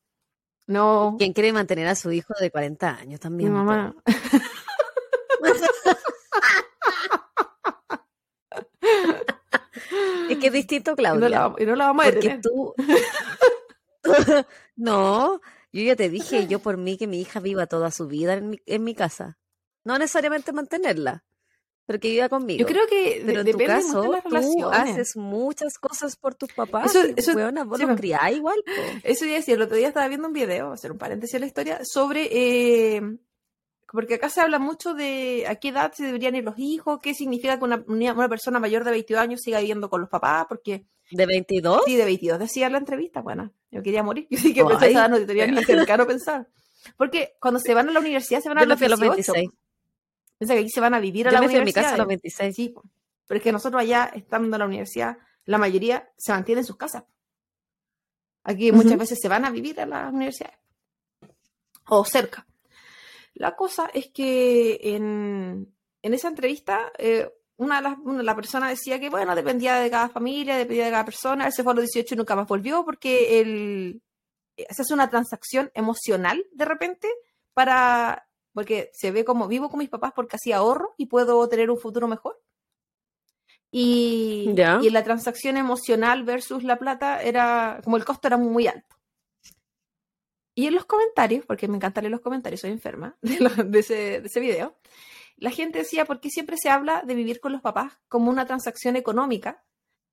No, 0.72 1.16
¿Quién 1.18 1.34
quiere 1.34 1.52
mantener 1.54 1.88
a 1.88 1.96
su 1.96 2.12
hijo 2.12 2.34
de 2.40 2.50
40 2.52 2.90
años 2.90 3.06
mi 3.12 3.18
también? 3.18 3.54
mamá. 3.54 3.96
Es 10.30 10.38
que 10.38 10.48
es 10.48 10.54
distinto, 10.54 10.92
Y 10.92 10.94
no 10.94 10.98
Claudia. 10.98 11.30
la, 11.30 11.54
y 11.58 11.66
no 11.66 11.76
la 11.76 11.88
vamos 11.88 12.06
a 12.06 12.10
Porque 12.12 12.20
detener. 12.30 12.42
tú. 12.42 12.74
no, 14.76 15.42
yo 15.72 15.82
ya 15.84 15.96
te 15.96 16.10
dije, 16.10 16.48
yo 16.48 16.60
por 16.60 16.78
mí 16.78 16.98
que 16.98 17.08
mi 17.08 17.20
hija 17.22 17.40
viva 17.40 17.68
toda 17.68 17.92
su 17.92 18.08
vida 18.08 18.34
en 18.36 18.52
mi, 18.52 18.62
en 18.66 18.84
mi 18.84 18.96
casa. 18.96 19.38
No 19.84 19.98
necesariamente 19.98 20.54
mantenerla, 20.54 21.24
pero 21.86 22.00
que 22.00 22.10
viva 22.10 22.30
conmigo. 22.30 22.60
Yo 22.60 22.66
creo 22.66 22.88
que 22.88 23.20
de- 23.20 23.26
pero 23.26 23.42
en 23.42 23.52
tu 23.52 23.58
caso, 23.58 24.02
de 24.04 24.08
las 24.10 24.24
tú 24.24 24.30
relaciones. 24.30 24.92
haces 24.92 25.16
muchas 25.18 25.78
cosas 25.78 26.16
por 26.16 26.36
tus 26.36 26.54
papás. 26.54 26.96
Eso- 26.96 27.14
eso- 27.16 27.34
weona, 27.34 27.64
vos 27.64 27.78
sí, 27.80 27.84
los 27.86 27.92
po. 27.96 27.98
criás 27.98 28.32
igual. 28.32 28.62
po. 28.66 28.72
Eso 29.04 29.26
iba 29.26 29.36
a 29.36 29.38
decir, 29.38 29.56
el 29.56 29.62
otro 29.64 29.76
día 29.78 29.88
estaba 29.90 30.08
viendo 30.08 30.28
un 30.28 30.34
video, 30.34 30.72
a 30.72 30.74
hacer 30.76 30.92
un 30.92 30.98
paréntesis 30.98 31.34
en 31.36 31.42
la 31.42 31.48
historia, 31.48 31.80
sobre, 31.84 32.30
eh, 32.32 33.02
porque 33.92 34.14
acá 34.16 34.30
se 34.30 34.40
habla 34.40 34.58
mucho 34.58 34.94
de 34.94 35.46
a 35.50 35.56
qué 35.56 35.70
edad 35.70 35.92
se 35.94 36.06
deberían 36.06 36.36
ir 36.36 36.46
los 36.46 36.58
hijos, 36.58 37.00
qué 37.02 37.14
significa 37.14 37.58
que 37.58 37.66
una, 37.66 37.84
una 37.88 38.30
persona 38.30 38.58
mayor 38.60 38.86
de 38.86 38.92
22 38.92 39.22
años 39.22 39.42
siga 39.42 39.60
viviendo 39.60 39.90
con 39.90 40.00
los 40.00 40.10
papás, 40.10 40.46
porque 40.48 40.86
¿De 41.12 41.26
22? 41.26 41.82
sí, 41.86 41.98
de 41.98 42.06
22 42.06 42.40
decía 42.40 42.68
en 42.68 42.72
la 42.72 42.78
entrevista, 42.78 43.20
bueno, 43.22 43.52
yo 43.70 43.82
quería 43.84 44.02
morir, 44.02 44.28
yo 44.30 44.38
sí 44.38 44.54
que 44.54 44.62
edad 44.62 45.10
no 45.10 45.20
tenía 45.26 45.46
ni 45.48 45.62
cercano 45.66 46.08
pensar. 46.08 46.48
Porque 46.98 47.34
cuando 47.40 47.60
se 47.60 47.76
van 47.76 47.90
a 47.90 47.92
la 47.92 48.00
universidad 48.00 48.40
se 48.42 48.50
van 48.50 48.58
a 48.58 48.62
Yo 48.62 48.68
los 48.70 48.82
a 48.82 48.88
los 48.88 49.00
18. 49.00 49.34
26. 49.34 49.61
Piensa 50.42 50.56
que 50.56 50.62
aquí 50.62 50.72
se 50.72 50.80
van 50.80 50.96
a 50.96 51.00
vivir 51.00 51.28
a 51.28 51.30
Yo 51.30 51.36
la 51.36 51.42
me 51.42 51.50
fui 51.50 51.54
a 51.54 51.60
mi 51.60 51.62
universidad. 51.66 51.84
casa 51.84 51.94
a 51.94 51.98
los 52.00 52.08
26. 52.08 52.56
Sí, 52.56 52.74
pero 53.28 53.38
es 53.38 53.44
que 53.44 53.52
nosotros 53.52 53.80
allá, 53.80 54.12
estando 54.16 54.56
en 54.56 54.60
la 54.60 54.66
universidad, 54.66 55.20
la 55.46 55.60
mayoría 55.60 56.12
se 56.18 56.32
mantiene 56.32 56.62
en 56.62 56.66
sus 56.66 56.78
casas. 56.78 57.04
Aquí 58.44 58.72
muchas 58.72 58.98
veces 58.98 59.20
se 59.22 59.28
van 59.28 59.46
a 59.46 59.52
vivir 59.52 59.80
a 59.80 59.86
las 59.86 60.12
universidades. 60.12 60.58
O 61.90 62.04
cerca. 62.06 62.48
La 63.36 63.56
cosa 63.56 63.92
es 63.94 64.10
que 64.12 64.80
en, 64.82 65.72
en 66.02 66.14
esa 66.16 66.30
entrevista, 66.30 66.92
eh, 66.98 67.32
una 67.58 67.76
de 67.76 67.82
las 67.84 68.00
una, 68.00 68.24
la 68.24 68.36
persona 68.36 68.68
decía 68.68 69.00
que, 69.00 69.12
bueno, 69.12 69.36
dependía 69.36 69.76
de 69.76 69.92
cada 69.92 70.10
familia, 70.10 70.58
dependía 70.58 70.86
de 70.86 70.92
cada 70.92 71.06
persona. 71.06 71.46
Él 71.46 71.54
se 71.54 71.62
fue 71.62 71.74
a 71.74 71.76
los 71.76 71.86
18 71.86 72.16
y 72.16 72.18
nunca 72.18 72.36
más 72.36 72.48
volvió 72.48 72.84
porque 72.84 73.42
el, 73.42 74.02
eh, 74.58 74.66
se 74.72 74.82
hace 74.82 74.94
una 74.96 75.08
transacción 75.08 75.70
emocional 75.76 76.44
de 76.52 76.66
repente 76.66 77.08
para, 77.54 78.28
porque 78.54 78.92
se 78.94 79.12
ve 79.12 79.26
como 79.26 79.48
vivo 79.48 79.70
con 79.70 79.80
mis 79.80 79.90
papás 79.90 80.14
porque 80.16 80.36
así 80.36 80.52
ahorro 80.52 80.94
y 80.98 81.08
puedo 81.08 81.48
tener 81.50 81.70
un 81.70 81.80
futuro 81.80 82.08
mejor. 82.08 82.42
Y, 83.72 84.54
y 84.82 84.90
la 84.90 85.04
transacción 85.04 85.56
emocional 85.56 86.24
versus 86.24 86.64
la 86.64 86.78
plata 86.78 87.22
era, 87.22 87.80
como 87.84 87.96
el 87.96 88.04
costo 88.04 88.28
era 88.28 88.38
muy 88.38 88.68
alto. 88.68 88.98
Y 90.54 90.68
en 90.68 90.76
los 90.76 90.86
comentarios, 90.86 91.46
porque 91.46 91.70
me 91.70 91.78
encanta 91.78 92.02
leer 92.02 92.12
los 92.12 92.20
comentarios, 92.20 92.62
soy 92.62 92.72
enferma 92.72 93.18
de, 93.22 93.80
ese, 93.80 94.22
de 94.22 94.28
ese 94.28 94.40
video, 94.42 94.78
la 95.38 95.52
gente 95.52 95.80
decía, 95.80 96.06
¿por 96.06 96.20
qué 96.20 96.30
siempre 96.30 96.58
se 96.62 96.70
habla 96.70 97.02
de 97.06 97.16
vivir 97.16 97.40
con 97.40 97.54
los 97.54 97.62
papás 97.62 97.94
como 98.10 98.30
una 98.30 98.46
transacción 98.46 98.98
económica 98.98 99.64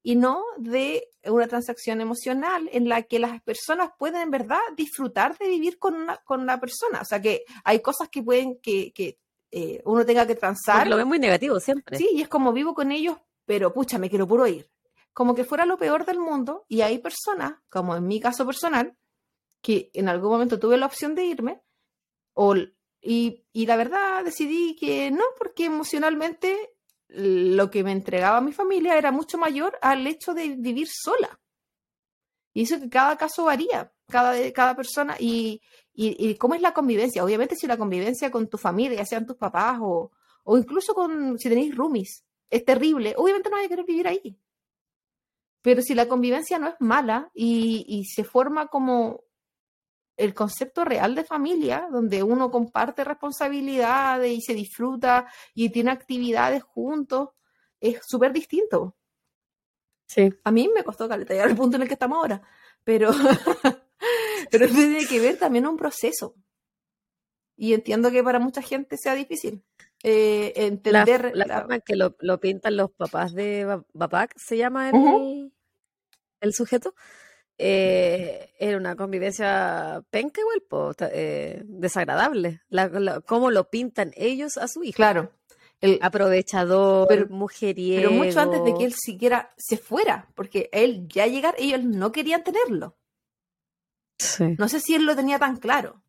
y 0.03 0.17
no 0.17 0.43
de 0.57 1.09
una 1.25 1.49
transacción 1.49 2.01
emocional 2.01 2.69
en 2.73 2.89
la 2.89 3.03
que 3.03 3.19
las 3.19 3.43
personas 3.43 3.91
pueden 3.99 4.23
en 4.23 4.31
verdad 4.31 4.59
disfrutar 4.77 5.37
de 5.39 5.49
vivir 5.49 5.79
con 5.79 5.95
una, 5.95 6.17
con 6.19 6.41
una 6.41 6.61
persona? 6.61 7.01
O 7.03 7.05
sea, 7.05 7.21
que 7.21 7.45
hay 7.65 7.81
cosas 7.81 8.09
que 8.09 8.23
pueden, 8.23 8.59
que, 8.61 8.93
que 8.93 9.19
eh, 9.51 9.83
uno 9.85 10.05
tenga 10.05 10.27
que 10.27 10.35
transar. 10.35 10.87
lo 10.87 10.97
ve 10.97 11.05
muy 11.05 11.19
negativo 11.19 11.59
siempre. 11.61 11.99
Sí, 11.99 12.09
y 12.13 12.23
es 12.23 12.29
como 12.29 12.53
vivo 12.53 12.75
con 12.75 12.93
ellos, 12.93 13.17
pero 13.45 13.73
pucha, 13.73 13.99
me 13.99 14.11
quiero 14.11 14.29
puro 14.29 14.47
ir. 14.47 14.71
Como 15.13 15.35
que 15.35 15.45
fuera 15.45 15.67
lo 15.67 15.79
peor 15.79 16.05
del 16.05 16.21
mundo 16.21 16.65
y 16.69 16.83
hay 16.83 16.99
personas, 16.99 17.55
como 17.69 17.97
en 17.97 18.07
mi 18.07 18.21
caso 18.21 18.47
personal, 18.47 18.97
que 19.61 19.91
en 19.95 20.09
algún 20.09 20.31
momento 20.31 20.59
tuve 20.59 20.77
la 20.77 20.87
opción 20.87 21.15
de 21.15 21.25
irme, 21.25 21.61
o, 22.35 22.55
y, 23.01 23.45
y 23.53 23.67
la 23.67 23.77
verdad 23.77 24.25
decidí 24.25 24.77
que 24.77 25.11
no, 25.11 25.25
porque 25.37 25.65
emocionalmente 25.65 26.78
lo 27.09 27.71
que 27.71 27.83
me 27.83 27.93
entregaba 27.93 28.41
mi 28.41 28.53
familia 28.53 28.97
era 28.99 29.13
mucho 29.13 29.39
mayor 29.39 29.79
al 29.83 30.07
hecho 30.07 30.35
de 30.35 30.57
vivir 30.57 30.89
sola. 30.91 31.41
Y 32.53 32.63
eso 32.63 32.81
que 32.81 32.89
cada 32.89 33.17
caso 33.17 33.45
varía, 33.45 33.93
cada, 34.09 34.53
cada 34.53 34.75
persona, 34.75 35.17
y, 35.19 35.63
y, 35.95 36.35
cómo 36.37 36.55
es 36.55 36.61
la 36.61 36.75
convivencia. 36.75 37.25
Obviamente 37.25 37.57
si 37.57 37.67
la 37.67 37.77
convivencia 37.77 38.31
con 38.31 38.49
tu 38.49 38.59
familia, 38.59 38.99
ya 38.99 39.07
sean 39.07 39.27
tus 39.27 39.37
papás 39.37 39.79
o, 39.81 40.11
o 40.45 40.59
incluso 40.59 40.95
con 40.95 41.39
si 41.39 41.49
tenéis 41.49 41.75
roomies, 41.75 42.25
es 42.51 42.65
terrible, 42.65 43.15
obviamente 43.17 43.51
no 43.51 43.57
hay 43.57 43.65
que 43.65 43.71
querer 43.71 43.85
vivir 43.85 44.09
ahí. 44.09 44.39
Pero 45.63 45.83
si 45.83 45.95
la 45.95 46.09
convivencia 46.09 46.59
no 46.59 46.69
es 46.69 46.77
mala 46.79 47.31
y, 47.35 47.85
y 47.87 48.05
se 48.05 48.25
forma 48.25 48.69
como 48.69 49.25
el 50.19 50.35
concepto 50.35 50.85
real 50.85 51.15
de 51.15 51.25
familia, 51.25 51.89
donde 51.91 52.25
uno 52.25 52.51
comparte 52.51 53.05
responsabilidades 53.05 54.31
y 54.33 54.41
se 54.41 54.53
disfruta 54.53 55.31
y 55.55 55.71
tiene 55.71 55.93
actividades 55.93 56.63
juntos, 56.65 57.31
es 57.81 58.01
súper 58.05 58.33
distinto. 58.33 58.97
Sí. 60.09 60.29
A 60.43 60.51
mí 60.51 60.69
me 60.75 60.83
costó 60.83 61.09
caleta 61.09 61.35
llegar 61.35 61.49
al 61.49 61.57
punto 61.57 61.77
en 61.77 61.83
el 61.83 61.89
que 61.89 61.95
estamos 61.95 62.19
ahora, 62.19 62.43
pero, 62.83 63.11
pero 64.51 64.67
tiene 64.67 65.07
que 65.07 65.21
ver 65.21 65.39
también 65.39 65.67
un 65.67 65.77
proceso. 65.77 66.35
Y 67.57 67.73
entiendo 67.75 68.11
que 68.11 68.25
para 68.25 68.41
mucha 68.41 68.61
gente 68.61 68.97
sea 68.97 69.15
difícil. 69.15 69.65
Eh, 70.03 70.53
entender 70.55 71.33
la, 71.35 71.61
forma 71.61 71.77
en 71.77 71.81
que 71.83 71.97
lo, 71.97 72.41
pintan 72.41 72.77
los 72.77 72.91
papás 72.91 73.35
de 73.35 73.83
Bapak, 73.93 74.33
se 74.37 74.57
llama 74.57 74.91
el, 74.91 75.53
el 76.41 76.55
sujeto 76.55 76.95
eh, 77.59 78.55
era 78.59 78.77
una 78.77 78.95
convivencia 78.95 80.05
penca 80.11 80.41
igual, 80.41 80.95
eh, 81.13 81.63
desagradable. 81.65 82.63
La, 82.69 83.21
cómo 83.21 83.51
lo 83.51 83.69
pintan 83.69 84.13
ellos 84.17 84.57
a 84.57 84.69
su 84.69 84.85
hijo. 84.85 84.97
Claro. 84.97 85.33
El 85.81 85.99
aprovechador, 86.03 87.07
pero, 87.09 87.29
mujeriego. 87.29 88.09
Pero 88.09 88.25
mucho 88.25 88.41
antes 88.41 88.65
de 88.65 88.75
que 88.75 88.85
él 88.85 88.95
siquiera 88.95 89.53
se 89.57 89.77
fuera, 89.77 90.29
porque 90.35 90.69
él 90.73 91.07
ya 91.09 91.27
llegar, 91.27 91.55
ellos 91.59 91.85
no 91.85 92.11
querían 92.11 92.43
tenerlo. 92.43 92.97
No 94.57 94.69
sé 94.69 94.81
si 94.81 94.97
él 94.97 95.05
lo 95.05 95.15
tenía 95.15 95.39
tan 95.39 95.57
claro. 95.57 96.03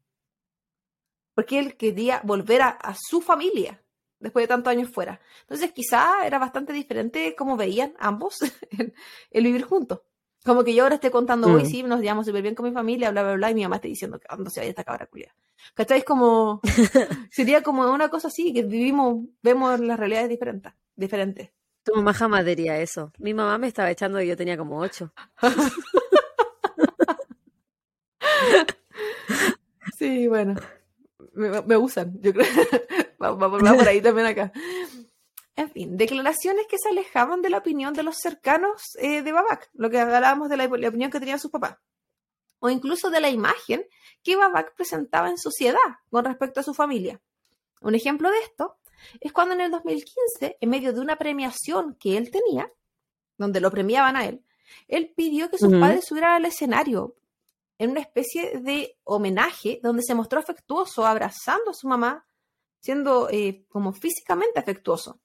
Porque 1.35 1.59
él 1.59 1.77
quería 1.77 2.21
volver 2.23 2.63
a, 2.63 2.69
a 2.69 2.95
su 2.95 3.21
familia 3.21 3.81
después 4.19 4.43
de 4.43 4.47
tantos 4.47 4.71
años 4.71 4.89
fuera. 4.91 5.21
Entonces 5.41 5.71
quizá 5.71 6.25
era 6.25 6.39
bastante 6.39 6.73
diferente 6.73 7.35
cómo 7.35 7.55
veían 7.55 7.93
ambos 7.99 8.37
el 9.31 9.43
vivir 9.43 9.63
juntos. 9.63 10.01
Como 10.45 10.63
que 10.63 10.73
yo 10.73 10.83
ahora 10.83 10.95
esté 10.95 11.11
contando, 11.11 11.47
hoy 11.47 11.63
mm. 11.63 11.65
sí, 11.65 11.83
nos 11.83 11.99
llevamos 11.99 12.25
súper 12.25 12.41
bien 12.41 12.55
con 12.55 12.65
mi 12.65 12.71
familia, 12.71 13.11
bla, 13.11 13.23
bla, 13.23 13.33
bla, 13.33 13.51
y 13.51 13.55
mi 13.55 13.63
mamá 13.63 13.75
está 13.75 13.89
diciendo 13.89 14.19
que 14.19 14.27
cuando 14.27 14.49
se 14.49 14.61
vaya 14.61 14.69
esta 14.69 14.85
cabra 14.85 15.05
culia. 15.05 15.35
¿Cachai? 15.73 15.99
Es 15.99 16.05
como, 16.05 16.61
sería 17.31 17.61
como 17.61 17.91
una 17.91 18.09
cosa 18.09 18.29
así, 18.29 18.53
que 18.53 18.63
vivimos, 18.63 19.25
vemos 19.41 19.79
las 19.79 19.99
realidades 19.99 20.29
diferentes. 20.29 20.71
diferentes. 20.95 21.49
Tu 21.83 21.93
mamá 21.93 22.13
jamás 22.13 22.45
diría 22.45 22.79
eso. 22.79 23.11
Mi 23.17 23.33
mamá 23.33 23.57
me 23.57 23.67
estaba 23.67 23.91
echando 23.91 24.21
y 24.21 24.27
yo 24.27 24.37
tenía 24.37 24.57
como 24.57 24.79
ocho. 24.79 25.13
sí, 29.97 30.27
bueno. 30.27 30.55
Me, 31.33 31.77
usan, 31.77 32.19
yo 32.21 32.33
creo. 32.33 32.45
va, 33.21 33.31
va 33.31 33.49
por 33.49 33.87
ahí 33.87 34.01
también 34.01 34.27
acá. 34.27 34.51
En 35.59 35.69
fin, 35.69 35.97
declaraciones 35.97 36.67
que 36.67 36.77
se 36.81 36.87
alejaban 36.87 37.41
de 37.41 37.49
la 37.49 37.57
opinión 37.57 37.93
de 37.93 38.01
los 38.01 38.15
cercanos 38.15 38.95
eh, 38.97 39.21
de 39.21 39.31
Babak, 39.33 39.69
lo 39.73 39.89
que 39.89 39.99
hablábamos 39.99 40.47
de 40.47 40.55
la, 40.55 40.63
opinión 40.63 41.11
que 41.11 41.19
tenían 41.19 41.37
sus 41.37 41.51
papás, 41.51 41.75
o 42.59 42.69
incluso 42.69 43.09
de 43.09 43.19
la 43.19 43.29
imagen 43.29 43.85
que 44.23 44.37
Babak 44.37 44.73
presentaba 44.73 45.27
en 45.27 45.37
sociedad 45.37 45.81
con 46.09 46.23
respecto 46.23 46.61
a 46.61 46.63
su 46.63 46.73
familia. 46.73 47.21
Un 47.81 47.93
ejemplo 47.93 48.31
de 48.31 48.37
esto 48.37 48.77
es 49.19 49.33
cuando 49.33 49.53
en 49.53 49.59
el 49.59 49.71
2015, 49.71 50.59
en 50.61 50.69
medio 50.69 50.93
de 50.93 51.01
una 51.01 51.17
premiación 51.17 51.97
que 51.99 52.15
él 52.15 52.31
tenía, 52.31 52.71
donde 53.37 53.59
lo 53.59 53.69
premiaban 53.69 54.15
a 54.15 54.27
él, 54.27 54.41
él 54.87 55.11
pidió 55.13 55.49
que 55.49 55.57
sus 55.57 55.73
padres 55.73 56.05
subieran 56.05 56.35
al 56.35 56.45
escenario 56.45 57.17
en 57.79 57.91
una 57.91 57.99
especie 57.99 58.61
de 58.61 58.97
homenaje 59.03 59.81
donde 59.83 60.03
se 60.03 60.15
mostró 60.15 60.39
afectuoso, 60.39 61.05
abrazando 61.05 61.71
a 61.71 61.73
su 61.73 61.89
mamá, 61.89 62.25
siendo 62.79 63.29
eh, 63.29 63.65
como 63.67 63.91
físicamente 63.91 64.57
afectuoso 64.57 65.19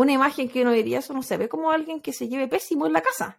una 0.00 0.12
imagen 0.12 0.48
que 0.48 0.62
uno 0.62 0.72
diría, 0.72 0.98
eso 0.98 1.12
no 1.12 1.22
se 1.22 1.36
ve 1.36 1.48
como 1.48 1.70
alguien 1.70 2.00
que 2.00 2.12
se 2.12 2.28
lleve 2.28 2.48
pésimo 2.48 2.86
en 2.86 2.92
la 2.92 3.02
casa. 3.02 3.38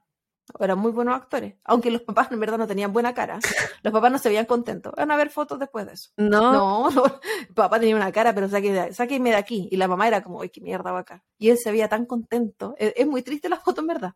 Eran 0.60 0.80
muy 0.80 0.92
buenos 0.92 1.16
actores, 1.16 1.56
aunque 1.64 1.92
los 1.92 2.02
papás 2.02 2.32
en 2.32 2.40
verdad 2.40 2.58
no 2.58 2.68
tenían 2.68 2.92
buena 2.92 3.14
cara. 3.14 3.40
Los 3.84 3.94
papás 3.94 4.12
no 4.12 4.18
se 4.18 4.30
veían 4.30 4.46
contentos. 4.46 4.94
Van 4.96 5.10
a 5.10 5.16
ver 5.16 5.30
fotos 5.30 5.60
después 5.60 5.86
de 5.86 5.94
eso. 5.94 6.12
No. 6.18 6.90
No, 6.90 6.90
El 7.48 7.54
papá 7.54 7.80
tenía 7.80 7.96
una 7.96 8.12
cara, 8.12 8.34
pero 8.36 8.50
sáqueme 8.50 9.30
de 9.30 9.36
aquí. 9.36 9.70
Y 9.72 9.78
la 9.78 9.88
mamá 9.88 10.08
era 10.08 10.22
como, 10.22 10.42
ay, 10.42 10.50
qué 10.50 10.62
mierda 10.62 10.92
va 10.92 11.00
acá. 11.00 11.24
Y 11.38 11.50
él 11.50 11.58
se 11.58 11.72
veía 11.72 11.88
tan 11.88 12.06
contento. 12.06 12.76
Es, 12.78 13.08
muy 13.08 13.22
triste 13.22 13.50
la 13.50 13.60
foto, 13.60 13.82
en 13.82 13.88
verdad. 13.88 14.14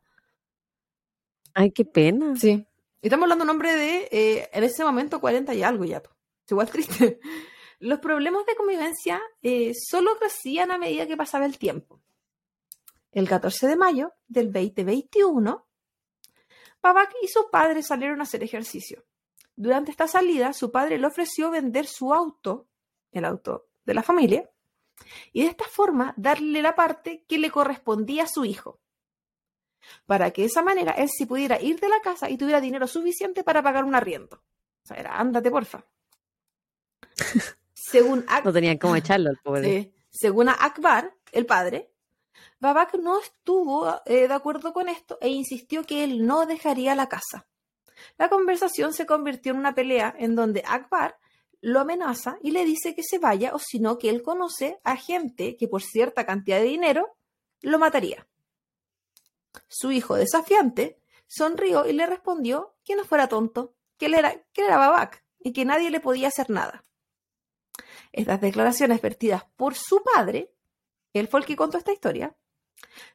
Ay, 1.54 1.72
qué 1.72 1.86
pena. 1.86 2.36
Sí. 2.36 2.68
Y 3.02 3.08
estamos 3.08 3.24
hablando 3.24 3.46
de 3.46 3.50
un 3.50 3.56
hombre 3.56 3.76
de, 3.76 4.10
eh, 4.12 4.50
en 4.52 4.64
ese 4.64 4.84
momento, 4.84 5.22
40 5.22 5.54
y 5.54 5.64
algo 5.64 5.86
ya. 5.86 5.98
Es 5.98 6.52
igual 6.52 6.70
triste. 6.70 7.20
Los 7.80 8.00
problemas 8.00 8.46
de 8.46 8.56
convivencia 8.56 9.22
eh, 9.42 9.72
solo 9.74 10.18
crecían 10.18 10.72
a 10.72 10.78
medida 10.78 11.08
que 11.08 11.18
pasaba 11.18 11.46
el 11.46 11.58
tiempo. 11.58 12.02
El 13.16 13.30
14 13.30 13.68
de 13.68 13.78
mayo 13.78 14.14
del 14.28 14.52
2021, 14.52 15.66
Babak 16.82 17.14
y 17.24 17.30
su 17.30 17.50
padre 17.50 17.82
salieron 17.82 18.20
a 18.20 18.24
hacer 18.24 18.44
ejercicio. 18.44 19.06
Durante 19.56 19.90
esta 19.90 20.06
salida, 20.06 20.52
su 20.52 20.70
padre 20.70 20.98
le 20.98 21.08
ofreció 21.08 21.50
vender 21.50 21.88
su 21.88 22.14
auto, 22.14 22.68
el 23.14 23.24
auto 23.24 23.70
de 23.86 23.94
la 23.94 24.04
familia, 24.04 24.50
y 25.32 25.44
de 25.44 25.48
esta 25.48 25.64
forma 25.64 26.14
darle 26.18 26.62
la 26.62 26.76
parte 26.76 27.24
que 27.26 27.38
le 27.38 27.52
correspondía 27.52 28.24
a 28.24 28.28
su 28.28 28.44
hijo, 28.44 28.82
para 30.06 30.32
que 30.32 30.42
de 30.42 30.48
esa 30.48 30.62
manera 30.62 30.92
él 30.92 31.08
sí 31.08 31.26
pudiera 31.26 31.62
ir 31.62 31.80
de 31.80 31.88
la 31.88 32.02
casa 32.02 32.30
y 32.30 32.38
tuviera 32.38 32.60
dinero 32.60 32.86
suficiente 32.86 33.46
para 33.46 33.64
pagar 33.64 33.86
un 33.86 33.96
arriendo. 33.96 34.44
O 34.84 34.88
sea, 34.88 34.98
era, 34.98 35.18
ándate, 35.18 35.50
porfa. 35.50 35.86
según 37.74 38.26
no 38.44 38.52
tenían 38.52 38.78
cómo 38.78 38.98
echarlo 38.98 39.30
el 39.30 39.38
pobre. 39.38 39.94
según 40.10 40.50
Akbar, 40.50 41.16
el 41.32 41.46
padre, 41.46 41.95
Babak 42.60 42.96
no 42.96 43.20
estuvo 43.20 44.02
eh, 44.06 44.28
de 44.28 44.34
acuerdo 44.34 44.74
con 44.74 44.90
esto 44.90 45.18
e 45.22 45.30
insistió 45.30 45.84
que 45.84 46.04
él 46.04 46.26
no 46.26 46.46
dejaría 46.46 46.96
la 46.96 47.10
casa. 47.10 47.48
La 48.18 48.30
conversación 48.30 48.94
se 48.94 49.06
convirtió 49.06 49.52
en 49.52 49.60
una 49.60 49.76
pelea 49.76 50.16
en 50.18 50.36
donde 50.36 50.64
Akbar 50.66 51.18
lo 51.62 51.80
amenaza 51.80 52.38
y 52.42 52.52
le 52.52 52.64
dice 52.66 52.94
que 52.96 53.04
se 53.04 53.18
vaya 53.18 53.54
o 53.54 53.60
si 53.60 53.80
no 53.80 53.98
que 53.98 54.10
él 54.10 54.22
conoce 54.22 54.80
a 54.84 54.96
gente 54.96 55.58
que 55.58 55.68
por 55.68 55.82
cierta 55.82 56.26
cantidad 56.26 56.60
de 56.60 56.66
dinero 56.66 57.18
lo 57.62 57.80
mataría. 57.80 58.28
Su 59.68 59.92
hijo 59.92 60.16
desafiante 60.16 61.00
sonrió 61.28 61.86
y 61.88 61.94
le 61.94 62.06
respondió 62.06 62.76
que 62.84 62.96
no 62.96 63.04
fuera 63.04 63.28
tonto, 63.28 63.74
que 63.98 64.08
él 64.08 64.14
era, 64.14 64.36
que 64.54 64.66
era 64.66 64.78
Babak 64.78 65.24
y 65.40 65.54
que 65.54 65.66
nadie 65.66 65.90
le 65.90 66.00
podía 66.00 66.28
hacer 66.28 66.50
nada. 66.50 66.84
Estas 68.12 68.40
declaraciones 68.42 69.02
vertidas 69.02 69.44
por 69.56 69.76
su 69.76 70.04
padre, 70.04 70.54
él 71.14 71.28
fue 71.28 71.40
el 71.40 71.46
que 71.46 71.56
contó 71.56 71.78
esta 71.78 71.94
historia, 71.94 72.36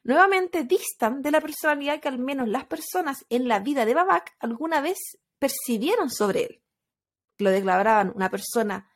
Nuevamente 0.04 0.64
distan 0.64 1.22
de 1.22 1.30
la 1.30 1.40
personalidad 1.40 2.00
que 2.00 2.08
al 2.08 2.18
menos 2.18 2.48
las 2.48 2.64
personas 2.64 3.24
en 3.28 3.48
la 3.48 3.58
vida 3.58 3.84
de 3.84 3.94
Babak 3.94 4.36
alguna 4.40 4.80
vez 4.80 4.98
percibieron 5.38 6.10
sobre 6.10 6.44
él. 6.44 6.62
Lo 7.38 7.50
declaraban 7.50 8.12
una 8.14 8.30
persona 8.30 8.90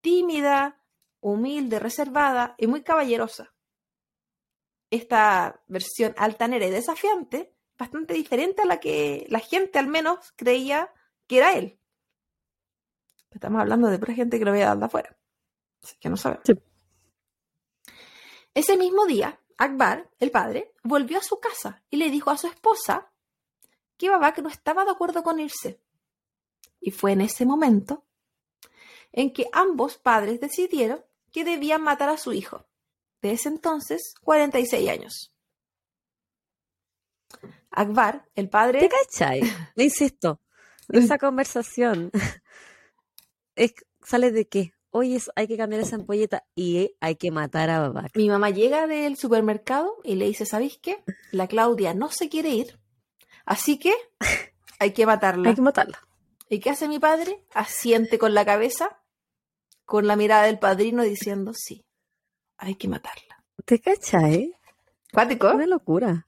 tímida, 0.00 0.82
humilde, 1.20 1.78
reservada 1.78 2.54
y 2.58 2.66
muy 2.66 2.82
caballerosa. 2.82 3.54
Esta 4.90 5.62
versión 5.68 6.14
altanera 6.16 6.66
y 6.66 6.70
desafiante, 6.70 7.54
bastante 7.78 8.14
diferente 8.14 8.62
a 8.62 8.66
la 8.66 8.80
que 8.80 9.26
la 9.28 9.38
gente 9.38 9.78
al 9.78 9.86
menos 9.86 10.32
creía 10.36 10.92
que 11.26 11.38
era 11.38 11.52
él. 11.52 11.78
Estamos 13.30 13.60
hablando 13.60 13.88
de 13.88 13.98
pura 13.98 14.14
gente 14.14 14.38
que 14.38 14.44
lo 14.44 14.52
veía 14.52 14.74
de 14.74 14.84
afuera. 14.84 15.16
Así 15.82 15.96
que 16.00 16.08
no 16.08 16.16
sabemos. 16.16 16.44
Sí. 16.44 16.54
Ese 18.54 18.76
mismo 18.76 19.06
día, 19.06 19.39
Akbar, 19.60 20.08
el 20.18 20.30
padre, 20.30 20.72
volvió 20.82 21.18
a 21.18 21.22
su 21.22 21.38
casa 21.38 21.82
y 21.90 21.98
le 21.98 22.08
dijo 22.08 22.30
a 22.30 22.38
su 22.38 22.46
esposa 22.46 23.12
que 23.98 24.08
Babak 24.08 24.38
no 24.38 24.48
estaba 24.48 24.86
de 24.86 24.90
acuerdo 24.90 25.22
con 25.22 25.38
irse. 25.38 25.78
Y 26.80 26.92
fue 26.92 27.12
en 27.12 27.20
ese 27.20 27.44
momento 27.44 28.06
en 29.12 29.34
que 29.34 29.50
ambos 29.52 29.98
padres 29.98 30.40
decidieron 30.40 31.04
que 31.30 31.44
debían 31.44 31.82
matar 31.82 32.08
a 32.08 32.16
su 32.16 32.32
hijo, 32.32 32.64
de 33.20 33.32
ese 33.32 33.50
entonces 33.50 34.14
46 34.22 34.88
años. 34.88 35.34
Akbar, 37.70 38.30
el 38.36 38.48
padre... 38.48 38.80
¿Te 38.80 38.88
cachai? 38.88 39.42
Le 39.74 39.84
insisto, 39.84 40.40
esa 40.88 41.18
conversación 41.18 42.10
es, 43.56 43.74
sale 44.02 44.32
de 44.32 44.48
qué? 44.48 44.72
Hoy 44.90 45.14
es, 45.14 45.30
hay 45.36 45.46
que 45.46 45.56
cambiar 45.56 45.80
esa 45.82 45.96
ampolleta 45.96 46.44
y 46.54 46.96
hay 47.00 47.14
que 47.16 47.30
matar 47.30 47.70
a 47.70 47.78
Babak. 47.80 48.16
Mi 48.16 48.28
mamá 48.28 48.50
llega 48.50 48.86
del 48.88 49.16
supermercado 49.16 49.96
y 50.02 50.16
le 50.16 50.26
dice, 50.26 50.46
¿sabéis 50.46 50.78
qué? 50.82 51.02
La 51.30 51.46
Claudia 51.46 51.94
no 51.94 52.10
se 52.10 52.28
quiere 52.28 52.48
ir, 52.50 52.78
así 53.44 53.78
que 53.78 53.94
hay 54.80 54.92
que 54.92 55.06
matarla. 55.06 55.48
Hay 55.50 55.54
que 55.54 55.62
matarla. 55.62 56.00
¿Y 56.48 56.58
qué 56.58 56.70
hace 56.70 56.88
mi 56.88 56.98
padre? 56.98 57.44
Asiente 57.54 58.18
con 58.18 58.34
la 58.34 58.44
cabeza, 58.44 59.00
con 59.84 60.08
la 60.08 60.16
mirada 60.16 60.44
del 60.44 60.58
padrino 60.58 61.04
diciendo, 61.04 61.52
sí, 61.54 61.84
hay 62.56 62.74
que 62.74 62.88
matarla. 62.88 63.44
¿Te 63.64 63.80
cachai? 63.80 64.52
¿Cuático? 65.12 65.50
Una 65.52 65.66
locura. 65.66 66.26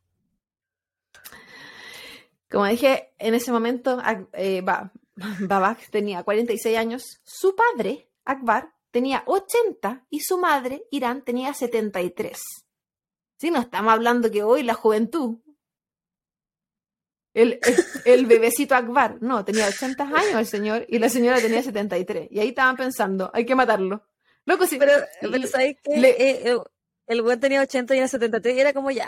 Como 2.50 2.66
dije, 2.66 3.12
en 3.18 3.34
ese 3.34 3.50
momento 3.50 3.98
Ak- 4.02 4.28
eh, 4.34 4.60
Ba- 4.60 4.92
Babak 5.40 5.90
tenía 5.90 6.22
46 6.22 6.76
años, 6.78 7.20
su 7.24 7.56
padre, 7.56 8.08
Akbar, 8.24 8.72
tenía 8.90 9.22
80 9.26 10.06
y 10.10 10.20
su 10.20 10.38
madre, 10.38 10.84
Irán, 10.90 11.22
tenía 11.24 11.54
73. 11.54 12.40
Sí, 13.38 13.50
no 13.50 13.60
estamos 13.60 13.92
hablando 13.92 14.30
que 14.30 14.42
hoy 14.42 14.62
la 14.62 14.74
juventud, 14.74 15.38
el, 17.34 17.58
el, 17.62 17.76
el 18.04 18.26
bebecito 18.26 18.74
Akbar, 18.74 19.16
no, 19.22 19.44
tenía 19.44 19.66
80 19.66 20.04
años 20.04 20.34
el 20.34 20.46
señor 20.46 20.84
y 20.88 20.98
la 20.98 21.08
señora 21.08 21.40
tenía 21.40 21.62
73. 21.62 22.28
Y 22.30 22.40
ahí 22.40 22.48
estaban 22.48 22.76
pensando, 22.76 23.30
hay 23.32 23.46
que 23.46 23.54
matarlo. 23.54 24.06
Loco, 24.44 24.66
sí, 24.66 24.76
Pero, 24.78 24.92
¿sabes 25.48 25.76
qué? 25.82 25.96
le- 25.96 26.10
Eh, 26.10 26.50
eh, 26.52 26.58
el 27.06 27.22
buen 27.22 27.40
tenía 27.40 27.62
80 27.62 27.94
y 27.94 27.98
era 27.98 28.08
73 28.08 28.56
y 28.56 28.60
era 28.60 28.72
como 28.72 28.90
ya, 28.90 29.06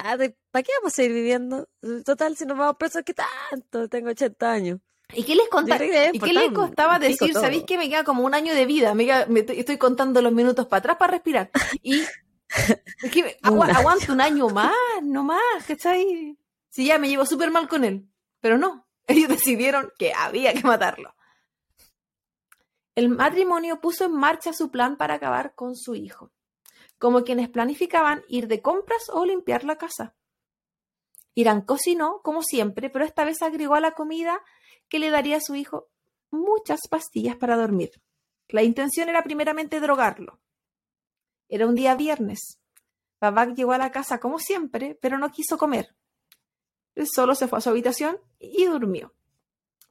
¿para 0.51 0.63
qué 0.63 0.73
vamos 0.79 0.93
a 0.93 0.97
seguir 0.97 1.13
viviendo? 1.13 1.69
Total, 2.05 2.37
si 2.37 2.45
nos 2.47 2.57
vamos 2.59 2.77
presos, 2.77 3.03
¿qué 3.05 3.15
tanto? 3.15 3.89
Tengo 3.89 4.11
80 4.11 4.51
años. 4.53 4.81
¿Y 5.13 5.23
qué 5.25 5.35
les, 5.35 5.49
conta- 5.49 5.75
Yo 5.75 5.79
creo 5.79 5.91
que 5.93 5.99
debe 6.01 6.17
¿y 6.17 6.19
qué 6.21 6.33
les 6.33 6.45
importar 6.45 6.49
un 6.49 6.55
costaba 6.69 6.99
decir? 6.99 7.33
todo. 7.33 7.43
¿Sabéis 7.43 7.65
que 7.65 7.77
me 7.79 7.89
queda 7.89 8.05
como 8.05 8.25
un 8.25 8.35
año 8.35 8.55
de 8.55 8.67
vida? 8.67 8.95
Me 8.95 9.05
queda- 9.05 9.27
me 9.27 9.41
estoy, 9.41 9.77
contando 9.79 10.23
los 10.23 10.33
minutos 10.33 10.67
para 10.67 10.79
atrás 10.81 10.97
para 10.97 11.13
respirar. 11.13 11.51
Y 11.83 12.01
es 12.01 13.11
que 13.13 13.23
me- 13.23 13.37
año. 13.43 13.63
aguanto 13.63 14.13
un 14.13 14.21
año 14.21 14.49
más, 14.49 14.73
no 15.03 15.23
más, 15.23 15.41
¿cachai? 15.67 16.37
Si 16.71 16.87
ya 16.87 16.99
me 16.99 17.09
llevo 17.09 17.27
súper 17.27 17.51
mal 17.51 17.69
con 17.69 17.85
él. 17.85 18.09
Pero 18.41 18.59
no, 18.59 18.87
ellos 19.07 19.29
decidieron 19.29 19.93
que 19.99 20.13
había 20.13 20.53
que 20.55 20.63
matarlo. 20.63 21.15
El 22.95 23.09
matrimonio 23.09 23.81
puso 23.81 24.05
en 24.05 24.13
marcha 24.13 24.53
su 24.53 24.71
plan 24.71 24.97
para 24.97 25.15
acabar 25.15 25.55
con 25.55 25.75
su 25.77 25.95
hijo, 25.97 26.31
como 26.99 27.25
quienes 27.25 27.49
planificaban 27.49 28.25
ir 28.29 28.47
de 28.49 28.63
compras 28.63 29.11
o 29.13 29.25
limpiar 29.25 29.65
la 29.65 29.77
casa. 29.77 30.15
Irán 31.35 31.63
cocinó, 31.63 32.21
como 32.23 32.43
siempre, 32.43 32.91
pero 32.91 33.05
esta 33.05 33.25
vez 33.25 33.43
agregó 33.43 33.75
a 33.75 33.81
la 33.81 33.93
comida 33.93 34.41
que 34.89 34.99
le 34.99 35.11
daría 35.11 35.39
a 35.39 35.41
su 35.41 35.55
hijo 35.55 35.89
muchas 36.31 36.81
pastillas 36.89 37.37
para 37.37 37.57
dormir. 37.57 37.91
La 38.49 38.63
intención 38.63 39.09
era 39.09 39.23
primeramente 39.23 39.81
drogarlo. 39.81 40.41
Era 41.49 41.67
un 41.67 41.75
día 41.75 41.95
viernes. 41.95 42.59
Babak 43.21 43.55
llegó 43.55 43.73
a 43.73 43.79
la 43.79 43.93
casa 43.93 44.19
como 44.19 44.39
siempre, 44.39 44.99
pero 45.01 45.19
no 45.19 45.31
quiso 45.31 45.57
comer. 45.57 45.95
Solo 47.05 47.35
se 47.35 47.49
fue 47.49 47.59
a 47.59 47.63
su 47.63 47.71
habitación 47.71 48.19
y 48.39 48.65
durmió. 48.67 49.15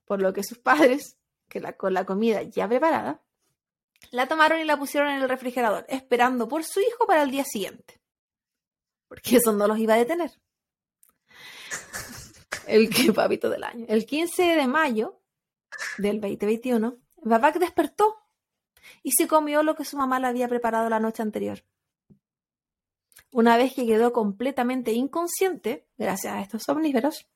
Por 0.06 0.22
lo 0.22 0.34
que 0.34 0.44
sus 0.44 0.60
padres, 0.60 1.18
que 1.50 1.62
con 1.74 1.94
la 1.94 2.06
comida 2.06 2.44
ya 2.44 2.68
preparada, 2.68 3.22
la 4.12 4.28
tomaron 4.28 4.60
y 4.60 4.66
la 4.66 4.78
pusieron 4.78 5.10
en 5.10 5.22
el 5.22 5.30
refrigerador, 5.30 5.86
esperando 5.89 6.48
por 6.48 6.64
su 6.64 6.80
hijo 6.80 7.06
para 7.08 7.24
el 7.24 7.32
día 7.32 7.46
siguiente. 7.46 8.02
Porque 9.08 9.38
eso 9.38 9.52
no 9.54 9.68
los 9.68 9.80
iba 9.80 9.94
a 9.96 9.98
detener. 9.98 10.32
El 12.68 12.89
que 12.89 13.11
papito 13.14 13.49
del 13.49 13.64
año. 13.64 13.86
El 13.88 14.05
15 14.05 14.43
de 14.43 14.68
mayo 14.68 15.20
del 15.97 16.22
2021, 16.22 16.97
Babak 17.24 17.59
despertó 17.59 18.18
y 19.01 19.11
se 19.11 19.28
comió 19.28 19.64
lo 19.64 19.76
que 19.76 19.86
su 19.86 19.97
mamá 19.97 20.20
le 20.20 20.28
había 20.28 20.47
preparado 20.47 20.89
la 20.89 20.99
noche 20.99 21.22
anterior. 21.22 21.64
Una 23.32 23.57
vez 23.57 23.74
que 23.74 23.88
quedó 23.88 24.14
completamente 24.14 24.91
inconsciente, 24.91 25.88
gracias 25.97 26.34
a 26.34 26.41
estos 26.41 26.70
omníferos, 26.70 27.28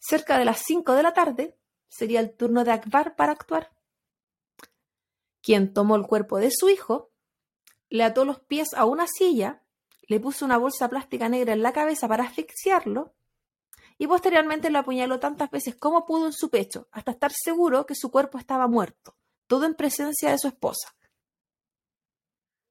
cerca 0.00 0.38
de 0.38 0.44
las 0.44 0.58
5 0.64 0.94
de 0.94 1.02
la 1.02 1.12
tarde 1.12 1.56
sería 1.88 2.20
el 2.20 2.32
turno 2.32 2.64
de 2.64 2.72
Akbar 2.72 3.14
para 3.14 3.32
actuar. 3.32 3.70
Quien 5.40 5.72
tomó 5.72 5.96
el 5.96 6.06
cuerpo 6.06 6.38
de 6.38 6.50
su 6.50 6.68
hijo, 6.68 7.12
le 7.88 8.02
ató 8.02 8.24
los 8.24 8.40
pies 8.40 8.74
a 8.74 8.84
una 8.84 9.06
silla, 9.06 9.62
le 10.08 10.20
puso 10.20 10.44
una 10.44 10.58
bolsa 10.58 10.88
plástica 10.88 11.28
negra 11.28 11.52
en 11.52 11.62
la 11.62 11.72
cabeza 11.72 12.08
para 12.08 12.24
asfixiarlo 12.24 13.14
y 13.98 14.06
posteriormente 14.06 14.70
lo 14.70 14.78
apuñaló 14.78 15.18
tantas 15.18 15.50
veces 15.50 15.74
como 15.74 16.06
pudo 16.06 16.26
en 16.26 16.32
su 16.32 16.48
pecho, 16.50 16.88
hasta 16.92 17.10
estar 17.10 17.32
seguro 17.32 17.84
que 17.84 17.94
su 17.94 18.10
cuerpo 18.10 18.38
estaba 18.38 18.66
muerto, 18.68 19.16
todo 19.46 19.66
en 19.66 19.74
presencia 19.74 20.30
de 20.30 20.38
su 20.38 20.48
esposa. 20.48 20.94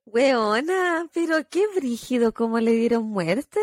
Weona, 0.06 1.10
pero 1.14 1.38
qué 1.50 1.66
brígido 1.76 2.34
cómo 2.34 2.60
le 2.60 2.72
dieron 2.72 3.04
muerte. 3.10 3.60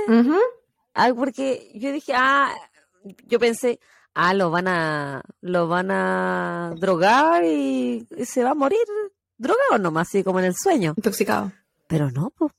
Ah, 0.92 1.10
porque 1.16 1.70
yo 1.74 1.90
dije, 1.90 2.12
ah, 2.14 2.52
yo 3.26 3.38
pensé, 3.38 3.80
ah, 4.12 4.34
lo 4.34 4.50
van 4.50 4.68
a, 4.68 5.22
lo 5.40 5.68
van 5.68 5.90
a 5.90 6.74
drogar 6.76 7.44
y, 7.44 8.06
y 8.16 8.24
se 8.26 8.44
va 8.44 8.50
a 8.50 8.54
morir 8.54 8.78
drogado 9.38 9.78
nomás, 9.78 10.08
así 10.08 10.22
como 10.22 10.38
en 10.38 10.44
el 10.46 10.54
sueño. 10.54 10.92
Intoxicado. 10.96 11.50
Pero 11.86 12.10
no, 12.10 12.30
pues, 12.36 12.52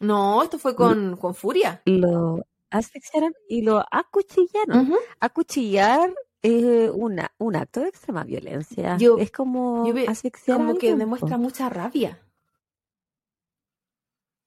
No, 0.00 0.42
esto 0.42 0.58
fue 0.58 0.76
con, 0.76 1.16
con 1.16 1.34
furia. 1.34 1.80
lo 1.86 2.44
asfixiaron 2.70 3.34
y 3.48 3.62
lo 3.62 3.84
acuchillaron. 3.90 4.86
Ujú. 4.86 4.96
Acuchillar 5.20 6.12
es 6.42 6.90
una, 6.94 7.32
un 7.38 7.56
acto 7.56 7.80
de 7.80 7.88
extrema 7.88 8.24
violencia. 8.24 8.96
Yo- 8.98 9.18
es 9.18 9.30
como 9.30 9.86
yo 9.86 9.94
asfixiar 10.10 10.56
Como 10.58 10.78
que 10.78 10.94
demuestra 10.94 11.36
mucha 11.36 11.68
rabia. 11.68 12.18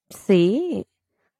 Sí. 0.09 0.85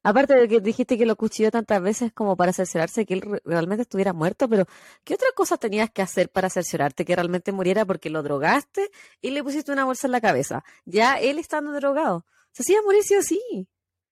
Aparte 0.06 0.34
de 0.34 0.48
que 0.48 0.60
dijiste 0.60 0.98
que 0.98 1.06
lo 1.06 1.16
cuchilló 1.16 1.50
tantas 1.50 1.80
veces 1.80 2.12
como 2.12 2.36
para 2.36 2.52
cerciorarse 2.52 3.06
que 3.06 3.14
él 3.14 3.22
re- 3.22 3.40
realmente 3.44 3.82
estuviera 3.82 4.12
muerto, 4.12 4.48
pero 4.50 4.66
¿qué 5.02 5.14
otra 5.14 5.28
cosa 5.34 5.56
tenías 5.56 5.90
que 5.90 6.02
hacer 6.02 6.28
para 6.28 6.50
cerciorarte 6.50 7.06
que 7.06 7.16
realmente 7.16 7.52
muriera? 7.52 7.86
Porque 7.86 8.10
lo 8.10 8.22
drogaste 8.22 8.90
y 9.22 9.30
le 9.30 9.42
pusiste 9.42 9.72
una 9.72 9.86
bolsa 9.86 10.06
en 10.06 10.12
la 10.12 10.20
cabeza. 10.20 10.62
Ya 10.84 11.14
él 11.14 11.38
estando 11.38 11.72
drogado. 11.72 12.26
Se 12.52 12.62
hacía 12.62 12.82
morir 12.82 13.02
sí 13.02 13.14
o 13.16 13.22
sí. 13.22 13.68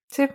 Sí. 0.08 0.28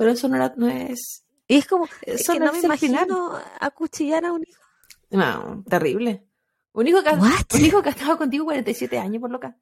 Pero 0.00 0.12
eso 0.12 0.28
no, 0.28 0.36
era, 0.36 0.54
no 0.56 0.66
es. 0.66 1.26
Y 1.46 1.56
es 1.58 1.66
como, 1.66 1.84
es 2.00 2.22
Eso 2.22 2.32
que 2.32 2.40
no 2.40 2.52
me 2.52 2.58
es 2.58 2.64
imagino 2.64 3.38
acuchillar 3.60 4.24
a 4.24 4.32
un 4.32 4.42
hijo. 4.48 4.62
No, 5.10 5.62
terrible. 5.68 6.24
Un 6.72 6.88
hijo, 6.88 7.02
que, 7.02 7.10
ha- 7.10 7.16
What? 7.18 7.52
un 7.54 7.60
hijo 7.66 7.82
que 7.82 7.90
ha 7.90 7.92
estado 7.92 8.16
contigo 8.16 8.46
47 8.46 8.98
años, 8.98 9.20
por 9.20 9.30
loca. 9.30 9.58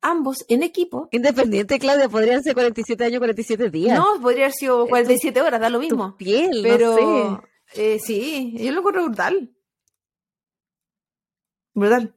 Ambos 0.00 0.44
en 0.48 0.62
equipo. 0.62 1.08
Independiente, 1.10 1.80
Claudia, 1.80 2.08
podrían 2.08 2.42
ser 2.44 2.54
47 2.54 3.04
años, 3.04 3.18
47 3.18 3.70
días. 3.70 3.98
No, 3.98 4.20
podría 4.20 4.44
haber 4.44 4.52
sido 4.54 4.86
47 4.86 5.40
horas, 5.40 5.60
da 5.60 5.68
lo 5.68 5.78
tu 5.78 5.84
mismo. 5.84 6.16
piel, 6.16 6.60
Pero 6.62 6.90
no 6.94 7.42
sé. 7.72 7.94
eh, 7.94 7.98
sí, 7.98 8.54
yo 8.58 8.70
lo 8.70 8.78
encuentro 8.78 9.04
brutal. 9.06 9.50
Brutal. 11.74 12.14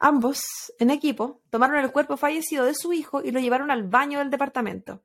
Ambos, 0.00 0.40
en 0.78 0.90
equipo, 0.90 1.40
tomaron 1.50 1.78
el 1.78 1.90
cuerpo 1.90 2.16
fallecido 2.16 2.64
de 2.64 2.74
su 2.74 2.92
hijo 2.92 3.22
y 3.22 3.32
lo 3.32 3.40
llevaron 3.40 3.70
al 3.70 3.82
baño 3.82 4.20
del 4.20 4.30
departamento. 4.30 5.02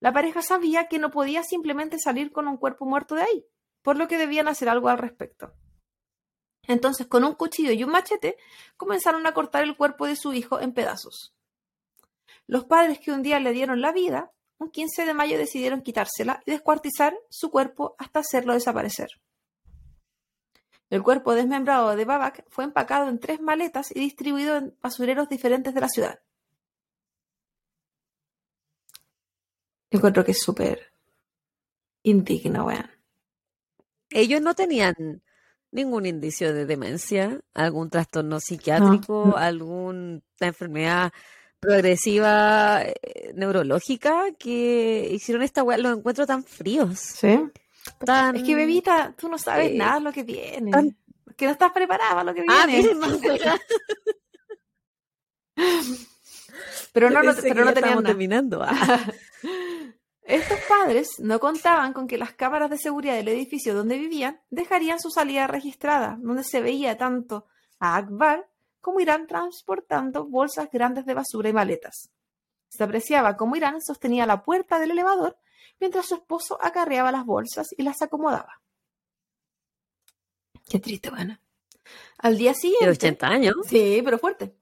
La 0.00 0.12
pareja 0.12 0.42
sabía 0.42 0.88
que 0.88 0.98
no 0.98 1.10
podía 1.10 1.42
simplemente 1.42 1.98
salir 1.98 2.32
con 2.32 2.48
un 2.48 2.56
cuerpo 2.56 2.86
muerto 2.86 3.14
de 3.14 3.22
ahí, 3.22 3.46
por 3.82 3.96
lo 3.96 4.08
que 4.08 4.18
debían 4.18 4.48
hacer 4.48 4.68
algo 4.68 4.88
al 4.88 4.98
respecto. 4.98 5.52
Entonces, 6.66 7.06
con 7.06 7.24
un 7.24 7.34
cuchillo 7.34 7.72
y 7.72 7.84
un 7.84 7.90
machete, 7.90 8.36
comenzaron 8.76 9.26
a 9.26 9.34
cortar 9.34 9.62
el 9.62 9.76
cuerpo 9.76 10.06
de 10.06 10.16
su 10.16 10.32
hijo 10.32 10.60
en 10.60 10.72
pedazos. 10.72 11.34
Los 12.46 12.64
padres 12.64 12.98
que 13.00 13.12
un 13.12 13.22
día 13.22 13.38
le 13.40 13.52
dieron 13.52 13.80
la 13.80 13.92
vida, 13.92 14.32
un 14.58 14.70
15 14.70 15.04
de 15.04 15.14
mayo 15.14 15.38
decidieron 15.38 15.82
quitársela 15.82 16.42
y 16.46 16.50
descuartizar 16.50 17.16
su 17.28 17.50
cuerpo 17.50 17.94
hasta 17.98 18.20
hacerlo 18.20 18.54
desaparecer. 18.54 19.08
El 20.88 21.02
cuerpo 21.02 21.34
desmembrado 21.34 21.96
de 21.96 22.04
Babak 22.04 22.44
fue 22.48 22.64
empacado 22.64 23.08
en 23.08 23.18
tres 23.18 23.40
maletas 23.40 23.90
y 23.94 24.00
distribuido 24.00 24.56
en 24.56 24.74
basureros 24.80 25.28
diferentes 25.28 25.74
de 25.74 25.80
la 25.80 25.88
ciudad. 25.88 26.20
Encuentro 29.90 30.24
que 30.24 30.32
es 30.32 30.40
súper 30.40 30.92
indigno, 32.02 32.66
weón. 32.66 32.90
ellos 34.10 34.40
no 34.40 34.54
tenían 34.54 35.22
ningún 35.72 36.06
indicio 36.06 36.54
de 36.54 36.66
demencia, 36.66 37.40
algún 37.54 37.90
trastorno 37.90 38.40
psiquiátrico, 38.40 39.36
alguna 39.36 40.20
enfermedad 40.40 41.12
progresiva 41.60 42.82
eh, 42.82 43.32
neurológica 43.34 44.26
que 44.38 45.08
hicieron 45.12 45.42
esta 45.42 45.62
weá, 45.62 45.78
los 45.78 45.98
encuentro 45.98 46.26
tan 46.26 46.44
fríos. 46.44 46.98
Sí. 46.98 47.38
Es 48.34 48.42
que, 48.42 48.54
bebita, 48.54 49.14
tú 49.16 49.28
no 49.28 49.38
sabes 49.38 49.74
nada 49.74 49.94
de 49.94 50.00
lo 50.00 50.12
que 50.12 50.22
viene. 50.22 50.96
Que 51.36 51.46
no 51.46 51.52
estás 51.52 51.72
preparada 51.72 52.10
para 52.10 52.24
lo 52.24 52.34
que 52.34 52.44
ah, 52.48 52.66
viene. 52.66 52.94
Pero 56.92 57.10
no, 57.10 57.22
no, 57.22 57.32
pero 57.42 57.64
no 57.64 57.74
tenían 57.74 58.02
terminando. 58.02 58.62
Ah. 58.62 59.00
Estos 60.22 60.58
padres 60.68 61.08
no 61.18 61.38
contaban 61.38 61.92
con 61.92 62.08
que 62.08 62.18
las 62.18 62.32
cámaras 62.32 62.70
de 62.70 62.78
seguridad 62.78 63.14
del 63.14 63.28
edificio 63.28 63.74
donde 63.74 63.96
vivían 63.98 64.40
dejarían 64.50 64.98
su 64.98 65.10
salida 65.10 65.46
registrada, 65.46 66.18
donde 66.20 66.42
se 66.42 66.60
veía 66.60 66.96
tanto 66.96 67.46
a 67.78 67.96
Akbar 67.96 68.48
como 68.80 69.00
Irán 69.00 69.26
transportando 69.26 70.24
bolsas 70.24 70.68
grandes 70.70 71.06
de 71.06 71.14
basura 71.14 71.48
y 71.48 71.52
maletas. 71.52 72.10
Se 72.68 72.82
apreciaba 72.82 73.36
cómo 73.36 73.56
Irán 73.56 73.80
sostenía 73.82 74.26
la 74.26 74.42
puerta 74.42 74.78
del 74.78 74.92
elevador 74.92 75.38
mientras 75.80 76.06
su 76.06 76.14
esposo 76.14 76.58
acarreaba 76.60 77.12
las 77.12 77.24
bolsas 77.24 77.68
y 77.76 77.82
las 77.82 78.02
acomodaba. 78.02 78.60
Qué 80.68 80.80
triste, 80.80 81.10
bueno. 81.10 81.38
Al 82.18 82.36
día 82.36 82.54
siguiente. 82.54 82.86
De 82.86 82.92
80 82.92 83.26
años. 83.26 83.54
Sí, 83.68 84.00
pero 84.04 84.18
fuerte. 84.18 84.56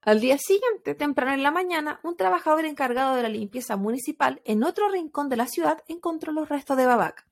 Al 0.00 0.20
día 0.20 0.38
siguiente, 0.38 0.94
temprano 0.94 1.34
en 1.34 1.42
la 1.42 1.50
mañana, 1.50 2.00
un 2.02 2.16
trabajador 2.16 2.64
encargado 2.64 3.14
de 3.14 3.22
la 3.22 3.28
limpieza 3.28 3.76
municipal 3.76 4.40
en 4.44 4.64
otro 4.64 4.88
rincón 4.88 5.28
de 5.28 5.36
la 5.36 5.46
ciudad 5.46 5.84
encontró 5.86 6.32
los 6.32 6.48
restos 6.48 6.76
de 6.76 6.86
Babak. 6.86 7.26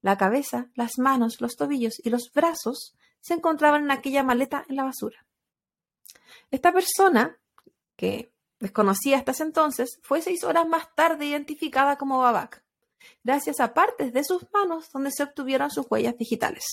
La 0.00 0.16
cabeza, 0.16 0.70
las 0.74 0.98
manos, 0.98 1.40
los 1.40 1.56
tobillos 1.56 2.00
y 2.02 2.10
los 2.10 2.32
brazos 2.32 2.96
se 3.20 3.34
encontraban 3.34 3.84
en 3.84 3.90
aquella 3.90 4.22
maleta 4.22 4.64
en 4.68 4.76
la 4.76 4.84
basura. 4.84 5.26
Esta 6.50 6.72
persona, 6.72 7.38
que 7.96 8.32
desconocía 8.58 9.18
hasta 9.18 9.32
ese 9.32 9.42
entonces, 9.42 9.98
fue 10.02 10.22
seis 10.22 10.44
horas 10.44 10.66
más 10.66 10.94
tarde 10.94 11.26
identificada 11.26 11.96
como 11.96 12.18
Babak, 12.18 12.64
gracias 13.22 13.60
a 13.60 13.74
partes 13.74 14.12
de 14.12 14.24
sus 14.24 14.46
manos 14.52 14.90
donde 14.92 15.10
se 15.10 15.22
obtuvieron 15.22 15.70
sus 15.70 15.86
huellas 15.90 16.16
digitales. 16.16 16.64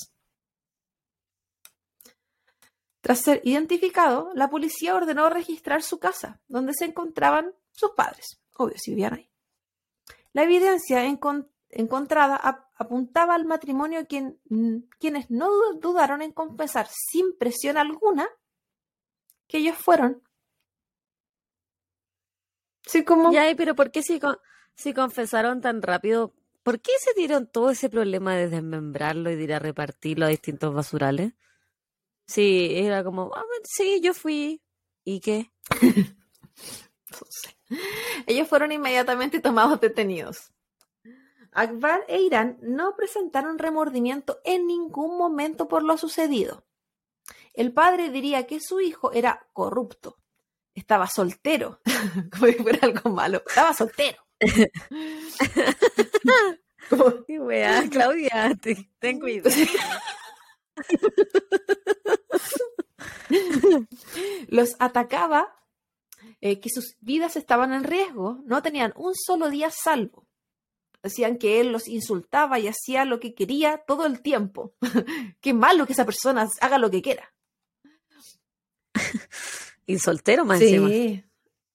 Tras 3.01 3.19
ser 3.19 3.41
identificado, 3.43 4.31
la 4.33 4.49
policía 4.49 4.95
ordenó 4.95 5.29
registrar 5.29 5.83
su 5.83 5.99
casa, 5.99 6.39
donde 6.47 6.73
se 6.73 6.85
encontraban 6.85 7.53
sus 7.71 7.91
padres. 7.91 8.39
Obvio, 8.55 8.77
si 8.77 8.91
vivían 8.91 9.15
ahí. 9.15 9.29
La 10.31 10.43
evidencia 10.43 11.03
encontrada 11.05 12.35
apuntaba 12.75 13.35
al 13.35 13.43
matrimonio 13.43 14.07
quienes 14.07 15.29
no 15.29 15.49
dudaron 15.81 16.21
en 16.21 16.31
confesar 16.31 16.87
sin 16.89 17.37
presión 17.37 17.77
alguna 17.77 18.27
que 19.47 19.57
ellos 19.57 19.77
fueron. 19.77 20.23
Sí, 22.85 23.03
como... 23.03 23.31
Ya, 23.31 23.45
pero 23.55 23.75
¿por 23.75 23.91
qué 23.91 24.03
si, 24.03 24.19
si 24.75 24.93
confesaron 24.93 25.61
tan 25.61 25.81
rápido? 25.81 26.33
¿Por 26.63 26.79
qué 26.79 26.91
se 26.99 27.13
dieron 27.13 27.47
todo 27.47 27.69
ese 27.71 27.89
problema 27.89 28.35
de 28.35 28.49
desmembrarlo 28.49 29.29
y 29.31 29.35
de 29.35 29.43
ir 29.43 29.53
a 29.53 29.59
repartirlo 29.59 30.25
a 30.25 30.29
distintos 30.29 30.73
basurales? 30.73 31.33
Sí, 32.25 32.71
era 32.73 33.03
como, 33.03 33.31
ah, 33.35 33.43
sí, 33.63 33.99
yo 34.01 34.13
fui. 34.13 34.61
¿Y 35.03 35.19
qué? 35.19 35.51
Ellos 38.27 38.47
fueron 38.47 38.71
inmediatamente 38.71 39.39
tomados 39.39 39.81
detenidos. 39.81 40.51
Akbar 41.51 42.03
e 42.07 42.21
Irán 42.21 42.57
no 42.61 42.95
presentaron 42.95 43.59
remordimiento 43.59 44.39
en 44.43 44.65
ningún 44.65 45.17
momento 45.17 45.67
por 45.67 45.83
lo 45.83 45.97
sucedido. 45.97 46.65
El 47.53 47.71
padre 47.71 48.09
diría 48.09 48.47
que 48.47 48.59
su 48.59 48.79
hijo 48.79 49.11
era 49.11 49.47
corrupto, 49.53 50.17
estaba 50.73 51.07
soltero, 51.07 51.79
como 52.31 52.47
si 52.47 52.53
fuera 52.53 52.79
algo 52.83 53.09
malo, 53.09 53.43
estaba 53.47 53.73
soltero. 53.73 54.17
Wea, 57.27 57.89
Claudia, 57.89 58.57
ten 58.99 59.19
cuidado. 59.19 59.49
Los 64.47 64.75
atacaba, 64.79 65.55
eh, 66.41 66.59
que 66.59 66.69
sus 66.69 66.97
vidas 66.99 67.35
estaban 67.35 67.73
en 67.73 67.83
riesgo, 67.83 68.41
no 68.45 68.61
tenían 68.61 68.93
un 68.95 69.13
solo 69.15 69.49
día 69.49 69.69
salvo. 69.71 70.27
Decían 71.01 71.37
que 71.37 71.59
él 71.59 71.71
los 71.71 71.87
insultaba 71.87 72.59
y 72.59 72.67
hacía 72.67 73.03
lo 73.03 73.19
que 73.19 73.33
quería 73.33 73.83
todo 73.85 74.05
el 74.05 74.21
tiempo. 74.21 74.73
Qué 75.41 75.53
malo 75.53 75.85
que 75.85 75.93
esa 75.93 76.05
persona 76.05 76.47
haga 76.61 76.77
lo 76.77 76.89
que 76.89 77.01
quiera. 77.01 77.33
Y 79.85 79.99
soltero 79.99 80.45
más 80.45 80.59
sí. 80.59 81.23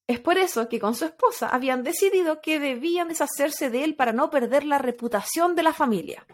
Es 0.07 0.19
por 0.19 0.39
eso 0.39 0.67
que 0.67 0.79
con 0.79 0.95
su 0.95 1.05
esposa 1.05 1.49
habían 1.49 1.83
decidido 1.83 2.41
que 2.41 2.59
debían 2.59 3.09
deshacerse 3.09 3.69
de 3.69 3.83
él 3.83 3.95
para 3.95 4.11
no 4.11 4.31
perder 4.31 4.63
la 4.63 4.79
reputación 4.79 5.55
de 5.55 5.61
la 5.61 5.71
familia. 5.71 6.25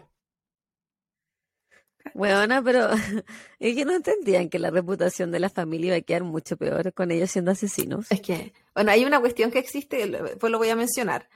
Bueno, 2.13 2.63
pero 2.63 2.89
es 3.59 3.75
que 3.75 3.83
no 3.83 3.93
entendían 3.93 4.47
que 4.49 4.59
la 4.59 4.69
reputación 4.69 5.31
de 5.31 5.39
la 5.39 5.49
familia 5.49 5.87
iba 5.87 5.97
a 5.97 6.01
quedar 6.01 6.23
mucho 6.23 6.55
peor 6.55 6.93
con 6.93 7.11
ellos 7.11 7.31
siendo 7.31 7.51
asesinos. 7.51 8.09
Es 8.09 8.21
que, 8.21 8.53
bueno, 8.73 8.91
hay 8.91 9.03
una 9.03 9.19
cuestión 9.19 9.51
que 9.51 9.59
existe, 9.59 10.09
pues 10.39 10.51
lo 10.51 10.57
voy 10.57 10.69
a 10.69 10.77
mencionar, 10.77 11.27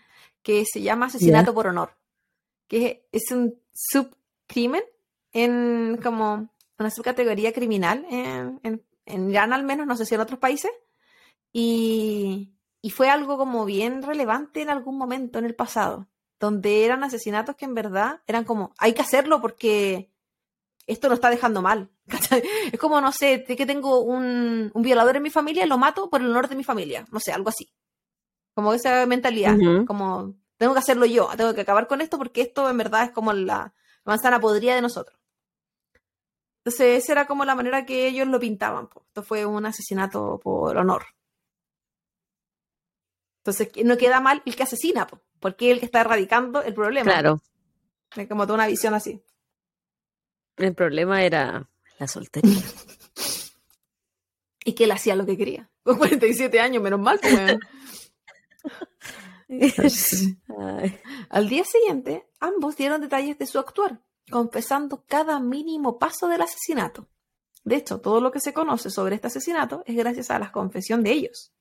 que 0.42 0.64
se 0.66 0.82
llama 0.82 1.08
asesinato 1.08 1.54
por 1.54 1.68
honor, 1.68 1.98
que 2.70 3.06
es 3.12 3.32
un 3.32 3.60
subcrimen 3.74 4.84
en 5.34 6.00
como 6.02 6.50
una 6.78 6.90
subcategoría 6.90 7.52
criminal 7.52 8.06
en, 8.10 8.60
en, 8.64 8.82
en 9.10 9.30
Irán 9.30 9.54
al 9.54 9.64
menos, 9.64 9.88
no 9.88 9.96
sé 9.96 10.06
si 10.06 10.16
en 10.16 10.22
otros 10.22 10.40
países, 10.40 10.72
y, 11.52 12.54
y 12.82 12.90
fue 12.92 13.10
algo 13.10 13.38
como 13.38 13.66
bien 13.66 14.04
relevante 14.04 14.62
en 14.62 14.70
algún 14.70 14.98
momento 14.98 15.40
en 15.40 15.46
el 15.46 15.56
pasado, 15.56 16.08
donde 16.40 16.86
eran 16.86 17.04
asesinatos 17.04 17.56
que 17.56 17.66
en 17.66 17.76
verdad 17.76 18.22
eran 18.28 18.46
como, 18.46 18.74
hay 18.78 18.94
que 18.94 19.02
hacerlo 19.02 19.42
porque 19.42 20.12
esto 20.90 21.08
lo 21.08 21.16
está 21.16 21.30
dejando 21.30 21.62
mal. 21.62 21.90
Es 22.72 22.80
como, 22.80 23.00
no 23.00 23.12
sé, 23.12 23.44
que 23.44 23.66
tengo 23.66 24.02
un, 24.02 24.72
violador 24.76 25.18
en 25.18 25.24
mi 25.24 25.30
familia, 25.30 25.66
lo 25.66 25.78
mato 25.78 26.10
por 26.10 26.22
el 26.22 26.30
honor 26.30 26.50
de 26.50 26.56
mi 26.56 26.64
familia. 26.64 27.06
No 27.12 27.20
sé, 27.20 27.32
algo 27.32 27.50
así. 27.50 27.72
Como 28.54 28.74
esa 28.74 29.06
mentalidad. 29.06 29.56
Como, 29.86 30.36
tengo 30.58 30.74
que 30.74 30.80
hacerlo 30.80 31.06
yo, 31.06 31.30
tengo 31.38 31.54
que 31.54 31.62
acabar 31.62 31.88
con 31.88 32.02
esto 32.02 32.18
porque 32.18 32.42
esto 32.42 32.70
en 32.70 32.78
verdad 32.78 33.04
es 33.06 33.12
como 33.12 33.32
la 33.34 33.74
manzana 34.04 34.40
podrida 34.40 34.76
de 34.76 34.82
nosotros. 34.82 35.18
Entonces, 36.70 37.04
esa 37.04 37.14
era 37.14 37.26
como 37.26 37.46
la 37.46 37.56
manera 37.56 37.84
que 37.84 38.08
ellos 38.08 38.28
lo 38.28 38.40
pintaban. 38.40 38.90
Esto 39.08 39.24
fue 39.24 39.44
un 39.44 39.66
asesinato 39.66 40.40
por 40.44 40.78
honor. 40.78 41.04
Entonces, 43.40 43.72
no 43.84 43.98
queda 43.98 44.22
mal 44.22 44.44
el 44.46 44.56
que 44.56 44.62
asesina, 44.62 45.08
porque 45.40 45.70
es 45.70 45.74
el 45.74 45.80
que 45.80 45.88
está 45.88 46.02
erradicando 46.02 46.62
el 46.62 46.76
problema. 46.76 47.12
Claro. 47.12 47.42
Es 48.16 48.28
como 48.28 48.44
toda 48.44 48.54
una 48.54 48.68
visión 48.68 48.94
así. 48.94 49.20
El 50.58 50.76
problema 50.76 51.24
era 51.24 51.68
la 51.98 52.08
soltería. 52.08 52.62
y 54.64 54.74
que 54.74 54.84
él 54.84 54.92
hacía 54.92 55.16
lo 55.16 55.26
que 55.26 55.38
quería. 55.38 55.72
Con 55.82 55.98
47 55.98 56.60
años, 56.60 56.84
menos 56.84 57.00
mal. 57.00 57.20
Pues, 59.60 60.28
Al 61.30 61.50
día 61.50 61.64
siguiente, 61.64 62.30
ambos 62.40 62.78
dieron 62.78 63.02
detalles 63.02 63.40
de 63.40 63.48
su 63.48 63.58
actuar, 63.58 64.04
confesando 64.30 65.04
cada 65.08 65.40
mínimo 65.40 65.98
paso 65.98 66.28
del 66.28 66.42
asesinato. 66.42 67.08
De 67.64 67.76
hecho, 67.76 68.00
todo 68.00 68.22
lo 68.22 68.32
que 68.32 68.40
se 68.40 68.54
conoce 68.54 68.90
sobre 68.90 69.16
este 69.16 69.28
asesinato 69.28 69.84
es 69.86 69.96
gracias 69.96 70.32
a 70.32 70.40
la 70.40 70.52
confesión 70.52 71.04
de 71.04 71.12
ellos. 71.12 71.52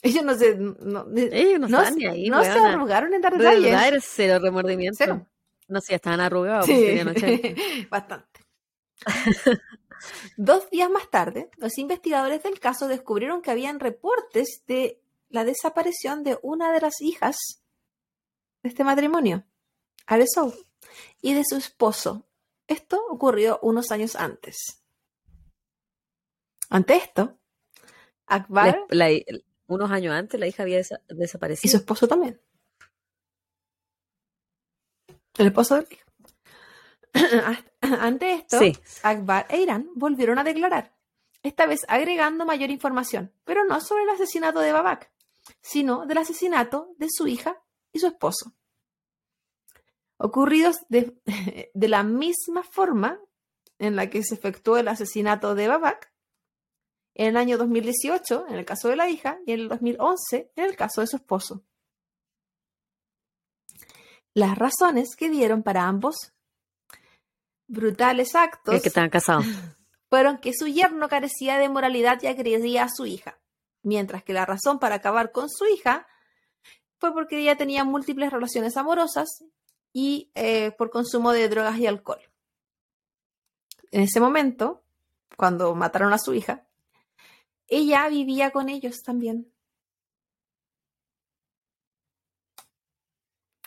Ellos 0.00 0.24
no 0.24 0.34
se, 0.34 0.54
no, 0.56 1.06
ellos 1.14 1.68
no, 1.68 1.78
ahí, 1.78 2.30
no 2.30 2.42
se 2.42 2.50
arrugaron 2.50 3.14
en 3.14 3.20
dar 3.20 3.36
detalles. 3.36 4.04
Cero 4.06 4.38
remordimiento. 4.40 4.96
Cero. 4.96 5.26
No 5.66 5.80
sé, 5.80 5.96
estaban 5.96 6.20
arrugados. 6.20 6.66
Sí, 6.66 7.00
bastante. 7.90 8.46
Dos 10.36 10.70
días 10.70 10.88
más 10.88 11.10
tarde, 11.10 11.50
los 11.56 11.76
investigadores 11.78 12.42
del 12.42 12.60
caso 12.60 12.88
descubrieron 12.88 13.42
que 13.42 13.50
habían 13.50 13.80
reportes 13.80 14.62
de 14.66 15.00
la 15.28 15.44
desaparición 15.44 16.22
de 16.22 16.38
una 16.42 16.72
de 16.72 16.80
las 16.80 17.00
hijas 17.00 17.36
de 18.62 18.70
este 18.70 18.84
matrimonio, 18.84 19.44
Aresou, 20.06 20.54
y 21.20 21.34
de 21.34 21.44
su 21.44 21.56
esposo. 21.56 22.28
Esto 22.66 23.00
ocurrió 23.08 23.58
unos 23.62 23.90
años 23.90 24.16
antes. 24.16 24.82
Ante 26.70 26.96
esto, 26.96 27.38
Akbar... 28.26 28.86
unos 29.66 29.90
años 29.90 30.14
antes 30.14 30.38
la 30.38 30.46
hija 30.46 30.62
había 30.62 30.82
desaparecido. 31.08 31.68
Y 31.68 31.70
su 31.70 31.76
esposo 31.78 32.06
también. 32.06 32.40
El 35.38 35.46
esposo 35.46 35.76
del 35.76 35.86
Ante 37.80 38.34
esto, 38.34 38.58
Akbar 39.02 39.46
e 39.48 39.60
Irán 39.60 39.90
volvieron 39.94 40.38
a 40.38 40.44
declarar, 40.44 40.94
esta 41.42 41.66
vez 41.66 41.86
agregando 41.88 42.44
mayor 42.44 42.70
información, 42.70 43.32
pero 43.44 43.64
no 43.64 43.80
sobre 43.80 44.02
el 44.02 44.10
asesinato 44.10 44.60
de 44.60 44.72
Babak, 44.72 45.10
sino 45.60 46.06
del 46.06 46.18
asesinato 46.18 46.94
de 46.98 47.06
su 47.10 47.26
hija 47.26 47.62
y 47.92 48.00
su 48.00 48.08
esposo. 48.08 48.52
Ocurridos 50.18 50.76
de, 50.88 51.16
de 51.74 51.88
la 51.88 52.02
misma 52.02 52.62
forma 52.62 53.20
en 53.78 53.96
la 53.96 54.10
que 54.10 54.22
se 54.22 54.34
efectuó 54.34 54.76
el 54.76 54.88
asesinato 54.88 55.54
de 55.54 55.68
Babak 55.68 56.12
en 57.14 57.26
el 57.26 57.36
año 57.36 57.58
2018, 57.58 58.46
en 58.48 58.54
el 58.54 58.64
caso 58.64 58.88
de 58.88 58.96
la 58.96 59.08
hija, 59.08 59.38
y 59.44 59.52
en 59.52 59.60
el 59.60 59.68
2011, 59.68 60.52
en 60.54 60.64
el 60.64 60.76
caso 60.76 61.00
de 61.00 61.08
su 61.08 61.16
esposo. 61.16 61.64
Las 64.34 64.56
razones 64.56 65.16
que 65.16 65.28
dieron 65.28 65.64
para 65.64 65.88
ambos 65.88 66.32
brutales 67.66 68.36
actos 68.36 68.74
Es 68.74 68.82
que 68.82 68.88
estaban 68.88 69.10
casados. 69.10 69.44
fueron 70.08 70.38
que 70.38 70.54
su 70.54 70.68
yerno 70.68 71.08
carecía 71.08 71.58
de 71.58 71.68
moralidad 71.68 72.22
y 72.22 72.28
agredía 72.28 72.84
a 72.84 72.88
su 72.88 73.04
hija, 73.04 73.40
mientras 73.82 74.22
que 74.22 74.32
la 74.32 74.46
razón 74.46 74.78
para 74.78 74.96
acabar 74.96 75.32
con 75.32 75.50
su 75.50 75.66
hija 75.66 76.06
fue 76.98 77.12
porque 77.12 77.40
ella 77.40 77.56
tenía 77.56 77.84
múltiples 77.84 78.32
relaciones 78.32 78.76
amorosas 78.76 79.44
y 79.92 80.30
eh, 80.34 80.72
por 80.72 80.90
consumo 80.90 81.32
de 81.32 81.48
drogas 81.48 81.78
y 81.78 81.86
alcohol. 81.86 82.20
En 83.90 84.02
ese 84.02 84.20
momento, 84.20 84.82
cuando 85.36 85.74
mataron 85.74 86.12
a 86.12 86.18
su 86.18 86.34
hija, 86.34 86.66
ella 87.68 88.08
vivía 88.08 88.50
con 88.50 88.68
ellos 88.68 89.02
también. 89.02 89.52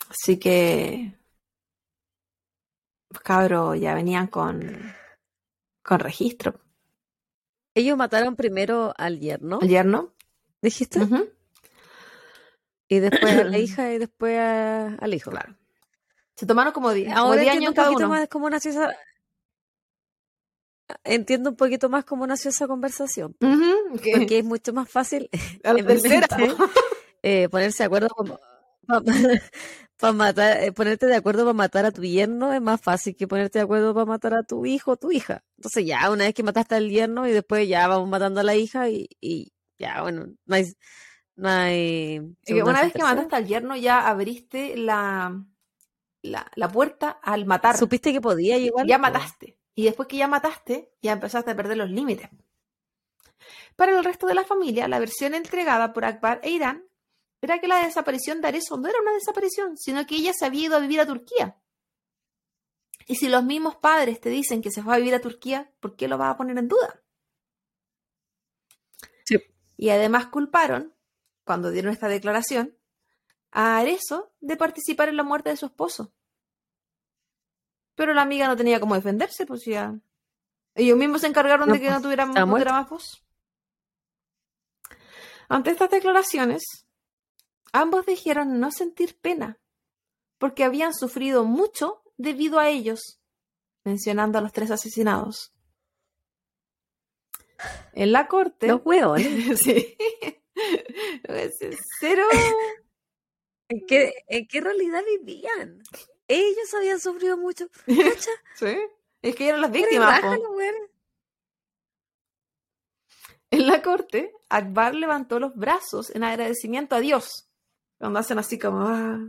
Así 0.10 0.38
que, 0.38 1.18
cabros, 3.24 3.80
ya 3.80 3.94
venían 3.96 4.28
con, 4.28 4.94
con 5.84 6.00
registro. 6.00 6.60
Ellos 7.74 7.98
mataron 7.98 8.36
primero 8.36 8.94
al 8.98 9.20
yerno, 9.20 9.60
¿El 9.62 9.70
yerno? 9.70 10.14
dijiste, 10.62 11.00
y 12.90 13.00
después 13.00 13.38
a 13.38 13.44
la 13.46 13.58
hija 13.60 13.94
y 13.94 13.98
después 13.98 14.38
a- 14.38 14.96
al 14.96 15.14
hijo. 15.14 15.32
Claro. 15.32 15.56
Se 16.42 16.48
tomaron 16.48 16.74
como 16.74 16.92
10 16.92 17.14
como 17.14 17.20
Ahora 17.20 17.42
10 17.42 17.54
entiendo 17.54 17.68
años 17.68 17.70
un 17.70 17.76
cada 17.76 17.88
poquito 17.90 18.08
uno. 18.08 18.16
más 18.16 18.28
cómo 18.28 18.50
nació 18.50 18.72
esa... 18.72 18.96
Entiendo 21.04 21.52
un 21.52 21.56
poquito 21.56 21.88
más 21.88 22.04
cómo 22.04 22.26
nació 22.26 22.50
esa 22.50 22.66
conversación. 22.66 23.36
Porque 23.40 24.40
es 24.40 24.44
mucho 24.44 24.74
más 24.74 24.90
fácil 24.90 25.30
a 25.64 25.74
la 25.74 25.86
tercera, 25.86 26.28
mente, 26.36 26.56
eh, 27.22 27.48
ponerse 27.50 27.84
de 27.84 27.86
acuerdo 27.86 28.08
para 28.88 30.12
matar, 30.14 30.64
eh, 30.64 30.72
ponerte 30.72 31.06
de 31.06 31.16
acuerdo 31.16 31.44
para 31.44 31.54
matar 31.54 31.86
a 31.86 31.92
tu 31.92 32.02
yerno 32.02 32.52
es 32.54 32.60
más 32.60 32.82
fácil 32.82 33.16
que 33.16 33.28
ponerte 33.28 33.60
de 33.60 33.64
acuerdo 33.66 33.94
para 33.94 34.08
matar 34.08 34.34
a 34.34 34.42
tu 34.42 34.66
hijo 34.66 34.94
o 34.94 34.98
tu 34.98 35.12
hija. 35.12 35.44
Entonces 35.58 35.86
ya, 35.86 36.10
una 36.10 36.24
vez 36.24 36.34
que 36.34 36.42
mataste 36.42 36.74
al 36.74 36.90
yerno 36.90 37.28
y 37.28 37.34
después 37.34 37.68
ya 37.70 37.88
vamos 37.88 38.10
matando 38.10 38.40
a 38.40 38.44
la 38.44 38.56
hija 38.56 38.90
y, 38.90 39.08
y 39.22 39.54
ya, 39.78 40.02
bueno, 40.02 40.26
no 40.48 40.56
hay, 40.56 40.66
no 41.36 41.50
hay 41.50 42.36
una 42.50 42.82
vez 42.82 42.94
que 42.94 43.04
mataste 43.04 43.36
al 43.36 43.46
yerno, 43.46 43.76
ya 43.76 44.08
abriste 44.08 44.76
la, 44.76 45.46
la, 46.22 46.52
la 46.56 46.70
puerta 46.70 47.20
al 47.22 47.46
matar. 47.46 47.78
¿Supiste 47.78 48.12
que 48.14 48.22
podía 48.22 48.58
igual? 48.58 48.88
ya 48.88 48.98
mataste. 48.98 49.58
Y 49.76 49.86
después 49.86 50.08
que 50.08 50.18
ya 50.18 50.28
mataste, 50.28 50.94
ya 51.02 51.14
empezaste 51.14 51.52
a 51.52 51.56
perder 51.56 51.78
los 51.78 51.90
límites. 51.90 52.30
Para 53.76 53.98
el 53.98 54.04
resto 54.04 54.28
de 54.28 54.36
la 54.36 54.44
familia, 54.44 54.88
la 54.88 55.00
versión 55.00 55.34
entregada 55.34 55.94
por 55.94 56.06
Akbar 56.06 56.40
e 56.44 56.52
Irán 56.52 56.86
era 57.42 57.60
que 57.60 57.68
la 57.68 57.84
desaparición 57.84 58.42
de 58.42 58.50
Arezzo 58.50 58.78
no 58.78 58.88
era 58.88 59.02
una 59.02 59.14
desaparición, 59.14 59.78
sino 59.78 60.06
que 60.06 60.16
ella 60.16 60.34
se 60.34 60.46
había 60.46 60.66
ido 60.66 60.76
a 60.76 60.80
vivir 60.80 61.00
a 61.00 61.08
Turquía. 61.08 61.58
Y 63.08 63.16
si 63.16 63.30
los 63.30 63.44
mismos 63.44 63.76
padres 63.78 64.22
te 64.22 64.30
dicen 64.30 64.62
que 64.62 64.72
se 64.72 64.84
fue 64.84 64.94
a 64.94 64.98
vivir 64.98 65.16
a 65.16 65.22
Turquía, 65.22 65.72
¿por 65.80 65.96
qué 65.96 66.08
lo 66.08 66.18
vas 66.18 66.34
a 66.34 66.38
poner 66.38 66.58
en 66.58 66.68
duda? 66.68 67.02
Sí. 69.26 69.38
Y 69.78 69.90
además 69.90 70.28
culparon, 70.28 70.94
cuando 71.44 71.72
dieron 71.72 71.92
esta 71.92 72.08
declaración, 72.08 72.78
a 73.52 73.78
Arezzo 73.78 74.34
de 74.40 74.58
participar 74.58 75.10
en 75.10 75.18
la 75.18 75.24
muerte 75.24 75.50
de 75.50 75.58
su 75.58 75.66
esposo. 75.66 76.14
Pero 77.96 78.14
la 78.14 78.22
amiga 78.22 78.48
no 78.48 78.56
tenía 78.56 78.80
cómo 78.80 78.96
defenderse, 78.96 79.46
pues 79.46 79.64
ya. 79.66 80.00
Ellos 80.74 80.98
mismos 80.98 81.22
se 81.22 81.28
encargaron 81.28 81.68
No, 81.68 81.74
de 81.74 81.82
que 81.82 81.88
no 81.88 81.96
pues, 81.96 82.04
tuviera, 82.04 82.24
estaba 82.24 82.46
no 82.46 82.52
tuviera 82.54 82.72
más 82.72 82.90
voz. 82.90 83.26
Ante 85.50 85.72
estas 85.72 85.92
declaraciones, 85.92 86.64
ambos 87.74 88.06
dijeron 88.06 88.60
no 88.60 88.72
sentir 88.72 89.20
pena, 89.20 89.60
porque 90.38 90.64
habían 90.64 90.94
sufrido 90.94 91.44
mucho 91.44 92.02
debido 92.18 92.58
a 92.58 92.70
ellos, 92.70 93.20
mencionando 93.84 94.38
a 94.38 94.42
los 94.42 94.54
tres 94.54 94.72
asesinados. 94.72 95.54
En 97.94 98.12
la 98.12 98.28
corte. 98.28 98.68
Los 98.68 98.82
hueones. 98.86 99.60
sí. 99.60 99.98
Cero. 102.00 102.24
¿En 103.72 103.86
qué, 103.88 104.14
¿En 104.28 104.48
qué 104.48 104.60
realidad 104.60 105.02
vivían? 105.06 105.82
Ellos 106.28 106.74
habían 106.74 107.00
sufrido 107.00 107.38
mucho. 107.38 107.68
¿Cacha? 107.86 108.32
Sí. 108.56 108.78
Es 109.22 109.36
que 109.36 109.48
eran 109.48 109.62
las 109.62 109.72
víctimas. 109.72 110.22
En 113.50 113.68
la 113.68 113.82
corte, 113.82 114.34
Akbar 114.50 114.96
levantó 114.96 115.40
los 115.40 115.56
brazos 115.56 116.10
en 116.10 116.24
agradecimiento 116.24 116.96
a 116.96 117.00
Dios. 117.00 117.48
Cuando 117.98 118.20
hacen 118.20 118.40
así 118.40 118.60
como. 118.60 118.88
"Ah", 118.88 119.20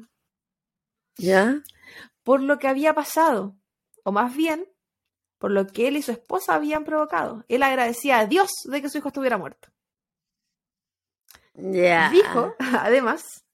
¿Ya? 1.18 1.62
por 2.24 2.40
lo 2.42 2.58
que 2.58 2.68
había 2.68 2.94
pasado. 2.94 3.56
O 4.04 4.10
más 4.12 4.34
bien, 4.34 4.66
por 5.38 5.50
lo 5.52 5.66
que 5.66 5.88
él 5.88 5.96
y 5.96 6.02
su 6.02 6.10
esposa 6.12 6.54
habían 6.54 6.84
provocado. 6.84 7.44
Él 7.48 7.62
agradecía 7.62 8.18
a 8.18 8.26
Dios 8.26 8.50
de 8.64 8.80
que 8.82 8.88
su 8.88 8.98
hijo 8.98 9.08
estuviera 9.08 9.38
muerto. 9.38 9.68
Ya. 11.54 12.10
Dijo, 12.10 12.54
además, 12.80 13.44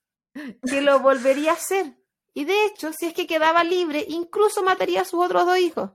que 0.69 0.81
lo 0.81 1.01
volvería 1.01 1.51
a 1.53 1.55
hacer. 1.55 1.97
Y 2.35 2.45
de 2.45 2.67
hecho, 2.67 2.93
si 2.93 3.07
es 3.07 3.15
que 3.15 3.27
quedaba 3.27 3.65
libre, 3.65 4.05
incluso 4.09 4.63
mataría 4.63 5.01
a 5.03 5.05
sus 5.05 5.25
otros 5.25 5.45
dos 5.47 5.59
hijos. 5.59 5.91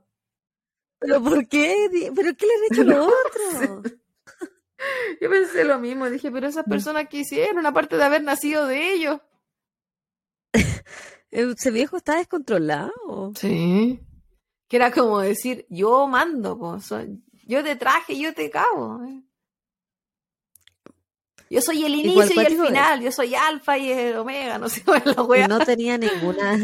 ¿Pero 1.00 1.22
por 1.24 1.48
qué? 1.48 1.90
¿Pero 2.16 2.36
qué 2.36 2.46
le 2.46 2.54
han 2.54 2.64
hecho 2.72 2.84
los 2.84 3.08
otros? 3.26 3.94
Yo 5.22 5.30
pensé 5.30 5.64
lo 5.64 5.80
mismo, 5.80 6.10
dije, 6.10 6.30
pero 6.32 6.48
esas 6.48 6.66
personas 6.66 7.08
que 7.08 7.20
hicieron, 7.20 7.66
aparte 7.66 7.96
de 7.98 8.04
haber 8.04 8.24
nacido 8.24 8.68
de 8.68 8.94
ellos. 8.94 9.22
Ese 11.32 11.72
viejo 11.72 11.98
está 11.98 12.18
descontrolado. 12.18 13.32
Sí. 13.36 14.00
Que 14.68 14.76
era 14.78 14.92
como 14.92 15.20
decir, 15.20 15.66
yo 15.70 16.08
mando, 16.08 16.58
po, 16.58 16.80
soy- 16.80 17.24
yo 17.46 17.64
te 17.64 17.76
traje, 17.76 18.18
yo 18.20 18.34
te 18.34 18.50
cago. 18.50 19.02
Yo 21.54 21.62
soy 21.62 21.86
el 21.86 21.94
inicio 21.96 22.42
y 22.42 22.46
el 22.46 22.54
es. 22.54 22.68
final, 22.68 23.02
yo 23.02 23.12
soy 23.12 23.36
alfa 23.36 23.78
y 23.78 23.92
el 23.92 24.18
omega, 24.18 24.58
no 24.58 24.70
sé 24.70 24.84
cuál 24.84 25.04
es 25.06 25.06
la 25.18 25.24
Y 25.24 25.26
wea. 25.26 25.48
no 25.48 25.60
tenía 25.60 25.98
ninguna. 25.98 26.60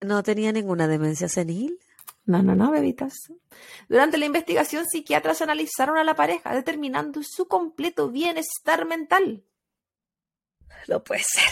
No 0.00 0.22
tenía 0.22 0.50
ninguna 0.52 0.88
demencia 0.88 1.28
senil. 1.28 1.78
No, 2.24 2.42
no, 2.42 2.54
no, 2.54 2.70
bebitas. 2.70 3.30
Durante 3.88 4.16
la 4.16 4.24
investigación, 4.26 4.86
psiquiatras 4.86 5.42
analizaron 5.42 5.98
a 5.98 6.04
la 6.04 6.14
pareja, 6.14 6.54
determinando 6.54 7.20
su 7.22 7.48
completo 7.48 8.08
bienestar 8.08 8.86
mental. 8.86 9.44
No 10.88 11.02
puede 11.04 11.22
ser. 11.24 11.50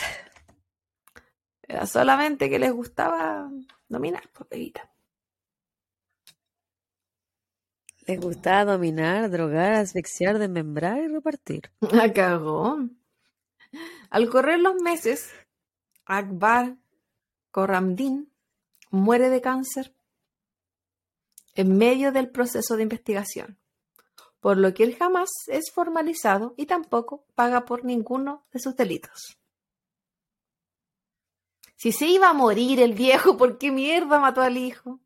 Era 1.62 1.84
solamente 1.86 2.48
que 2.48 2.58
les 2.58 2.72
gustaba 2.72 3.50
dominar, 3.88 4.28
pues, 4.32 4.48
bebita. 4.48 4.90
Les 8.08 8.18
gustaba 8.18 8.72
dominar, 8.72 9.30
drogar, 9.30 9.74
asfixiar, 9.74 10.38
desmembrar 10.38 10.98
y 10.98 11.08
repartir. 11.08 11.70
La 11.92 12.10
cagó. 12.10 12.78
Al 14.08 14.30
correr 14.30 14.60
los 14.60 14.76
meses, 14.76 15.30
Akbar 16.06 16.78
Corramdin 17.50 18.32
muere 18.90 19.28
de 19.28 19.42
cáncer 19.42 19.94
en 21.54 21.76
medio 21.76 22.10
del 22.10 22.30
proceso 22.30 22.76
de 22.76 22.84
investigación, 22.84 23.58
por 24.40 24.56
lo 24.56 24.72
que 24.72 24.84
él 24.84 24.96
jamás 24.96 25.28
es 25.48 25.70
formalizado 25.70 26.54
y 26.56 26.64
tampoco 26.64 27.26
paga 27.34 27.66
por 27.66 27.84
ninguno 27.84 28.46
de 28.52 28.60
sus 28.60 28.74
delitos. 28.74 29.38
Si 31.76 31.92
se 31.92 32.06
iba 32.06 32.30
a 32.30 32.32
morir 32.32 32.80
el 32.80 32.94
viejo, 32.94 33.36
¿por 33.36 33.58
qué 33.58 33.70
mierda 33.70 34.18
mató 34.18 34.40
al 34.40 34.56
hijo? 34.56 34.98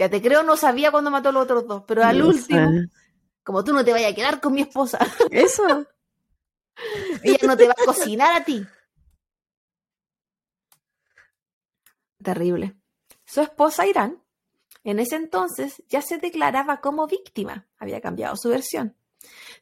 Ya 0.00 0.08
te 0.08 0.22
creo, 0.22 0.42
no 0.42 0.56
sabía 0.56 0.90
cuándo 0.90 1.10
mató 1.10 1.28
a 1.28 1.32
los 1.32 1.42
otros 1.42 1.66
dos, 1.68 1.84
pero 1.86 2.02
al 2.02 2.18
No 2.20 2.28
último, 2.28 2.70
sé. 2.70 2.88
como 3.44 3.62
tú 3.62 3.74
no 3.74 3.84
te 3.84 3.92
vayas 3.92 4.12
a 4.12 4.14
quedar 4.14 4.40
con 4.40 4.54
mi 4.54 4.62
esposa, 4.62 4.98
Eso. 5.30 5.86
ella 7.22 7.38
no 7.46 7.54
te 7.54 7.66
va 7.68 7.74
a 7.78 7.84
cocinar 7.84 8.34
a 8.34 8.42
ti. 8.42 8.66
Terrible. 12.22 12.76
Su 13.26 13.40
esposa 13.42 13.86
Irán, 13.86 14.22
en 14.84 14.98
ese 15.00 15.16
entonces, 15.16 15.82
ya 15.88 16.00
se 16.02 16.16
declaraba 16.18 16.80
como 16.80 17.06
víctima. 17.06 17.68
Había 17.78 18.00
cambiado 18.00 18.36
su 18.36 18.48
versión. 18.48 18.96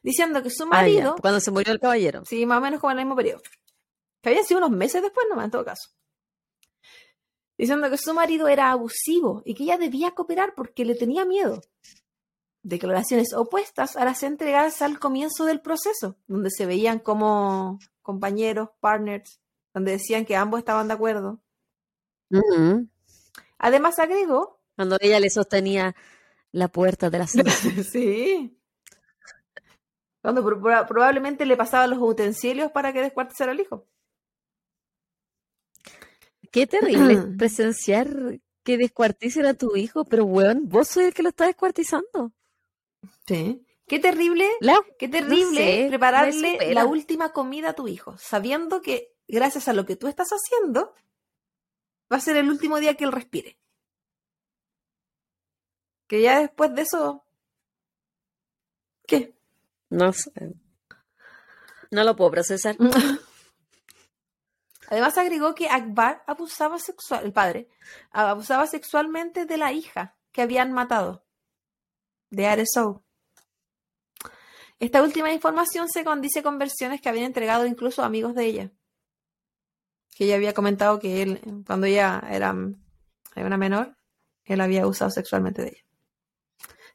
Diciendo 0.03 0.41
que 0.41 0.49
su 0.49 0.63
Ah, 0.63 0.67
ya, 0.67 0.77
marido, 0.77 1.15
Cuando 1.21 1.39
se 1.41 1.51
murió 1.51 1.73
el 1.73 1.79
caballero. 1.81 2.23
sí, 2.25 2.45
más 2.45 2.59
o 2.59 2.61
menos 2.61 2.79
como 2.79 2.91
en 2.91 2.99
el 2.99 3.05
mismo 3.05 3.15
periodo, 3.17 3.41
que 4.21 4.29
había 4.29 4.43
sido 4.43 4.59
unos 4.59 4.71
meses 4.71 5.01
después, 5.01 5.27
nomás, 5.29 5.45
en 5.45 5.51
todo 5.51 5.65
caso. 5.65 5.89
Diciendo 7.59 7.89
que 7.89 7.97
su 7.97 8.13
marido 8.13 8.47
era 8.47 8.71
abusivo 8.71 9.43
y 9.45 9.53
que 9.53 9.63
ella 9.63 9.77
debía 9.77 10.11
cooperar 10.11 10.53
porque 10.55 10.85
le 10.85 10.95
tenía 10.95 11.25
miedo. 11.25 11.61
Declaraciones 12.63 13.33
opuestas 13.33 13.95
a 13.97 14.05
las 14.05 14.23
entregadas 14.23 14.81
al 14.81 14.97
comienzo 14.97 15.43
del 15.45 15.59
proceso, 15.61 16.15
donde 16.27 16.49
se 16.51 16.65
veían 16.65 16.99
como 16.99 17.77
compañeros, 18.01 18.69
partners, 18.79 19.39
donde 19.73 19.91
decían 19.91 20.25
que 20.25 20.35
ambos 20.37 20.59
estaban 20.59 20.87
de 20.87 20.93
acuerdo. 20.93 21.41
Además 23.57 23.99
agregó, 23.99 24.59
Cuando 24.75 24.97
ella 25.01 25.19
le 25.19 25.29
sostenía 25.29 25.95
la 26.51 26.69
puerta 26.69 27.09
de 27.09 27.19
la 27.19 27.27
sala. 27.27 27.51
sí, 27.51 28.57
cuando 30.21 30.43
pro- 30.43 30.61
proba- 30.61 30.87
probablemente 30.87 31.45
le 31.45 31.57
pasaba 31.57 31.87
los 31.87 31.99
utensilios 32.01 32.71
para 32.71 32.93
que 32.93 33.01
descuartizara 33.01 33.51
al 33.51 33.59
hijo. 33.59 33.85
Qué 36.51 36.67
terrible 36.67 37.17
presenciar 37.37 38.39
que 38.63 38.77
descuarticen 38.77 39.45
a 39.45 39.53
tu 39.53 39.75
hijo, 39.75 40.05
pero 40.05 40.25
weón, 40.25 40.67
vos 40.69 40.87
soy 40.87 41.05
el 41.05 41.13
que 41.13 41.23
lo 41.23 41.29
está 41.29 41.45
descuartizando. 41.47 42.31
Sí. 43.27 43.65
Qué 43.87 43.97
terrible, 43.99 44.47
La- 44.59 44.83
qué 44.99 45.07
terrible 45.07 45.81
sé, 45.83 45.85
prepararle 45.89 46.73
la 46.73 46.85
última 46.85 47.31
comida 47.33 47.69
a 47.69 47.73
tu 47.73 47.87
hijo, 47.87 48.15
sabiendo 48.19 48.81
que 48.81 49.15
gracias 49.27 49.67
a 49.67 49.73
lo 49.73 49.85
que 49.87 49.95
tú 49.95 50.07
estás 50.07 50.27
haciendo, 50.29 50.93
va 52.11 52.17
a 52.17 52.21
ser 52.21 52.35
el 52.37 52.49
último 52.49 52.79
día 52.79 52.93
que 52.95 53.05
él 53.05 53.11
respire. 53.11 53.57
Que 56.07 56.21
ya 56.21 56.39
después 56.41 56.73
de 56.75 56.81
eso, 56.83 57.25
¿qué? 59.07 59.35
No 59.89 60.13
sé. 60.13 60.31
No 61.91 62.03
lo 62.03 62.15
puedo 62.15 62.31
procesar. 62.31 62.75
Además 64.89 65.17
agregó 65.19 65.53
que 65.53 65.69
Akbar 65.69 66.23
abusaba 66.25 66.79
sexual, 66.79 67.23
el 67.23 67.31
padre, 67.31 67.69
abusaba 68.09 68.65
sexualmente 68.65 69.45
de 69.45 69.57
la 69.57 69.71
hija 69.71 70.17
que 70.31 70.41
habían 70.41 70.73
matado, 70.73 71.23
de 72.31 72.47
Aresou. 72.47 73.03
Esta 74.79 75.03
última 75.03 75.31
información 75.31 75.87
se 75.89 76.03
condice 76.03 76.41
con 76.41 76.57
versiones 76.57 77.01
que 77.01 77.09
habían 77.09 77.25
entregado 77.25 77.67
incluso 77.67 78.03
amigos 78.03 78.33
de 78.33 78.45
ella. 78.45 78.71
Que 80.15 80.23
ella 80.23 80.35
había 80.35 80.55
comentado 80.55 80.99
que 80.99 81.21
él, 81.21 81.63
cuando 81.67 81.85
ella 81.85 82.23
era, 82.27 82.55
era 83.35 83.45
una 83.45 83.57
menor, 83.57 83.95
él 84.45 84.59
había 84.59 84.81
abusado 84.81 85.11
sexualmente 85.11 85.61
de 85.61 85.67
ella. 85.67 85.85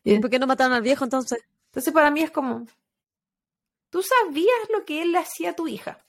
¿Y 0.03 0.19
por 0.19 0.31
qué 0.31 0.41
no 0.41 0.49
mataron 0.49 0.73
al 0.73 0.83
viejo 0.83 1.05
entonces? 1.05 1.45
Entonces 1.67 1.93
para 1.93 2.11
mí 2.11 2.23
es 2.23 2.33
como, 2.33 2.67
tú 3.91 4.03
sabías 4.03 4.69
lo 4.73 4.85
que 4.85 5.01
él 5.01 5.13
le 5.13 5.19
hacía 5.19 5.51
a 5.51 5.57
tu 5.57 5.69
hija. 5.69 6.05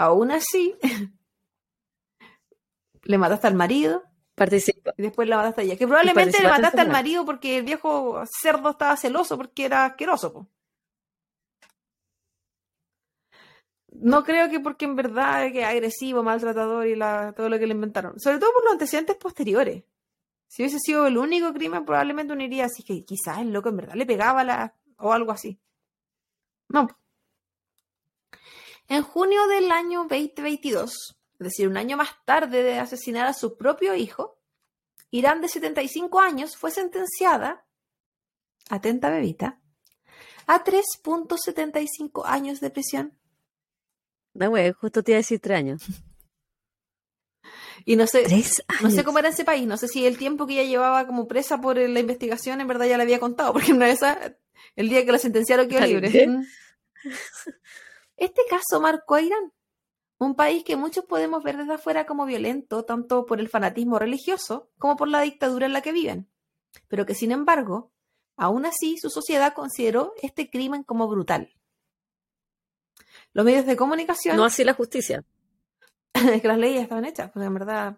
Aún 0.00 0.30
así, 0.30 0.74
le 3.04 3.18
mataste 3.18 3.48
al 3.48 3.54
marido 3.54 4.02
Participa. 4.34 4.94
y 4.96 5.02
después 5.02 5.28
la 5.28 5.36
mataste 5.36 5.60
a 5.60 5.64
ella. 5.64 5.76
Que 5.76 5.86
probablemente 5.86 6.42
le 6.42 6.48
mataste 6.48 6.80
al 6.80 6.88
marido 6.88 7.26
porque 7.26 7.58
el 7.58 7.66
viejo 7.66 8.22
cerdo 8.40 8.70
estaba 8.70 8.96
celoso 8.96 9.36
porque 9.36 9.66
era 9.66 9.84
asqueroso. 9.84 10.32
po. 10.32 10.48
No 13.92 14.24
creo 14.24 14.48
que 14.48 14.58
porque 14.58 14.86
en 14.86 14.96
verdad 14.96 15.52
que 15.52 15.66
agresivo, 15.66 16.22
maltratador 16.22 16.86
y 16.86 16.96
la, 16.96 17.34
todo 17.36 17.50
lo 17.50 17.58
que 17.58 17.66
le 17.66 17.74
inventaron. 17.74 18.18
Sobre 18.18 18.38
todo 18.38 18.54
por 18.54 18.64
los 18.64 18.72
antecedentes 18.72 19.16
posteriores. 19.16 19.84
Si 20.46 20.62
hubiese 20.62 20.78
sido 20.78 21.06
el 21.06 21.18
único 21.18 21.52
crimen, 21.52 21.84
probablemente 21.84 22.32
uno 22.32 22.42
iría 22.42 22.64
así 22.64 22.82
que 22.82 23.04
quizás 23.04 23.40
el 23.40 23.52
loco 23.52 23.68
en 23.68 23.76
verdad 23.76 23.96
le 23.96 24.06
pegaba 24.06 24.44
la, 24.44 24.74
o 24.96 25.12
algo 25.12 25.30
así. 25.30 25.60
No. 26.70 26.88
En 28.90 29.04
junio 29.04 29.46
del 29.46 29.70
año 29.70 30.00
2022, 30.10 31.16
es 31.38 31.38
decir, 31.38 31.68
un 31.68 31.76
año 31.76 31.96
más 31.96 32.10
tarde 32.24 32.64
de 32.64 32.80
asesinar 32.80 33.24
a 33.28 33.32
su 33.32 33.56
propio 33.56 33.94
hijo, 33.94 34.42
Irán 35.12 35.40
de 35.40 35.46
75 35.46 36.18
años 36.18 36.56
fue 36.56 36.72
sentenciada, 36.72 37.64
atenta 38.68 39.08
bebita, 39.08 39.60
a 40.48 40.64
3.75 40.64 42.24
años 42.26 42.58
de 42.58 42.70
prisión. 42.70 43.16
No, 44.34 44.50
güey, 44.50 44.72
justo 44.72 45.04
te 45.04 45.12
iba 45.12 45.18
a 45.18 45.20
decir 45.20 45.38
tres 45.38 45.58
años. 45.58 45.82
Y 47.84 47.94
no 47.94 48.08
sé, 48.08 48.24
no 48.82 48.90
sé 48.90 49.04
cómo 49.04 49.20
era 49.20 49.28
ese 49.28 49.44
país, 49.44 49.68
no 49.68 49.76
sé 49.76 49.86
si 49.86 50.04
el 50.04 50.18
tiempo 50.18 50.48
que 50.48 50.54
ella 50.54 50.68
llevaba 50.68 51.06
como 51.06 51.28
presa 51.28 51.60
por 51.60 51.76
la 51.76 52.00
investigación 52.00 52.60
en 52.60 52.66
verdad 52.66 52.86
ya 52.86 52.96
la 52.96 53.04
había 53.04 53.20
contado, 53.20 53.52
porque 53.52 53.72
una 53.72 53.88
esas, 53.88 54.32
el 54.74 54.88
día 54.88 55.04
que 55.06 55.12
la 55.12 55.18
sentenciaron 55.18 55.68
quedó 55.68 55.86
libre. 55.86 56.26
Este 58.20 58.42
caso 58.50 58.82
marcó 58.82 59.14
a 59.14 59.22
Irán, 59.22 59.50
un 60.18 60.34
país 60.34 60.62
que 60.62 60.76
muchos 60.76 61.06
podemos 61.06 61.42
ver 61.42 61.56
desde 61.56 61.72
afuera 61.72 62.04
como 62.04 62.26
violento, 62.26 62.84
tanto 62.84 63.24
por 63.24 63.40
el 63.40 63.48
fanatismo 63.48 63.98
religioso 63.98 64.70
como 64.78 64.96
por 64.96 65.08
la 65.08 65.22
dictadura 65.22 65.64
en 65.64 65.72
la 65.72 65.80
que 65.80 65.90
viven, 65.90 66.30
pero 66.86 67.06
que 67.06 67.14
sin 67.14 67.32
embargo, 67.32 67.90
aún 68.36 68.66
así 68.66 68.98
su 68.98 69.08
sociedad 69.08 69.54
consideró 69.54 70.12
este 70.20 70.50
crimen 70.50 70.82
como 70.82 71.08
brutal. 71.08 71.54
Los 73.32 73.46
medios 73.46 73.64
de 73.64 73.76
comunicación 73.76 74.36
No 74.36 74.44
así 74.44 74.64
la 74.64 74.74
justicia. 74.74 75.24
es 76.12 76.42
que 76.42 76.48
las 76.48 76.58
leyes 76.58 76.82
estaban 76.82 77.06
hechas, 77.06 77.30
porque 77.30 77.46
en 77.46 77.54
verdad. 77.54 77.96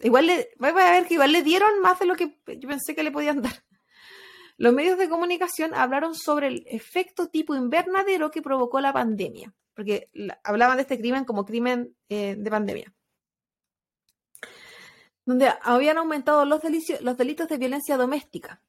Igual 0.00 0.28
le. 0.28 0.48
Voy 0.58 0.70
a 0.70 0.72
ver 0.92 1.06
que 1.06 1.14
igual 1.14 1.32
le 1.32 1.42
dieron 1.42 1.80
más 1.80 1.98
de 1.98 2.06
lo 2.06 2.16
que 2.16 2.40
yo 2.46 2.68
pensé 2.68 2.94
que 2.94 3.02
le 3.02 3.10
podían 3.10 3.42
dar. 3.42 3.52
Los 4.58 4.74
medios 4.74 4.98
de 4.98 5.08
comunicación 5.08 5.72
hablaron 5.72 6.14
sobre 6.14 6.48
el 6.48 6.64
efecto 6.66 7.28
tipo 7.28 7.54
invernadero 7.54 8.30
que 8.30 8.42
provocó 8.42 8.80
la 8.80 8.92
pandemia, 8.92 9.54
porque 9.72 10.10
la- 10.12 10.40
hablaban 10.42 10.76
de 10.76 10.82
este 10.82 10.98
crimen 10.98 11.24
como 11.24 11.44
crimen 11.44 11.96
eh, 12.08 12.34
de 12.36 12.50
pandemia. 12.50 12.92
Donde 15.24 15.52
habían 15.62 15.98
aumentado 15.98 16.44
los, 16.44 16.60
los 17.00 17.16
delitos 17.16 17.48
de 17.48 17.56
violencia 17.58 17.96
doméstica. 17.96 18.60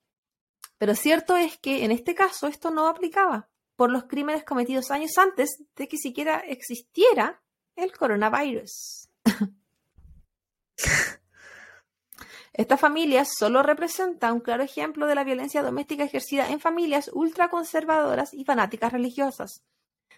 Pero 0.78 0.94
cierto 0.94 1.36
es 1.36 1.58
que 1.58 1.84
en 1.84 1.92
este 1.92 2.14
caso 2.16 2.48
esto 2.48 2.70
no 2.70 2.88
aplicaba 2.88 3.50
por 3.76 3.90
los 3.92 4.04
crímenes 4.06 4.44
cometidos 4.44 4.92
años 4.92 5.18
antes 5.18 5.64
de 5.76 5.88
que 5.88 5.98
siquiera 5.98 6.40
existiera 6.40 7.42
el 7.76 7.92
coronavirus. 7.94 9.10
Esta 12.60 12.76
familia 12.76 13.24
solo 13.24 13.64
representa 13.64 14.34
un 14.34 14.42
claro 14.42 14.64
ejemplo 14.64 15.08
de 15.08 15.16
la 15.16 15.24
violencia 15.24 15.64
doméstica 15.64 16.04
ejercida 16.04 16.50
en 16.50 16.60
familias 16.60 17.10
ultraconservadoras 17.14 18.34
y 18.34 18.44
fanáticas 18.44 18.92
religiosas, 18.92 19.64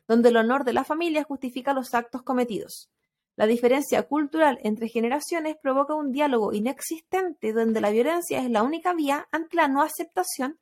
donde 0.08 0.30
el 0.30 0.38
honor 0.38 0.64
de 0.64 0.74
la 0.74 0.84
familia 0.84 1.24
justifica 1.24 1.76
los 1.76 1.94
actos 1.94 2.24
cometidos. 2.24 2.90
La 3.36 3.46
diferencia 3.46 4.02
cultural 4.08 4.58
entre 4.64 4.88
generaciones 4.88 5.56
provoca 5.62 5.94
un 5.94 6.12
diálogo 6.12 6.52
inexistente 6.52 7.54
donde 7.54 7.80
la 7.80 7.92
violencia 7.92 8.40
es 8.40 8.50
la 8.50 8.64
única 8.64 8.96
vía 8.96 9.28
ante 9.32 9.58
la 9.58 9.68
no 9.68 9.84
aceptación 9.84 10.58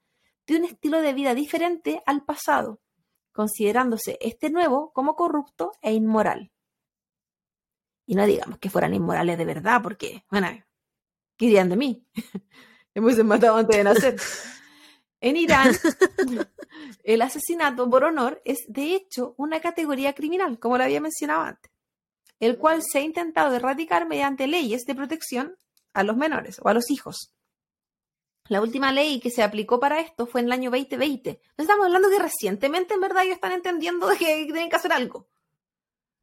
de 0.47 0.57
un 0.57 0.65
estilo 0.65 0.99
de 0.99 1.13
vida 1.13 1.33
diferente 1.33 2.01
al 2.05 2.25
pasado, 2.25 2.81
considerándose 3.31 4.17
este 4.19 4.49
nuevo 4.49 4.91
como 4.91 5.15
corrupto 5.15 5.71
e 5.81 5.93
inmoral. 5.93 6.51
Y 8.05 8.15
no 8.15 8.25
digamos 8.25 8.59
que 8.59 8.69
fueran 8.69 8.93
inmorales 8.93 9.37
de 9.37 9.45
verdad, 9.45 9.81
porque, 9.81 10.25
bueno, 10.29 10.49
¿qué 11.39 11.45
dirían 11.45 11.69
de 11.69 11.77
mí? 11.77 12.05
Me 12.93 13.01
hubiesen 13.01 13.27
matado 13.27 13.55
antes 13.55 13.77
de 13.77 13.83
nacer. 13.83 14.15
En 15.21 15.37
Irán, 15.37 15.73
el 17.03 17.21
asesinato 17.21 17.89
por 17.89 18.03
honor 18.03 18.41
es 18.45 18.59
de 18.67 18.93
hecho 18.93 19.35
una 19.37 19.61
categoría 19.61 20.13
criminal, 20.13 20.59
como 20.59 20.77
lo 20.77 20.83
había 20.83 21.01
mencionado 21.01 21.41
antes, 21.41 21.71
el 22.39 22.57
cual 22.57 22.83
se 22.83 22.99
ha 22.99 23.01
intentado 23.01 23.55
erradicar 23.55 24.05
mediante 24.05 24.47
leyes 24.47 24.83
de 24.85 24.95
protección 24.95 25.55
a 25.93 26.03
los 26.03 26.17
menores 26.17 26.59
o 26.61 26.67
a 26.67 26.73
los 26.73 26.91
hijos. 26.91 27.33
La 28.47 28.61
última 28.61 28.91
ley 28.91 29.19
que 29.19 29.29
se 29.29 29.43
aplicó 29.43 29.79
para 29.79 30.01
esto 30.01 30.25
fue 30.25 30.41
en 30.41 30.47
el 30.47 30.53
año 30.53 30.71
2020. 30.71 31.29
Entonces 31.29 31.45
estamos 31.57 31.85
hablando 31.85 32.09
que 32.09 32.19
recientemente 32.19 32.95
en 32.95 33.01
verdad 33.01 33.23
ellos 33.23 33.35
están 33.35 33.51
entendiendo 33.53 34.07
de 34.07 34.17
que 34.17 34.45
tienen 34.45 34.69
que 34.69 34.75
hacer 34.75 34.91
algo. 34.91 35.27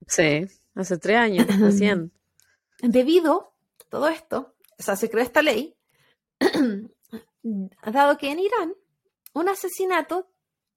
Sí, 0.07 0.47
hace 0.75 0.99
tres 0.99 1.17
años, 1.17 1.47
recién. 1.61 2.13
Debido 2.81 3.55
a 3.81 3.85
todo 3.89 4.09
esto, 4.09 4.56
o 4.79 4.83
sea, 4.83 4.97
se 4.97 5.11
creó 5.11 5.23
esta 5.23 5.43
ley, 5.43 5.77
dado 7.43 8.19
que 8.19 8.31
en 8.31 8.39
Irán 8.41 8.75
un 9.33 9.49
asesinato 9.49 10.31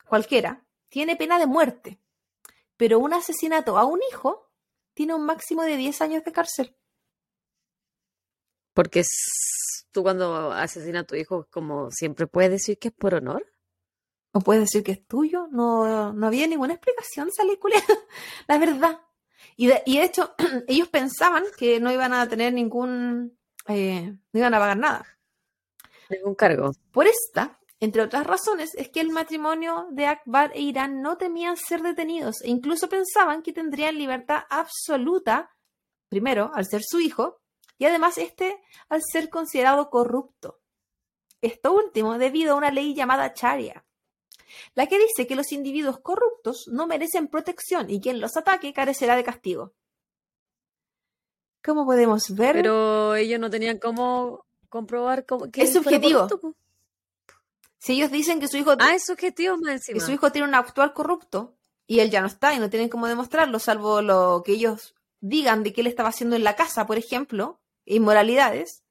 cualquiera 0.07 0.65
tiene 0.89 1.15
pena 1.15 1.39
de 1.39 1.47
muerte, 1.47 2.01
pero 2.77 2.99
un 2.99 3.13
asesinato 3.13 3.77
a 3.77 3.85
un 3.85 3.99
hijo 4.11 4.51
tiene 4.93 5.13
un 5.13 5.25
máximo 5.25 5.63
de 5.63 5.77
10 5.77 6.01
años 6.01 6.23
de 6.23 6.31
cárcel. 6.31 6.75
Porque 8.73 9.03
tú 9.91 10.03
cuando 10.03 10.51
asesinas 10.51 11.03
a 11.03 11.07
tu 11.07 11.15
hijo, 11.15 11.47
como 11.49 11.91
siempre 11.91 12.27
puedes 12.27 12.51
decir 12.51 12.77
que 12.77 12.89
es 12.89 12.93
por 12.93 13.15
honor. 13.15 13.45
O 14.31 14.41
puedes 14.41 14.61
decir 14.61 14.83
que 14.83 14.91
es 14.91 15.07
tuyo, 15.07 15.47
no, 15.51 16.13
no 16.13 16.27
había 16.27 16.45
ninguna 16.45 16.73
explicación, 16.75 17.31
salí 17.31 17.57
culiada, 17.57 17.85
la 18.47 18.57
verdad. 18.59 19.01
Y 19.55 19.67
de, 19.67 19.81
y 19.85 19.97
de 19.97 20.03
hecho, 20.03 20.35
ellos 20.67 20.87
pensaban 20.89 21.43
que 21.57 21.79
no 21.79 21.91
iban 21.91 22.13
a 22.13 22.29
tener 22.29 22.53
ningún, 22.53 23.38
eh, 23.69 24.13
no 24.33 24.39
iban 24.39 24.53
a 24.53 24.59
pagar 24.59 24.77
nada. 24.77 25.19
Ningún 26.09 26.35
cargo. 26.35 26.71
Por 26.91 27.07
esta, 27.07 27.59
entre 27.79 28.01
otras 28.01 28.25
razones, 28.25 28.73
es 28.75 28.89
que 28.89 28.99
el 28.99 29.11
matrimonio 29.11 29.87
de 29.91 30.07
Akbar 30.07 30.51
e 30.55 30.61
Irán 30.61 31.01
no 31.01 31.17
temían 31.17 31.55
ser 31.55 31.81
detenidos 31.81 32.41
e 32.41 32.49
incluso 32.49 32.89
pensaban 32.89 33.43
que 33.43 33.53
tendrían 33.53 33.97
libertad 33.97 34.43
absoluta, 34.49 35.55
primero, 36.09 36.51
al 36.53 36.65
ser 36.65 36.81
su 36.83 36.99
hijo, 36.99 37.41
y 37.77 37.85
además 37.85 38.17
este 38.17 38.59
al 38.89 39.01
ser 39.03 39.29
considerado 39.29 39.89
corrupto. 39.89 40.59
Esto 41.41 41.71
último 41.71 42.17
debido 42.17 42.53
a 42.53 42.57
una 42.57 42.71
ley 42.71 42.93
llamada 42.93 43.33
Sharia, 43.33 43.85
la 44.73 44.87
que 44.87 44.99
dice 44.99 45.27
que 45.27 45.35
los 45.35 45.51
individuos 45.51 45.99
corruptos 45.99 46.65
no 46.67 46.87
merecen 46.87 47.27
protección 47.27 47.89
y 47.89 48.01
quien 48.01 48.19
los 48.19 48.35
ataque 48.35 48.73
carecerá 48.73 49.15
de 49.15 49.23
castigo. 49.23 49.73
¿Cómo 51.69 51.85
podemos 51.85 52.33
ver? 52.35 52.53
Pero 52.55 53.13
ellos 53.15 53.39
no 53.39 53.51
tenían 53.51 53.77
cómo 53.77 54.43
comprobar 54.69 55.23
cómo, 55.27 55.51
que 55.51 55.61
Es 55.61 55.73
subjetivo. 55.73 56.21
corrupto. 56.27 56.55
Si 57.77 57.93
ellos 57.93 58.09
dicen 58.11 58.39
que 58.39 58.47
su 58.47 58.57
hijo, 58.57 58.71
Ah, 58.79 58.95
es 58.95 59.05
subjetivo 59.05 59.55
más 59.57 59.73
encima. 59.73 59.99
que 59.99 60.03
su 60.03 60.11
hijo 60.11 60.31
tiene 60.31 60.47
un 60.47 60.55
actual 60.55 60.93
corrupto 60.93 61.55
y 61.85 61.99
él 61.99 62.09
ya 62.09 62.21
no 62.21 62.27
está 62.27 62.55
y 62.55 62.59
no 62.59 62.71
tienen 62.71 62.89
cómo 62.89 63.07
demostrarlo, 63.07 63.59
salvo 63.59 64.01
lo 64.01 64.41
que 64.43 64.53
ellos 64.53 64.95
digan 65.21 65.61
de 65.61 65.71
que 65.71 65.81
él 65.81 65.87
estaba 65.87 66.09
haciendo 66.09 66.35
en 66.35 66.43
la 66.43 66.55
casa, 66.55 66.87
por 66.87 66.97
ejemplo, 66.97 67.61
inmoralidades, 67.85 68.83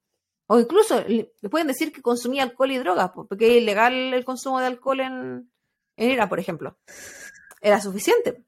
o 0.47 0.61
incluso 0.61 1.03
le 1.09 1.33
pueden 1.51 1.67
decir 1.67 1.93
que 1.93 2.01
consumía 2.01 2.45
alcohol 2.45 2.71
y 2.71 2.79
drogas, 2.79 3.11
po, 3.11 3.27
porque 3.27 3.57
es 3.57 3.63
ilegal 3.63 4.15
el 4.15 4.25
consumo 4.25 4.61
de 4.61 4.67
alcohol 4.67 5.01
en, 5.01 5.51
en 5.97 6.11
Irán, 6.11 6.29
por 6.29 6.39
ejemplo. 6.39 6.79
Era 7.61 7.81
suficiente. 7.81 8.45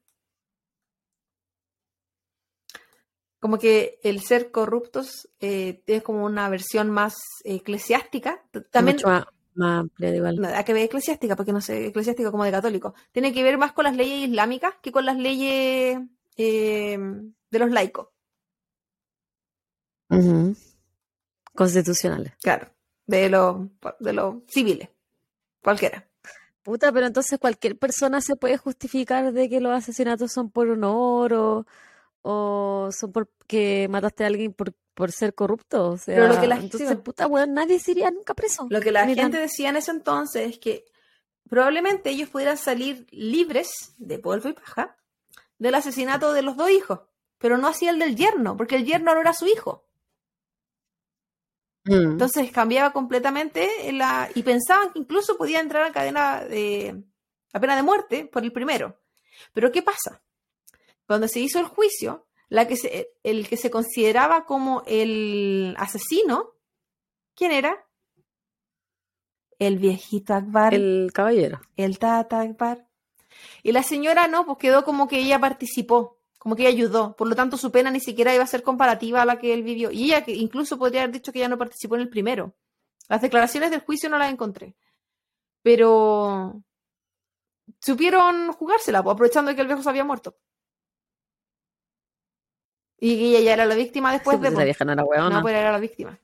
Como 3.41 3.57
que 3.57 3.99
el 4.03 4.21
ser 4.21 4.51
corruptos 4.51 5.27
eh, 5.39 5.81
es 5.87 6.03
como 6.03 6.23
una 6.23 6.47
versión 6.47 6.91
más 6.91 7.15
eclesiástica. 7.43 8.43
También, 8.69 8.97
Mucho 8.97 9.07
más, 9.07 9.25
más 9.55 9.79
amplia, 9.79 10.15
igual. 10.15 10.35
Nada 10.39 10.63
que 10.63 10.73
ver 10.73 10.83
eclesiástica, 10.83 11.35
porque 11.35 11.51
no 11.51 11.59
sé, 11.59 11.87
eclesiástica 11.87 12.29
como 12.29 12.45
de 12.45 12.51
católico. 12.51 12.93
Tiene 13.11 13.33
que 13.33 13.41
ver 13.41 13.57
más 13.57 13.73
con 13.73 13.85
las 13.85 13.97
leyes 13.97 14.29
islámicas 14.29 14.75
que 14.83 14.91
con 14.91 15.07
las 15.07 15.17
leyes 15.17 15.99
eh, 16.37 16.99
de 17.49 17.59
los 17.59 17.71
laicos. 17.71 18.09
Constitucionales. 21.55 22.33
Claro, 22.43 22.69
de 23.07 23.29
los 23.29 23.67
de 23.99 24.13
los 24.13 24.35
civiles, 24.47 24.89
cualquiera. 25.63 26.07
Puta, 26.61 26.91
pero 26.91 27.07
entonces 27.07 27.39
cualquier 27.39 27.75
persona 27.75 28.21
se 28.21 28.35
puede 28.35 28.57
justificar 28.57 29.33
de 29.33 29.49
que 29.49 29.61
los 29.61 29.73
asesinatos 29.73 30.31
son 30.31 30.51
por 30.51 30.69
honor 30.69 31.33
o, 31.33 31.65
o 32.21 32.89
son 32.91 33.11
porque 33.11 33.87
mataste 33.89 34.23
a 34.23 34.27
alguien 34.27 34.53
por, 34.53 34.73
por 34.93 35.11
ser 35.11 35.33
corrupto. 35.33 35.89
O 35.91 35.97
sea, 35.97 36.15
Pero 36.15 36.27
lo 36.27 36.39
que 36.39 36.47
la- 36.47 36.57
entonces, 36.57 36.89
sí. 36.89 36.95
puta, 36.95 37.27
weón, 37.27 37.53
nadie 37.53 37.79
se 37.79 37.91
iría 37.91 38.11
nunca 38.11 38.33
preso. 38.33 38.67
Lo 38.69 38.79
que 38.81 38.91
la 38.91 39.05
Ni 39.05 39.15
gente 39.15 39.37
tan- 39.37 39.41
decía 39.41 39.69
en 39.69 39.75
ese 39.77 39.91
entonces 39.91 40.51
es 40.51 40.59
que 40.59 40.85
probablemente 41.49 42.09
ellos 42.11 42.29
pudieran 42.29 42.57
salir 42.57 43.07
libres 43.11 43.71
de 43.97 44.19
polvo 44.19 44.49
y 44.49 44.53
paja 44.53 44.97
del 45.57 45.75
asesinato 45.75 46.33
de 46.33 46.41
los 46.43 46.55
dos 46.57 46.69
hijos, 46.69 47.01
pero 47.37 47.57
no 47.57 47.67
hacía 47.67 47.89
el 47.91 47.99
del 47.99 48.15
yerno, 48.15 48.55
porque 48.57 48.75
el 48.75 48.85
yerno 48.85 49.13
no 49.13 49.21
era 49.21 49.33
su 49.33 49.47
hijo. 49.47 49.87
Mm. 51.85 52.11
Entonces 52.13 52.51
cambiaba 52.51 52.93
completamente 52.93 53.91
la, 53.91 54.29
y 54.35 54.43
pensaban 54.43 54.91
que 54.93 54.99
incluso 54.99 55.35
podía 55.37 55.59
entrar 55.59 55.83
a 55.83 55.91
cadena 55.91 56.41
de 56.45 57.03
a 57.53 57.59
pena 57.59 57.75
de 57.75 57.83
muerte 57.83 58.25
por 58.31 58.43
el 58.43 58.53
primero. 58.53 58.99
Pero 59.53 59.71
¿qué 59.71 59.81
pasa? 59.81 60.21
Cuando 61.11 61.27
se 61.27 61.41
hizo 61.41 61.59
el 61.59 61.65
juicio, 61.65 62.25
la 62.47 62.69
que 62.69 62.77
se- 62.77 63.09
el 63.23 63.49
que 63.49 63.57
se 63.57 63.69
consideraba 63.69 64.45
como 64.45 64.81
el 64.87 65.75
asesino, 65.77 66.51
¿quién 67.35 67.51
era? 67.51 67.85
El 69.59 69.77
viejito 69.77 70.33
Akbar, 70.33 70.73
el, 70.73 71.03
El 71.03 71.11
caballero. 71.11 71.59
Tata 71.99 72.39
Akbar. 72.39 72.87
Y 73.61 73.73
la 73.73 73.83
señora 73.83 74.29
no, 74.29 74.45
pues 74.45 74.57
quedó 74.57 74.85
como 74.85 75.09
que 75.09 75.19
ella 75.19 75.37
participó, 75.37 76.17
como 76.39 76.55
que 76.55 76.61
ella 76.61 76.71
ayudó. 76.77 77.13
Por 77.17 77.27
lo 77.27 77.35
tanto, 77.35 77.57
su 77.57 77.73
pena 77.73 77.91
ni 77.91 77.99
siquiera 77.99 78.33
iba 78.33 78.45
a 78.45 78.47
ser 78.47 78.63
comparativa 78.63 79.21
a 79.21 79.25
la 79.25 79.37
que 79.37 79.53
él 79.53 79.63
vivió. 79.63 79.91
Y 79.91 80.05
ella 80.05 80.23
que 80.23 80.31
incluso 80.33 80.77
podría 80.77 81.01
haber 81.03 81.13
dicho 81.15 81.33
que 81.33 81.39
ella 81.39 81.49
no 81.49 81.57
participó 81.57 81.95
en 81.95 82.01
el 82.03 82.09
primero. 82.09 82.55
Las 83.09 83.21
declaraciones 83.21 83.69
del 83.69 83.81
juicio 83.81 84.09
no 84.09 84.17
las 84.17 84.31
encontré. 84.31 84.75
Pero 85.61 86.63
supieron 87.81 88.53
jugársela, 88.53 89.03
pues, 89.03 89.13
aprovechando 89.13 89.49
de 89.49 89.55
que 89.55 89.61
el 89.61 89.67
viejo 89.67 89.83
se 89.83 89.89
había 89.89 90.05
muerto. 90.05 90.37
Y 93.03 93.17
que 93.17 93.25
ella 93.29 93.39
ya 93.41 93.53
era 93.53 93.65
la 93.65 93.75
víctima 93.75 94.11
después 94.13 94.37
Sí, 94.37 94.43
de... 94.43 94.49
pues, 94.49 94.53
esa 94.59 94.63
vieja 94.63 94.85
no 94.85 94.93
era 94.93 95.01
No, 95.01 95.07
weona. 95.09 95.41
pues 95.41 95.55
era 95.55 95.71
la 95.71 95.79
víctima. 95.79 96.19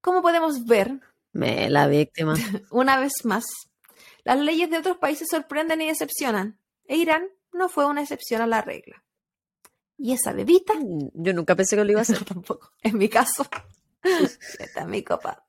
¿Cómo 0.00 0.22
podemos 0.22 0.64
ver 0.64 1.00
Me, 1.32 1.68
la 1.70 1.86
víctima. 1.86 2.34
una 2.70 2.98
vez 2.98 3.12
más, 3.24 3.44
las 4.24 4.38
leyes 4.38 4.70
de 4.70 4.78
otros 4.78 4.96
países 4.98 5.28
sorprenden 5.30 5.82
y 5.82 5.88
decepcionan. 5.88 6.58
E 6.86 6.96
Irán 6.96 7.28
no 7.52 7.68
fue 7.68 7.84
una 7.86 8.00
excepción 8.02 8.40
a 8.42 8.46
la 8.46 8.62
regla. 8.62 9.04
Y 9.96 10.12
esa 10.12 10.32
bebita, 10.32 10.74
Yo 11.14 11.32
nunca 11.34 11.54
pensé 11.54 11.76
que 11.76 11.84
lo 11.84 11.90
iba 11.90 12.00
a 12.00 12.02
hacer. 12.08 12.24
tampoco. 12.24 12.72
En 12.82 12.98
mi 12.98 13.08
caso, 13.08 13.46
está 14.58 14.80
en 14.82 14.90
mi 14.90 15.02
copa. 15.04 15.46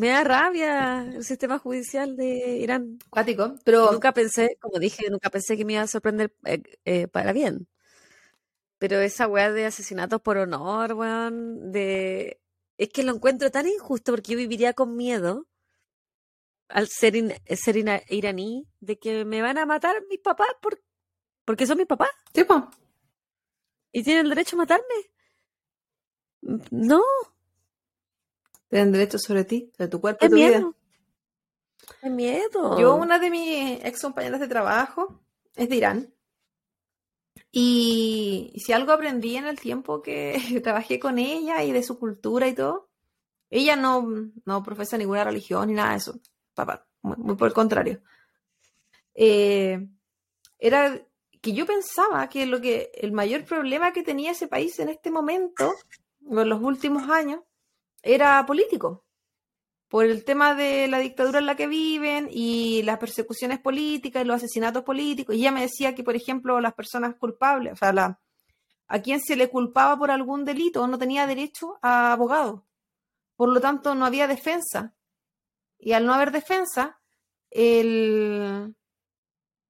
Me 0.00 0.08
da 0.08 0.22
rabia 0.24 1.02
el 1.16 1.24
sistema 1.24 1.58
judicial 1.58 2.16
de 2.16 2.58
Irán. 2.64 2.98
Cuático, 3.10 3.54
pero 3.64 3.90
Nunca 3.92 4.12
pensé, 4.12 4.56
como 4.60 4.78
dije, 4.78 5.10
nunca 5.10 5.30
pensé 5.30 5.56
que 5.56 5.64
me 5.64 5.74
iba 5.74 5.82
a 5.82 5.86
sorprender 5.88 6.32
eh, 6.44 6.62
eh, 6.84 7.08
para 7.08 7.32
bien. 7.32 7.66
Pero 8.80 8.96
esa 9.00 9.26
weá 9.26 9.50
de 9.50 9.66
asesinatos 9.66 10.20
por 10.20 10.36
honor, 10.38 10.92
weón, 10.94 11.72
de... 11.72 12.40
Es 12.76 12.90
que 12.90 13.02
lo 13.02 13.12
encuentro 13.12 13.50
tan 13.50 13.66
injusto 13.66 14.12
porque 14.12 14.32
yo 14.32 14.38
viviría 14.38 14.72
con 14.72 14.94
miedo 14.96 15.46
al 16.68 16.86
ser, 16.88 17.16
in- 17.16 17.34
ser 17.56 17.76
iraní 18.08 18.66
de 18.80 18.98
que 18.98 19.24
me 19.24 19.42
van 19.42 19.58
a 19.58 19.66
matar 19.66 19.96
mis 20.08 20.20
papás 20.20 20.48
por, 20.62 20.80
porque 21.46 21.66
son 21.66 21.78
mis 21.78 21.86
papás 21.86 22.10
sí, 22.34 22.44
po. 22.44 22.70
y 23.92 24.02
tienen 24.02 24.24
el 24.26 24.30
derecho 24.30 24.56
a 24.56 24.58
matarme. 24.58 24.98
No, 26.70 27.02
tienen 28.68 28.92
derecho 28.92 29.18
sobre 29.18 29.44
ti, 29.44 29.70
sobre 29.76 29.88
tu 29.88 30.00
cuerpo 30.00 30.26
y 30.26 30.28
tu 30.28 30.34
vida. 30.36 30.48
miedo. 30.48 30.74
Es 32.02 32.10
miedo. 32.10 32.78
Yo, 32.78 32.96
una 32.96 33.18
de 33.18 33.30
mis 33.30 33.84
ex 33.84 34.02
compañeras 34.02 34.40
de 34.40 34.48
trabajo 34.48 35.20
es 35.56 35.68
de 35.68 35.76
Irán. 35.76 36.14
Y 37.50 38.52
si 38.56 38.72
algo 38.72 38.92
aprendí 38.92 39.36
en 39.36 39.46
el 39.46 39.58
tiempo 39.58 40.02
que 40.02 40.38
trabajé 40.62 40.98
con 40.98 41.18
ella 41.18 41.62
y 41.64 41.72
de 41.72 41.82
su 41.82 41.98
cultura 41.98 42.46
y 42.46 42.54
todo, 42.54 42.88
ella 43.50 43.76
no, 43.76 44.06
no 44.44 44.62
profesa 44.62 44.98
ninguna 44.98 45.24
religión 45.24 45.68
ni 45.68 45.74
nada 45.74 45.92
de 45.92 45.96
eso. 45.96 46.20
Papá, 46.54 46.86
muy, 47.02 47.16
muy 47.16 47.36
por 47.36 47.48
el 47.48 47.54
contrario. 47.54 48.02
Eh, 49.14 49.88
era 50.58 51.00
que 51.40 51.52
yo 51.52 51.66
pensaba 51.66 52.28
que 52.28 52.46
lo 52.46 52.60
que 52.60 52.90
el 52.94 53.12
mayor 53.12 53.44
problema 53.44 53.92
que 53.92 54.02
tenía 54.02 54.32
ese 54.32 54.48
país 54.48 54.78
en 54.80 54.88
este 54.88 55.10
momento, 55.10 55.72
en 56.28 56.48
los 56.48 56.60
últimos 56.60 57.08
años, 57.08 57.40
era 58.02 58.44
político 58.46 59.04
por 59.88 60.04
el 60.04 60.24
tema 60.24 60.54
de 60.54 60.86
la 60.86 60.98
dictadura 60.98 61.38
en 61.38 61.46
la 61.46 61.56
que 61.56 61.66
viven 61.66 62.28
y 62.30 62.82
las 62.82 62.98
persecuciones 62.98 63.58
políticas 63.58 64.22
y 64.22 64.26
los 64.26 64.36
asesinatos 64.36 64.84
políticos. 64.84 65.34
Y 65.34 65.40
ella 65.40 65.52
me 65.52 65.62
decía 65.62 65.94
que, 65.94 66.04
por 66.04 66.14
ejemplo, 66.14 66.60
las 66.60 66.74
personas 66.74 67.14
culpables, 67.16 67.72
o 67.72 67.76
sea, 67.76 67.92
la, 67.92 68.20
a 68.86 69.00
quien 69.00 69.20
se 69.20 69.36
le 69.36 69.48
culpaba 69.48 69.98
por 69.98 70.10
algún 70.10 70.44
delito 70.44 70.86
no 70.86 70.98
tenía 70.98 71.26
derecho 71.26 71.78
a 71.80 72.12
abogado. 72.12 72.66
Por 73.36 73.48
lo 73.48 73.60
tanto, 73.60 73.94
no 73.94 74.04
había 74.04 74.26
defensa. 74.26 74.94
Y 75.78 75.92
al 75.92 76.04
no 76.04 76.12
haber 76.12 76.32
defensa, 76.32 77.00
el, 77.50 78.74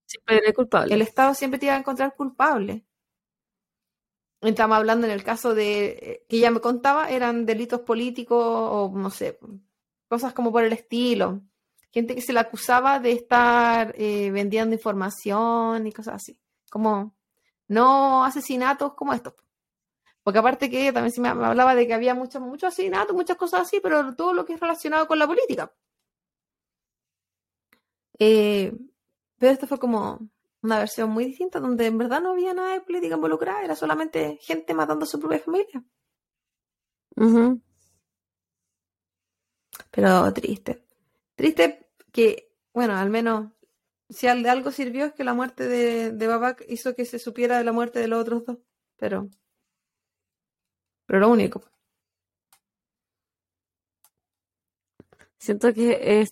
Siempre 0.07 0.53
culpable. 0.55 0.95
el 0.95 1.03
Estado 1.03 1.35
siempre 1.35 1.61
te 1.61 1.67
iba 1.67 1.75
a 1.75 1.79
encontrar 1.79 2.17
culpable. 2.17 2.87
Estamos 4.41 4.77
hablando 4.77 5.07
en 5.07 5.13
el 5.13 5.25
caso 5.25 5.55
de 5.55 6.25
que 6.29 6.37
ella 6.37 6.51
me 6.51 6.61
contaba, 6.61 7.11
eran 7.11 7.45
delitos 7.45 7.81
políticos 7.81 8.39
o 8.41 8.93
no 8.95 9.11
sé, 9.11 9.39
cosas 10.09 10.33
como 10.33 10.53
por 10.53 10.65
el 10.65 10.73
estilo. 10.73 11.43
Gente 11.91 12.15
que 12.15 12.23
se 12.23 12.33
le 12.33 12.41
acusaba 12.41 13.01
de 13.01 13.13
estar 13.13 13.95
eh, 13.97 14.31
vendiendo 14.31 14.75
información 14.75 15.87
y 15.87 15.93
cosas 15.93 16.17
así. 16.17 16.41
Como 16.71 17.15
no 17.69 18.25
asesinatos 18.25 18.95
como 18.95 19.13
estos. 19.13 19.35
Porque 20.23 20.39
aparte 20.41 20.71
que 20.71 20.93
también 20.93 21.13
se 21.13 21.21
me 21.21 21.29
hablaba 21.29 21.75
de 21.75 21.87
que 21.87 21.95
había 21.95 22.15
muchos 22.15 22.43
muchos 22.43 22.69
asesinatos, 22.69 23.17
muchas 23.17 23.37
cosas 23.37 23.63
así, 23.63 23.81
pero 23.83 24.15
todo 24.15 24.35
lo 24.35 24.45
que 24.45 24.55
es 24.55 24.61
relacionado 24.61 25.07
con 25.09 25.19
la 25.19 25.27
política. 25.27 25.73
Eh, 28.19 28.73
pero 29.39 29.53
esto 29.53 29.67
fue 29.67 29.79
como 29.79 30.19
una 30.63 30.79
versión 30.79 31.11
muy 31.11 31.25
distinta, 31.27 31.61
donde 31.61 31.87
en 31.87 31.99
verdad 31.99 32.21
no 32.23 32.33
había 32.33 32.55
nada 32.55 32.75
de 32.75 32.81
política 32.83 33.17
involucrada, 33.17 33.65
era 33.65 33.77
solamente 33.77 34.39
gente 34.43 34.75
matando 34.75 35.05
a 35.05 35.09
su 35.09 35.19
propia 35.21 35.41
familia. 35.41 35.83
Pero 39.91 40.33
triste. 40.33 40.85
Triste 41.35 41.87
que, 42.13 42.53
bueno, 42.73 42.97
al 42.97 43.11
menos 43.11 43.53
si 44.11 44.27
al- 44.29 44.43
de 44.43 44.51
algo 44.51 44.71
sirvió 44.73 45.07
es 45.07 45.15
que 45.15 45.25
la 45.25 45.35
muerte 45.35 45.69
de, 45.69 46.13
de 46.13 46.27
Babak 46.27 46.65
hizo 46.69 46.95
que 46.95 47.05
se 47.07 47.19
supiera 47.19 47.59
de 47.59 47.65
la 47.65 47.73
muerte 47.73 48.01
de 48.01 48.09
los 48.09 48.21
otros 48.23 48.45
dos. 48.47 48.59
Pero. 48.99 49.31
Pero 51.07 51.19
lo 51.19 51.29
único. 51.31 51.61
Siento 55.39 55.73
que 55.75 56.21
es, 56.21 56.29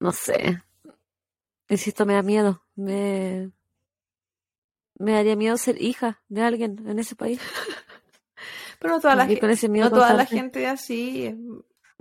no 0.00 0.12
sé, 0.12 0.62
insisto, 1.68 2.04
me 2.06 2.14
da 2.14 2.22
miedo, 2.22 2.64
me, 2.74 3.50
me 4.98 5.12
daría 5.12 5.36
miedo 5.36 5.56
ser 5.56 5.80
hija 5.80 6.22
de 6.28 6.42
alguien 6.42 6.86
en 6.88 6.98
ese 6.98 7.16
país, 7.16 7.40
Pero 8.78 8.94
no 8.94 9.00
toda 9.00 9.14
la, 9.14 9.38
con 9.38 9.50
ese 9.50 9.68
miedo 9.68 9.90
no 9.90 9.96
toda 9.96 10.14
la 10.14 10.26
gente 10.26 10.66
así. 10.66 11.32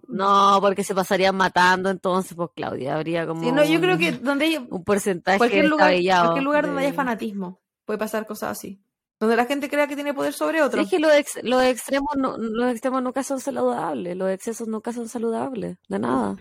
No, 0.07 0.57
porque 0.61 0.83
se 0.83 0.95
pasarían 0.95 1.35
matando 1.35 1.89
entonces, 1.89 2.33
pues 2.35 2.49
Claudia, 2.55 2.95
habría 2.95 3.27
como 3.27 3.43
Sí, 3.43 3.51
no, 3.51 3.63
yo 3.63 3.79
creo 3.79 3.97
que 3.99 4.13
donde 4.13 4.45
hay, 4.45 4.57
un 4.57 4.83
porcentaje 4.83 5.37
cualquier 5.37 5.67
lugar, 5.67 5.93
cualquier 5.93 6.43
lugar 6.43 6.65
donde 6.65 6.81
haya 6.81 6.93
fanatismo 6.93 7.61
puede 7.85 7.99
pasar 7.99 8.25
cosas 8.25 8.51
así. 8.57 8.81
Donde 9.19 9.35
la 9.35 9.45
gente 9.45 9.69
crea 9.69 9.85
que 9.87 9.93
tiene 9.93 10.15
poder 10.15 10.33
sobre 10.33 10.57
Sí, 10.57 10.63
otro. 10.63 10.81
es 10.81 10.89
que 10.89 10.97
los, 10.97 11.13
ex- 11.13 11.43
los 11.43 11.61
extremos 11.63 12.09
no- 12.17 12.35
los 12.37 12.71
extremos 12.71 13.03
nunca 13.03 13.21
son 13.23 13.39
saludables, 13.39 14.17
los 14.17 14.31
excesos 14.31 14.67
nunca 14.67 14.91
son 14.91 15.07
saludables, 15.07 15.77
de 15.87 15.99
nada. 15.99 16.35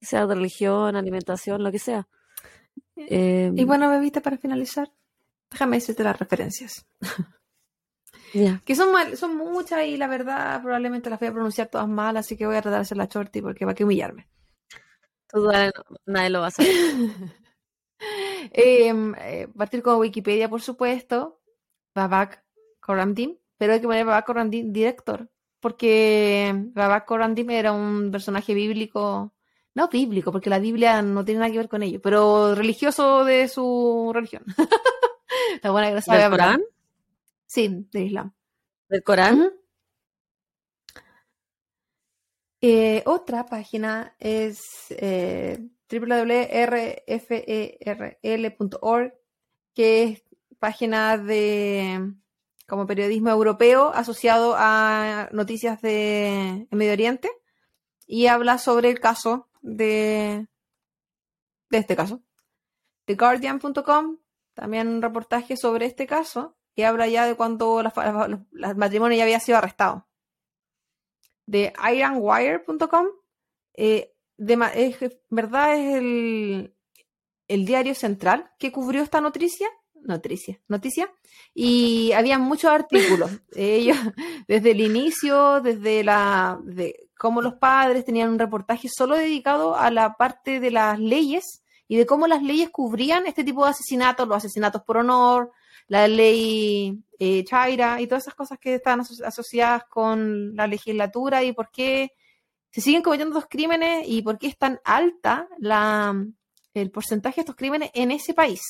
Sea 0.00 0.26
de 0.26 0.34
religión, 0.34 0.96
alimentación, 0.96 1.62
lo 1.62 1.70
que 1.70 1.78
sea. 1.78 2.08
Eh, 2.96 3.52
Y 3.54 3.64
bueno, 3.64 3.90
bebita, 3.90 4.20
para 4.20 4.38
finalizar, 4.38 4.90
déjame 5.50 5.76
decirte 5.76 6.04
las 6.04 6.18
referencias. 6.18 6.86
Que 8.64 8.74
son 8.74 8.92
mal, 8.92 9.16
son 9.16 9.36
muchas 9.36 9.86
y 9.86 9.96
la 9.96 10.08
verdad 10.08 10.60
probablemente 10.62 11.08
las 11.10 11.18
voy 11.20 11.28
a 11.28 11.32
pronunciar 11.32 11.68
todas 11.68 11.88
mal, 11.88 12.16
así 12.16 12.36
que 12.36 12.46
voy 12.46 12.56
a 12.56 12.62
tratar 12.62 12.80
de 12.80 12.82
hacer 12.82 12.96
la 12.98 13.06
shorty 13.06 13.40
porque 13.42 13.64
va 13.64 13.72
a 13.72 13.74
que 13.74 13.84
humillarme. 13.84 14.28
No- 15.34 15.50
nadie 16.06 16.30
lo 16.30 16.40
va 16.40 16.46
a 16.48 16.50
saber. 16.50 16.70
Em, 18.52 19.14
eh, 19.18 19.48
partir 19.56 19.82
con 19.82 19.98
Wikipedia, 19.98 20.48
por 20.48 20.62
supuesto. 20.62 21.40
Babak 21.94 22.44
Korandim, 22.80 23.36
pero 23.58 23.72
hay 23.74 23.80
que 23.80 23.86
poner 23.86 24.04
Babak 24.06 24.26
Korandim 24.26 24.72
director, 24.72 25.30
porque 25.60 26.52
Babak 26.74 27.06
Korandim 27.06 27.50
era 27.50 27.72
un 27.72 28.10
personaje 28.10 28.54
bíblico, 28.54 29.32
no 29.74 29.88
bíblico, 29.88 30.30
porque 30.32 30.50
la 30.50 30.58
Biblia 30.58 31.02
no 31.02 31.24
tiene 31.24 31.40
nada 31.40 31.50
que 31.50 31.58
ver 31.58 31.68
con 31.68 31.82
ello, 31.82 32.00
pero 32.00 32.54
religioso 32.54 33.24
de 33.24 33.48
su 33.48 34.12
religión. 34.14 34.44
Está 35.54 35.70
buena 35.72 36.00
sabe 36.00 36.20
¿Del. 36.20 36.30
Corán? 36.30 36.62
Sí, 37.46 37.88
del 37.92 38.04
Islam. 38.04 38.32
¿Del 38.88 39.02
Corán? 39.02 39.52
Eh, 42.60 43.02
otra 43.04 43.44
página 43.46 44.14
es 44.18 44.62
eh, 44.90 45.68
www.rferl.org, 45.90 47.04
que 49.74 50.02
es 50.04 50.22
página 50.58 51.18
de 51.18 52.14
como 52.66 52.86
periodismo 52.86 53.28
europeo 53.28 53.92
asociado 53.92 54.54
a 54.56 55.28
noticias 55.32 55.82
de, 55.82 56.66
en 56.70 56.78
Medio 56.78 56.92
Oriente 56.92 57.28
y 58.06 58.28
habla 58.28 58.56
sobre 58.58 58.88
el 58.88 59.00
caso 59.00 59.48
de, 59.64 60.46
de 61.70 61.78
este 61.78 61.96
caso. 61.96 62.22
TheGuardian.com, 63.06 64.18
también 64.54 64.88
un 64.88 65.02
reportaje 65.02 65.56
sobre 65.56 65.86
este 65.86 66.06
caso 66.06 66.56
y 66.76 66.82
habla 66.82 67.08
ya 67.08 67.26
de 67.26 67.34
cuando 67.34 67.80
el 67.80 68.76
matrimonio 68.76 69.16
ya 69.16 69.24
había 69.24 69.40
sido 69.40 69.58
arrestado. 69.58 70.06
De 71.46 71.72
IronWire.com, 71.82 73.06
eh, 73.74 74.14
es, 74.38 75.18
verdad 75.30 75.76
es 75.76 75.94
el, 75.96 76.74
el 77.48 77.64
diario 77.64 77.94
central 77.94 78.50
que 78.58 78.72
cubrió 78.72 79.02
esta 79.02 79.20
noticia, 79.20 79.68
noticia, 79.94 80.60
noticia, 80.68 81.12
y 81.52 82.12
había 82.12 82.38
muchos 82.38 82.70
artículos. 82.70 83.30
Ellos, 83.54 83.98
desde 84.48 84.72
el 84.72 84.80
inicio, 84.80 85.60
desde 85.60 86.02
la, 86.02 86.58
de 86.64 87.03
cómo 87.18 87.42
los 87.42 87.54
padres 87.54 88.04
tenían 88.04 88.30
un 88.30 88.38
reportaje 88.38 88.88
solo 88.88 89.16
dedicado 89.16 89.76
a 89.76 89.90
la 89.90 90.14
parte 90.14 90.60
de 90.60 90.70
las 90.70 90.98
leyes 90.98 91.62
y 91.88 91.96
de 91.96 92.06
cómo 92.06 92.26
las 92.26 92.42
leyes 92.42 92.70
cubrían 92.70 93.26
este 93.26 93.44
tipo 93.44 93.64
de 93.64 93.70
asesinatos, 93.70 94.26
los 94.26 94.36
asesinatos 94.38 94.82
por 94.82 94.96
honor, 94.96 95.52
la 95.86 96.08
ley 96.08 96.98
eh, 97.18 97.44
Chaira 97.44 98.00
y 98.00 98.06
todas 98.06 98.24
esas 98.24 98.34
cosas 98.34 98.58
que 98.58 98.76
están 98.76 99.00
aso- 99.00 99.22
asociadas 99.24 99.84
con 99.84 100.56
la 100.56 100.66
legislatura 100.66 101.44
y 101.44 101.52
por 101.52 101.70
qué 101.70 102.12
se 102.70 102.80
siguen 102.80 103.02
cometiendo 103.02 103.36
estos 103.38 103.50
crímenes 103.50 104.08
y 104.08 104.22
por 104.22 104.38
qué 104.38 104.48
es 104.48 104.58
tan 104.58 104.80
alta 104.84 105.46
la, 105.58 106.14
el 106.72 106.90
porcentaje 106.90 107.36
de 107.36 107.40
estos 107.42 107.56
crímenes 107.56 107.90
en 107.94 108.10
ese 108.10 108.34
país. 108.34 108.60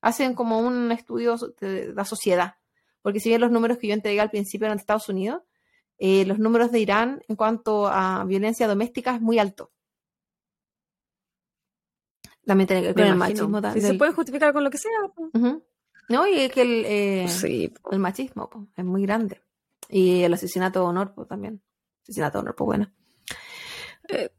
Hacen 0.00 0.34
como 0.34 0.58
un 0.60 0.92
estudio 0.92 1.36
de 1.60 1.92
la 1.94 2.04
sociedad, 2.04 2.54
porque 3.02 3.20
si 3.20 3.28
bien 3.28 3.40
los 3.40 3.50
números 3.50 3.78
que 3.78 3.88
yo 3.88 3.94
entregué 3.94 4.20
al 4.20 4.30
principio 4.30 4.66
eran 4.66 4.78
de 4.78 4.80
Estados 4.80 5.08
Unidos, 5.08 5.42
eh, 5.98 6.24
los 6.26 6.38
números 6.38 6.70
de 6.72 6.80
Irán 6.80 7.22
en 7.28 7.36
cuanto 7.36 7.86
a 7.86 8.24
violencia 8.24 8.66
doméstica 8.68 9.14
es 9.14 9.20
muy 9.20 9.38
alto. 9.38 9.72
También 12.44 12.66
tiene 12.68 12.82
que 12.82 12.88
ver 12.88 12.94
con 12.94 13.04
el 13.04 13.16
machismo. 13.16 13.60
Si 13.72 13.80
se 13.80 13.94
puede 13.94 14.12
justificar 14.12 14.52
con 14.52 14.62
lo 14.62 14.70
que 14.70 14.78
sea. 14.78 14.92
Ujú. 15.16 15.64
No, 16.08 16.26
y 16.28 16.38
es 16.38 16.52
que 16.52 16.62
el, 16.62 16.84
eh, 16.86 17.26
Sí. 17.28 17.74
el 17.90 17.98
machismo 17.98 18.48
po, 18.48 18.68
es 18.76 18.84
muy 18.84 19.02
grande. 19.02 19.42
Y 19.88 20.22
el 20.22 20.32
asesinato 20.32 20.78
de 20.80 20.86
honor 20.86 21.12
po, 21.14 21.26
también. 21.26 21.60
Asesinato 22.02 22.38
de 22.38 22.42
honor, 22.42 22.54
pues 22.54 22.66
bueno. 22.66 22.92
Eh, 24.08 24.30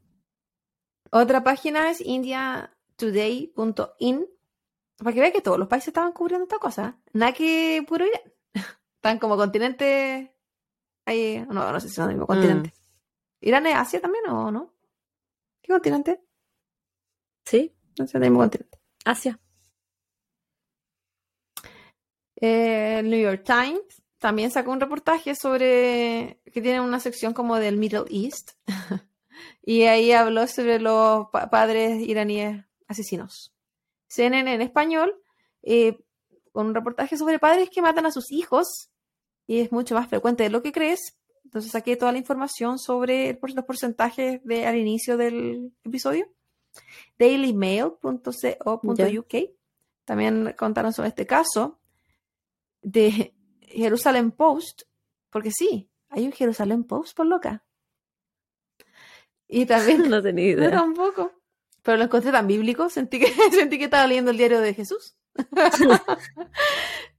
otra 1.10 1.44
página 1.44 1.90
es 1.90 2.00
indiatoday.in. 2.00 4.26
Para 4.96 5.12
que 5.12 5.20
vean 5.20 5.32
que 5.32 5.42
todos 5.42 5.58
los 5.58 5.68
países 5.68 5.88
estaban 5.88 6.12
cubriendo 6.12 6.44
esta 6.44 6.58
cosa. 6.58 6.98
Nada 7.12 7.32
que 7.32 7.84
puro 7.86 8.06
Irán. 8.06 8.22
Están 8.96 9.18
como 9.18 9.36
continente. 9.36 10.34
Ahí, 11.08 11.42
no, 11.48 11.72
no 11.72 11.80
sé 11.80 11.88
si 11.88 11.94
son 11.94 12.10
el 12.10 12.16
mismo 12.16 12.26
continente. 12.26 12.74
¿Irán 13.40 13.66
es 13.66 13.74
Asia 13.76 13.98
también 14.00 14.26
o 14.28 14.50
no? 14.50 14.74
¿Qué 15.62 15.72
continente? 15.72 16.20
Sí, 17.46 17.74
No 17.98 18.06
sé, 18.06 18.18
el 18.18 18.24
mismo 18.24 18.40
continente. 18.40 18.78
Asia. 19.06 19.40
Eh, 22.36 22.98
el 23.00 23.10
New 23.10 23.20
York 23.20 23.42
Times 23.44 24.02
también 24.18 24.50
sacó 24.50 24.70
un 24.70 24.80
reportaje 24.80 25.34
sobre 25.34 26.40
que 26.52 26.60
tiene 26.60 26.80
una 26.80 27.00
sección 27.00 27.32
como 27.32 27.56
del 27.56 27.76
Middle 27.78 28.04
East 28.10 28.50
y 29.62 29.82
ahí 29.84 30.12
habló 30.12 30.46
sobre 30.46 30.78
los 30.78 31.28
pa- 31.30 31.50
padres 31.50 32.00
iraníes 32.02 32.64
asesinos. 32.86 33.54
CNN 34.08 34.54
en 34.54 34.60
español 34.62 35.14
eh, 35.62 35.98
con 36.52 36.66
un 36.68 36.74
reportaje 36.74 37.16
sobre 37.16 37.38
padres 37.38 37.70
que 37.70 37.82
matan 37.82 38.06
a 38.06 38.12
sus 38.12 38.30
hijos 38.30 38.90
y 39.48 39.58
es 39.60 39.72
mucho 39.72 39.96
más 39.96 40.08
frecuente 40.08 40.44
de 40.44 40.50
lo 40.50 40.62
que 40.62 40.70
crees. 40.70 41.18
Entonces 41.42 41.72
saqué 41.72 41.96
toda 41.96 42.12
la 42.12 42.18
información 42.18 42.78
sobre 42.78 43.30
el 43.30 43.38
los 43.40 43.64
porcentajes 43.64 44.44
de, 44.44 44.66
al 44.66 44.76
inicio 44.76 45.16
del 45.16 45.72
episodio. 45.82 46.28
dailymail.co.uk 47.18 49.34
también 50.04 50.54
contaron 50.56 50.92
sobre 50.92 51.08
este 51.08 51.26
caso 51.26 51.80
de 52.82 53.34
Jerusalem 53.60 54.30
Post, 54.30 54.82
porque 55.30 55.50
sí, 55.50 55.90
hay 56.08 56.24
un 56.24 56.32
Jerusalem 56.32 56.84
Post 56.84 57.16
por 57.16 57.26
loca. 57.26 57.64
Y 59.46 59.66
también, 59.66 60.02
No 60.10 60.22
tenía 60.22 60.46
idea. 60.52 60.70
tampoco, 60.70 61.32
pero 61.82 61.98
lo 61.98 62.04
encontré 62.04 62.32
tan 62.32 62.46
bíblico, 62.46 62.88
sentí 62.90 63.18
que, 63.18 63.26
sentí 63.52 63.78
que 63.78 63.84
estaba 63.84 64.06
leyendo 64.06 64.30
el 64.30 64.36
diario 64.36 64.60
de 64.60 64.74
Jesús. 64.74 65.16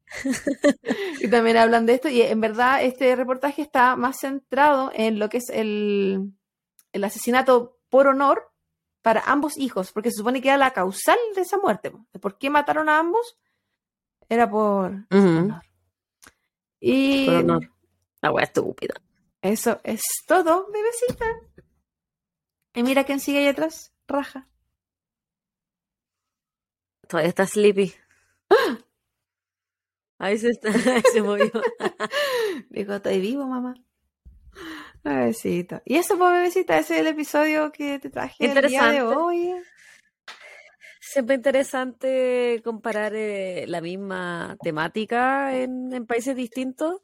y 1.22 1.28
también 1.30 1.58
hablan 1.58 1.86
de 1.86 1.94
esto, 1.94 2.10
y 2.10 2.22
en 2.22 2.42
verdad 2.42 2.84
este 2.84 3.16
reportaje 3.16 3.62
está 3.62 3.96
más 3.96 4.20
centrado 4.20 4.92
en 4.94 5.20
lo 5.20 5.30
que 5.30 5.38
es 5.38 5.50
el, 5.50 6.34
el 6.92 7.04
asesinato 7.04 7.78
por 7.90 8.08
honor 8.08 8.52
para 9.02 9.22
ambos 9.22 9.58
hijos, 9.58 9.92
porque 9.92 10.12
se 10.12 10.18
supone 10.18 10.42
que 10.42 10.50
era 10.50 10.58
la 10.58 10.74
causal 10.74 11.18
de 11.36 11.42
esa 11.42 11.58
muerte. 11.58 11.92
po. 11.92 12.06
¿De 12.12 12.20
¿Por 12.20 12.38
qué 12.38 12.50
mataron 12.50 12.90
a 12.90 13.00
ambos? 13.00 13.38
Era 14.28 14.50
por 14.50 15.06
honor. 15.10 15.64
Y 16.80 17.26
Por 17.26 17.36
honor. 17.36 17.72
La 18.22 18.32
wea 18.32 18.46
estúpida. 18.46 18.96
eso 19.42 19.80
es 19.84 20.02
todo, 20.28 20.70
bebecita. 20.72 21.26
Y 22.74 22.84
mira 22.84 23.04
quién 23.04 23.20
sigue 23.20 23.40
ahí 23.40 23.48
atrás. 23.48 23.94
Raja. 24.08 24.48
Todavía 27.08 27.30
está 27.30 27.46
sleepy. 27.46 27.94
Ahí 30.20 30.38
se, 30.38 30.50
está, 30.50 30.70
ahí 30.96 31.02
se 31.12 31.22
movió. 31.22 31.50
Dijo, 32.70 32.94
estoy 32.94 33.20
vivo, 33.20 33.48
mamá. 33.48 33.74
Bebecita. 35.04 35.82
Y 35.86 35.96
eso, 35.96 36.18
pues, 36.18 36.32
bebecita, 36.32 36.78
ese 36.78 36.96
es 36.96 37.00
el 37.00 37.08
episodio 37.08 37.72
que 37.72 38.00
te 38.00 38.10
traje 38.10 38.46
el 38.46 38.68
día 38.68 38.88
de 38.90 39.02
hoy. 39.02 39.56
Siempre 41.00 41.36
interesante 41.36 42.62
comparar 42.64 43.14
eh, 43.16 43.66
la 43.68 43.82
misma 43.82 44.58
temática 44.62 45.56
en, 45.56 45.92
en 45.94 46.06
países 46.06 46.36
distintos. 46.36 47.02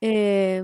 Eh, 0.00 0.62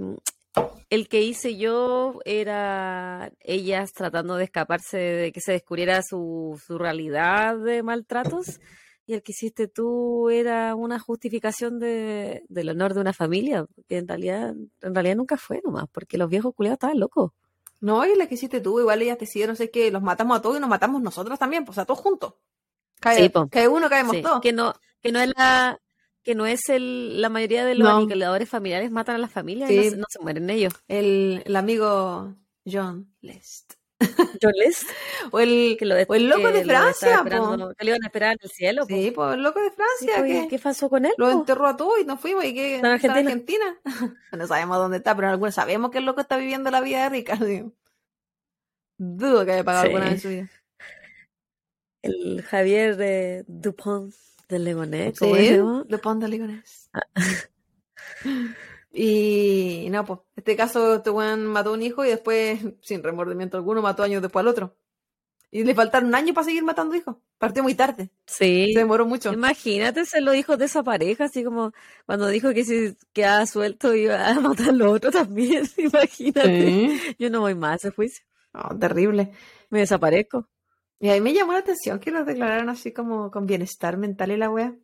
el 0.89 1.09
que 1.09 1.23
hice 1.23 1.57
yo 1.57 2.21
era 2.25 3.33
ellas 3.41 3.93
tratando 3.93 4.37
de 4.37 4.45
escaparse 4.45 4.99
de 4.99 5.33
que 5.33 5.41
se 5.41 5.53
descubriera 5.53 6.03
su, 6.03 6.61
su 6.65 6.79
realidad 6.79 7.57
de 7.59 7.83
maltratos. 7.83 8.61
Y 9.07 9.15
el 9.15 9.23
que 9.23 9.33
hiciste 9.33 9.67
tú 9.69 10.31
era 10.31 10.75
una 10.77 10.99
justificación 11.01 11.79
de, 11.81 12.45
del 12.49 12.69
honor 12.69 12.95
de 12.95 13.01
una 13.01 13.13
familia, 13.13 13.67
que 13.89 13.99
en 13.99 14.07
realidad, 14.07 14.55
en 14.81 14.95
realidad 14.95 15.17
nunca 15.17 15.37
fue 15.37 15.61
nomás, 15.65 15.87
porque 15.91 16.17
los 16.19 16.31
viejos 16.31 16.55
culiados 16.55 16.77
estaban 16.77 17.01
locos. 17.01 17.33
No, 17.81 18.07
y 18.07 18.15
la 18.17 18.29
que 18.29 18.35
hiciste 18.37 18.61
tú, 18.61 18.79
igual 18.79 19.03
ellas 19.03 19.19
decidieron 19.19 19.57
sé 19.57 19.71
que 19.71 19.91
los 19.91 20.03
matamos 20.03 20.39
a 20.39 20.43
todos 20.43 20.57
y 20.57 20.61
nos 20.61 20.71
matamos 20.71 21.03
nosotras 21.03 21.39
también, 21.39 21.65
pues 21.65 21.79
a 21.79 21.85
todos 21.85 21.99
juntos. 21.99 22.35
Cae, 23.01 23.25
Sí, 23.25 23.29
po. 23.29 23.49
cae 23.49 23.67
uno, 23.67 23.89
caemos 23.91 24.15
Sí, 24.15 24.23
todos. 24.23 24.41
que 24.41 24.53
no, 24.53 24.73
que 25.01 25.11
no 25.11 25.19
es 25.19 25.33
la, 25.37 25.81
que 26.23 26.37
no 26.37 26.47
es 26.47 26.69
el, 26.69 27.21
la 27.21 27.29
mayoría 27.29 27.65
de 27.65 27.75
los 27.75 27.89
No. 27.89 27.97
aniquiladores 27.97 28.49
familiares 28.49 28.93
matan 28.93 29.17
a 29.17 29.19
las 29.19 29.33
familias 29.33 29.69
y 29.69 29.77
no, 29.77 29.83
Sí. 29.83 29.91
se- 29.91 29.97
no 29.97 30.05
se 30.09 30.21
mueren 30.21 30.49
ellos. 30.49 30.73
El, 30.87 31.43
el 31.45 31.57
amigo 31.57 32.37
John 32.65 33.13
Lest. 33.21 33.75
John. 34.43 34.53
O 35.31 35.41
el, 35.41 35.77
Que 35.79 35.85
lo 35.87 35.95
de- 35.95 36.07
o 36.09 36.15
el 36.15 36.29
loco 36.29 36.43
que 36.49 36.53
de 36.53 36.65
lo 36.65 36.71
Francia, 36.73 37.15
esperando- 37.17 37.75
que 37.75 37.85
lo 37.85 37.91
iban 37.91 38.03
a 38.03 38.07
esperar 38.07 38.33
en 38.33 38.39
el 38.43 38.51
cielo. 38.51 38.85
Sí, 38.87 39.13
pues 39.15 39.35
el 39.35 39.43
loco 39.43 39.61
de 39.61 39.71
Francia, 39.71 40.19
po, 40.19 40.25
¿y 40.27 40.33
que 40.43 40.49
¿Qué 40.49 40.59
pasó 40.59 40.89
con 40.91 41.05
él? 41.07 41.13
lo 41.19 41.27
po? 41.27 41.33
enterró 41.33 41.67
a 41.69 41.77
todos 41.77 41.95
y 42.01 42.05
nos 42.05 42.21
fuimos 42.21 42.45
y 42.45 42.55
que 42.55 42.77
Está 42.77 42.89
en 42.89 42.93
Argentina. 42.95 43.21
Argentina. 43.21 43.81
no 44.33 44.47
sabemos 44.47 44.77
dónde 44.79 44.99
está, 44.99 45.15
pero 45.17 45.29
algunos 45.29 45.55
sabemos 45.55 45.91
que 45.91 45.99
el 45.99 46.05
loco 46.07 46.21
está 46.21 46.37
viviendo 46.37 46.71
la 46.71 46.81
vida 46.81 47.03
de 47.05 47.09
rica. 47.11 47.37
digo. 47.37 47.73
Dudo 48.99 49.45
que 49.45 49.53
haya 49.53 49.65
pagado 49.65 49.85
Sí. 49.87 49.91
alguna 49.93 50.11
vez 50.11 50.23
su 50.23 50.29
vida. 50.29 50.51
El 52.03 52.43
Javier 52.43 52.97
eh, 53.01 53.45
Dupont 53.47 54.13
del 54.49 54.65
Legonet. 54.65 55.19
¿cómo 55.19 55.37
Sí, 55.37 55.47
se 55.47 55.57
llama? 55.57 55.85
Le 55.89 55.99
pongo 55.99 56.27
ligones. 56.27 56.91
Y 58.93 59.89
no, 59.91 60.05
pues, 60.05 60.21
en 60.21 60.27
este 60.37 60.57
caso, 60.57 60.97
este 60.97 61.11
weón 61.11 61.47
mató 61.47 61.71
a 61.71 61.73
un 61.73 61.83
hijo 61.83 62.05
y 62.05 62.09
después, 62.09 62.61
sin 62.83 63.03
remordimiento 63.03 63.57
alguno, 63.57 63.83
mató 63.83 64.03
años 64.03 64.23
después 64.23 64.43
al 64.43 64.49
otro. 64.49 64.77
Y 65.55 65.65
le 65.65 65.75
faltaron 65.75 66.15
años 66.15 66.35
para 66.35 66.47
seguir 66.47 66.65
matando 66.65 66.95
hijos. 66.95 67.17
Partió 67.37 67.63
muy 67.63 67.75
tarde. 67.75 68.11
Sí. 68.27 68.71
Se 68.73 68.79
demoró 68.79 69.05
mucho. 69.05 69.31
Imagínate 69.35 70.07
ser 70.07 70.23
los 70.23 70.35
hijos 70.35 70.57
de 70.57 70.65
esa 70.65 70.83
pareja, 70.83 71.25
así 71.25 71.45
como 71.45 71.73
cuando 72.07 72.29
dijo 72.29 72.55
que 72.55 72.65
si 72.65 72.97
quedaba 73.13 73.45
suelto 73.45 73.95
iba 73.95 74.29
a 74.29 74.35
matar 74.41 74.71
a 74.71 74.73
los 74.73 74.91
otros 74.95 75.13
también. 75.13 75.65
Imagínate. 75.77 76.71
Sí. 76.71 77.17
Yo 77.19 77.29
no 77.29 77.41
voy 77.41 77.55
más 77.55 77.73
a 77.73 77.77
ese 77.77 77.91
juicio. 77.91 78.25
No, 78.55 78.79
terrible. 78.79 79.33
Me 79.69 79.81
desaparezco. 79.81 80.49
Y 80.99 81.11
a 81.11 81.15
mí 81.15 81.21
me 81.21 81.35
llamó 81.35 81.53
la 81.53 81.59
atención 81.59 81.99
que 82.01 82.11
los 82.11 82.25
declararon 82.25 82.71
así 82.71 82.93
como 82.93 83.31
con 83.31 83.45
bienestar 83.45 83.99
mental 83.99 84.31
y 84.31 84.39
la 84.39 84.49
wea. 84.49 84.75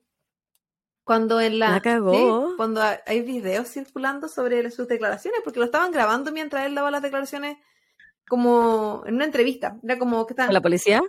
Cuando 1.09 1.40
en 1.40 1.59
la. 1.59 1.70
La 1.70 1.80
cagó. 1.80 2.12
sí, 2.51 2.55
cuando 2.59 2.82
ha- 2.82 3.01
hay 3.06 3.22
videos 3.22 3.66
circulando 3.68 4.28
sobre 4.28 4.70
sus 4.70 4.86
declaraciones, 4.86 5.40
porque 5.43 5.59
lo 5.59 5.64
estaban 5.64 5.90
grabando 5.90 6.30
mientras 6.32 6.66
él 6.66 6.74
daba 6.74 6.90
las 6.90 7.01
declaraciones 7.01 7.56
como 8.28 9.02
en 9.06 9.14
una 9.14 9.24
entrevista. 9.24 9.78
Era 9.82 9.98
como 9.98 10.26
que 10.26 10.35
¿Con 10.35 10.43
estaban. 10.43 10.52
la 10.52 10.60
policía? 10.60 11.02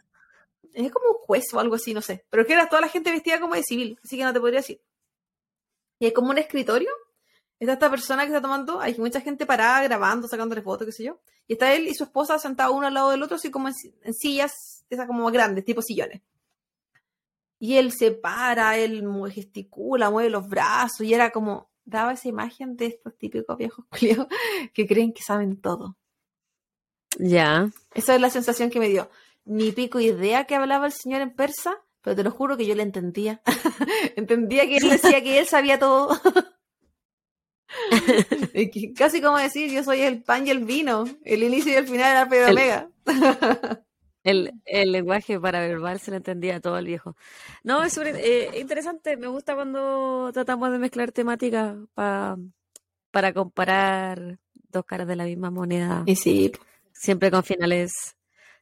Es 0.73 0.89
como 0.91 1.09
un 1.09 1.15
juez 1.25 1.53
o 1.53 1.59
algo 1.59 1.75
así, 1.75 1.93
no 1.93 2.01
sé. 2.01 2.25
Pero 2.29 2.41
es 2.43 2.47
que 2.47 2.53
era 2.53 2.69
toda 2.69 2.81
la 2.81 2.87
gente 2.87 3.11
vestida 3.11 3.41
como 3.41 3.55
de 3.55 3.63
civil, 3.63 3.99
así 4.03 4.17
que 4.17 4.23
no 4.23 4.31
te 4.31 4.39
podría 4.39 4.59
decir. 4.61 4.81
Y 5.99 6.07
es 6.07 6.13
como 6.13 6.29
un 6.29 6.37
escritorio. 6.37 6.89
Está 7.59 7.73
esta 7.73 7.89
persona 7.89 8.21
que 8.23 8.27
está 8.29 8.41
tomando, 8.41 8.79
hay 8.79 8.95
mucha 8.97 9.19
gente 9.19 9.45
parada 9.45 9.83
grabando, 9.83 10.29
sacándole 10.29 10.61
fotos, 10.61 10.85
qué 10.85 10.93
sé 10.93 11.03
yo. 11.03 11.19
Y 11.45 11.53
está 11.53 11.73
él 11.73 11.89
y 11.89 11.93
su 11.93 12.05
esposa 12.05 12.39
sentados 12.39 12.73
uno 12.73 12.87
al 12.87 12.93
lado 12.93 13.09
del 13.11 13.21
otro, 13.21 13.35
así 13.35 13.51
como 13.51 13.67
en, 13.67 13.73
en 14.03 14.13
sillas, 14.13 14.85
esas 14.89 15.07
como 15.07 15.29
grandes, 15.29 15.65
tipo 15.65 15.81
sillones. 15.81 16.21
Y 17.59 17.75
él 17.75 17.91
se 17.91 18.11
para, 18.11 18.77
él 18.77 19.05
gesticula, 19.31 20.09
mueve 20.09 20.29
los 20.29 20.47
brazos, 20.47 21.01
y 21.01 21.13
era 21.13 21.31
como, 21.31 21.69
daba 21.83 22.13
esa 22.13 22.29
imagen 22.29 22.77
de 22.77 22.85
estos 22.87 23.17
típicos 23.17 23.57
viejos 23.57 23.85
culiados 23.89 24.27
que 24.73 24.87
creen 24.87 25.11
que 25.13 25.21
saben 25.23 25.59
todo. 25.59 25.97
Ya. 27.17 27.69
Esa 27.93 28.15
es 28.15 28.21
la 28.21 28.29
sensación 28.29 28.69
que 28.69 28.79
me 28.79 28.87
dio. 28.87 29.09
Ni 29.45 29.71
pico 29.71 29.99
idea 29.99 30.45
que 30.45 30.55
hablaba 30.55 30.85
el 30.85 30.93
señor 30.93 31.21
en 31.21 31.35
persa, 31.35 31.75
pero 32.01 32.15
te 32.15 32.23
lo 32.23 32.31
juro 32.31 32.55
que 32.55 32.65
yo 32.65 32.75
le 32.75 32.83
entendía. 32.83 33.41
entendía 34.15 34.65
que 34.67 34.77
él 34.77 34.89
decía 34.89 35.21
que 35.21 35.39
él 35.39 35.47
sabía 35.47 35.79
todo. 35.79 36.17
Casi 38.95 39.21
como 39.21 39.37
decir, 39.37 39.71
yo 39.71 39.83
soy 39.83 40.01
el 40.01 40.23
pan 40.23 40.47
y 40.47 40.51
el 40.51 40.65
vino, 40.65 41.05
el 41.23 41.43
inicio 41.43 41.73
y 41.73 41.75
el 41.75 41.87
final 41.87 42.27
el 42.31 42.33
El- 42.33 42.51
omega. 42.51 42.89
El, 44.29 44.53
el 44.65 44.91
lenguaje 44.91 45.39
paraverbal 45.39 45.99
se 45.99 46.11
le 46.11 46.17
entendía 46.17 46.57
a 46.57 46.59
todo 46.59 46.77
el 46.77 46.85
viejo. 46.85 47.15
No, 47.63 47.83
es 47.83 47.97
eh, 47.97 48.51
interesante. 48.59 49.17
Me 49.17 49.27
gusta 49.27 49.55
cuando 49.55 50.31
tratamos 50.33 50.71
de 50.71 50.79
mezclar 50.79 51.11
temáticas 51.11 51.75
pa- 51.93 52.37
para 53.11 53.33
comparar 53.33 54.37
dos 54.71 54.85
caras 54.85 55.07
de 55.07 55.15
la 55.15 55.25
misma 55.25 55.49
moneda, 55.49 56.03
Y 56.05 56.15
sí, 56.15 56.51
siempre 56.93 57.31
con 57.31 57.43
finales 57.43 57.91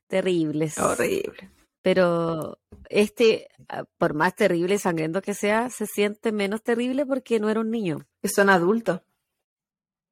terribles. 0.07 0.77
horrible. 0.77 1.51
Pero 1.81 2.59
este, 2.89 3.47
ah, 3.69 3.85
por 3.97 4.13
más 4.13 4.35
terrible 4.35 4.75
y 4.75 4.79
sangriento 4.79 5.21
que 5.21 5.33
sea, 5.33 5.69
se 5.69 5.85
siente 5.85 6.31
menos 6.31 6.61
terrible 6.61 7.05
porque 7.05 7.39
no 7.39 7.49
era 7.49 7.59
un 7.61 7.71
niño. 7.71 8.05
Son 8.23 8.49
adultos. 8.49 9.01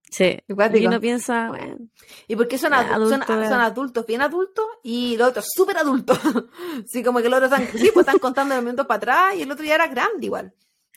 Sí. 0.10 0.40
Y 0.48 0.86
uno 0.88 1.00
piensa, 1.02 1.50
bueno, 1.50 1.78
¿Y 2.28 2.36
por 2.36 2.48
qué 2.48 2.58
son, 2.58 2.72
adu- 2.74 3.10
son, 3.10 3.22
adulto, 3.24 3.26
son 3.50 3.60
adultos, 3.62 4.06
bien 4.06 4.22
adultos, 4.22 4.66
y 4.84 5.18
los 5.18 5.30
otros 5.30 5.46
súper 5.54 5.78
adultos? 5.78 6.18
sí, 6.86 7.04
como 7.04 7.20
que 7.22 7.28
los 7.30 7.42
otros 7.42 7.52
están, 7.60 7.68
sí, 7.78 7.90
pues 7.94 8.06
están 8.08 8.20
contando 8.20 8.54
elementos 8.56 8.86
para 8.86 8.98
atrás, 8.98 9.36
y 9.36 9.42
el 9.42 9.52
otro 9.52 9.66
ya 9.66 9.76
era 9.76 9.88
grande 9.88 10.26
igual. 10.26 10.54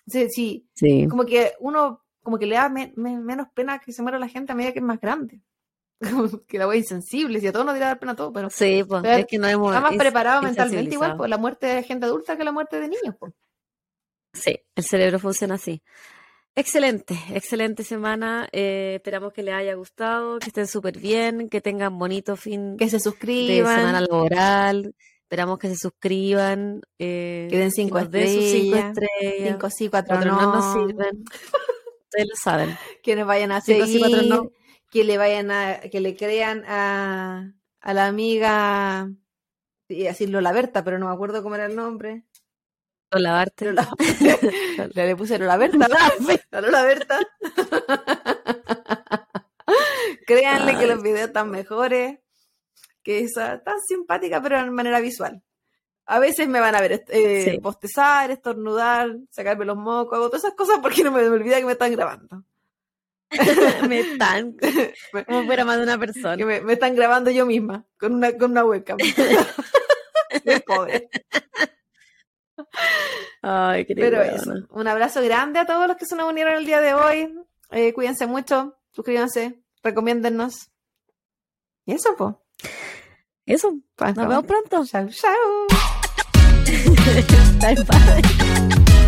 Sí, 0.06 0.26
sí, 0.30 0.68
sí. 0.74 1.06
como 1.08 1.24
que 1.26 1.52
uno 1.60 2.04
como 2.22 2.38
que 2.38 2.46
le 2.46 2.56
da 2.56 2.68
me- 2.68 2.92
me- 2.96 3.18
menos 3.18 3.48
pena 3.54 3.78
que 3.78 3.92
se 3.92 4.02
muera 4.02 4.18
la 4.18 4.28
gente 4.28 4.52
a 4.52 4.54
medida 4.54 4.72
que 4.72 4.78
es 4.80 4.84
más 4.84 5.00
grande. 5.00 5.40
Que 6.46 6.58
la 6.58 6.68
wea 6.68 6.76
insensible, 6.78 7.40
si 7.40 7.46
a 7.48 7.52
todos 7.52 7.66
nos 7.66 7.78
dar 7.78 7.98
pena 7.98 8.12
a 8.12 8.16
todos, 8.16 8.30
pero 8.32 8.50
Sí, 8.50 8.84
pues, 8.86 9.02
Pero 9.02 9.16
es 9.18 9.26
que 9.26 9.38
no 9.38 9.48
hemos 9.48 9.74
está 9.74 9.80
más 9.80 9.96
preparado 9.96 10.42
mentalmente 10.42 10.94
igual 10.94 11.16
por 11.16 11.28
la 11.28 11.38
muerte 11.38 11.66
de 11.66 11.82
gente 11.82 12.06
adulta 12.06 12.36
que 12.36 12.44
la 12.44 12.52
muerte 12.52 12.78
de 12.78 12.88
niños. 12.88 13.16
pues. 13.18 13.32
Sí, 14.32 14.60
el 14.76 14.84
cerebro 14.84 15.18
funciona 15.18 15.54
así. 15.54 15.82
Excelente, 16.58 17.14
excelente 17.32 17.84
semana. 17.84 18.48
eh, 18.50 18.94
esperamos 18.96 19.32
que 19.32 19.44
les 19.44 19.54
haya 19.54 19.74
gustado, 19.74 20.40
que 20.40 20.48
estén 20.48 20.66
súper 20.66 20.98
bien, 20.98 21.48
que 21.48 21.60
tengan 21.60 21.96
bonito 21.98 22.34
fin 22.36 22.76
Que 22.76 22.88
se 22.88 22.96
de 22.96 23.00
semana 23.00 23.12
suscriban, 23.12 23.92
laboral. 24.10 24.94
Esperamos 25.22 25.58
que 25.60 25.68
se 25.68 25.76
suscriban. 25.76 26.80
eh, 26.98 27.46
Que 27.48 27.58
den 27.58 27.70
cinco 27.70 28.00
den 28.04 28.28
sus 28.34 28.44
cinco 28.50 28.76
estrellas, 28.76 28.98
estrellas. 28.98 29.48
cinco 29.52 29.70
sí, 29.70 29.88
cuatro, 29.88 30.16
Cuatro 30.16 30.32
no 30.32 30.52
nos 30.52 30.64
no, 30.64 30.72
sirven. 30.88 31.24
Ustedes 32.10 32.28
lo 32.28 32.34
saben. 32.42 32.76
que 33.04 33.14
nos 33.14 33.26
vayan 33.26 33.52
a 33.52 33.60
Cinco 33.60 33.86
sí, 33.86 33.92
seguir, 34.00 34.08
cuatro 34.08 34.22
no. 34.22 34.50
que 34.90 35.04
le 35.04 35.16
vayan 35.18 35.50
a, 35.52 35.78
que 35.80 36.00
le 36.00 36.16
crean 36.16 36.64
a, 36.66 37.52
a 37.80 37.94
la 37.94 38.06
amiga, 38.08 39.08
y 39.88 40.02
decirlo 40.04 40.40
la 40.40 40.52
Berta, 40.52 40.82
pero 40.82 40.98
no 40.98 41.06
me 41.06 41.12
acuerdo 41.12 41.42
cómo 41.44 41.54
era 41.54 41.66
el 41.66 41.76
nombre. 41.76 42.24
Lo 43.10 43.18
lavarte. 43.18 43.72
Le, 43.72 43.82
le 45.06 45.16
puse 45.16 45.38
Lola 45.38 45.56
Berta. 45.56 45.88
La 46.50 46.60
Lola 46.60 46.82
Berta. 46.82 47.18
Créanle 50.26 50.78
que 50.78 50.86
los 50.86 51.02
videos 51.02 51.28
están 51.28 51.50
mejores, 51.50 52.18
que 53.02 53.20
esa 53.20 53.62
tan 53.62 53.80
simpática, 53.80 54.42
pero 54.42 54.62
de 54.62 54.70
manera 54.70 55.00
visual. 55.00 55.42
A 56.06 56.18
veces 56.18 56.48
me 56.48 56.60
van 56.60 56.74
a 56.74 56.80
ver 56.80 57.04
eh, 57.08 57.42
Sí. 57.44 57.58
bostezar, 57.58 58.30
estornudar, 58.30 59.14
sacarme 59.30 59.66
los 59.66 59.76
mocos, 59.76 60.16
hago 60.16 60.28
todas 60.28 60.44
esas 60.44 60.54
cosas 60.56 60.78
porque 60.80 61.04
no 61.04 61.10
me, 61.12 61.22
me 61.22 61.28
olvida 61.28 61.58
que 61.58 61.66
me 61.66 61.72
están 61.72 61.92
grabando. 61.92 62.44
me 63.86 64.00
están 64.00 64.56
como 65.26 65.44
fuera 65.44 65.66
más 65.66 65.76
de 65.76 65.82
una 65.82 65.98
persona. 65.98 66.36
Que 66.38 66.46
me, 66.46 66.62
me 66.62 66.72
están 66.74 66.94
grabando 66.94 67.30
yo 67.30 67.44
misma, 67.44 67.84
con 67.98 68.14
una, 68.14 68.32
con 68.36 68.52
una 68.52 68.64
webcam. 68.64 68.96
Pobre. 70.66 71.10
Ay, 73.42 73.84
qué 73.86 73.94
Pero 73.94 74.22
eso, 74.22 74.52
un 74.70 74.88
abrazo 74.88 75.22
grande 75.22 75.58
a 75.58 75.66
todos 75.66 75.86
los 75.86 75.96
que 75.96 76.06
se 76.06 76.16
nos 76.16 76.30
unieron 76.30 76.54
el 76.54 76.66
día 76.66 76.80
de 76.80 76.94
hoy. 76.94 77.34
Eh, 77.70 77.92
cuídense 77.92 78.26
mucho, 78.26 78.78
suscríbanse, 78.90 79.62
recomiéndennos. 79.82 80.70
Y 81.86 81.92
eso, 81.94 82.14
pues. 82.16 82.34
Eso, 83.46 83.72
nos 83.98 84.14
vemos 84.14 84.44
pronto. 84.44 84.84
Chao, 84.84 85.08
chao. 85.08 85.66
Bye 87.60 87.76
bye. 87.84 89.04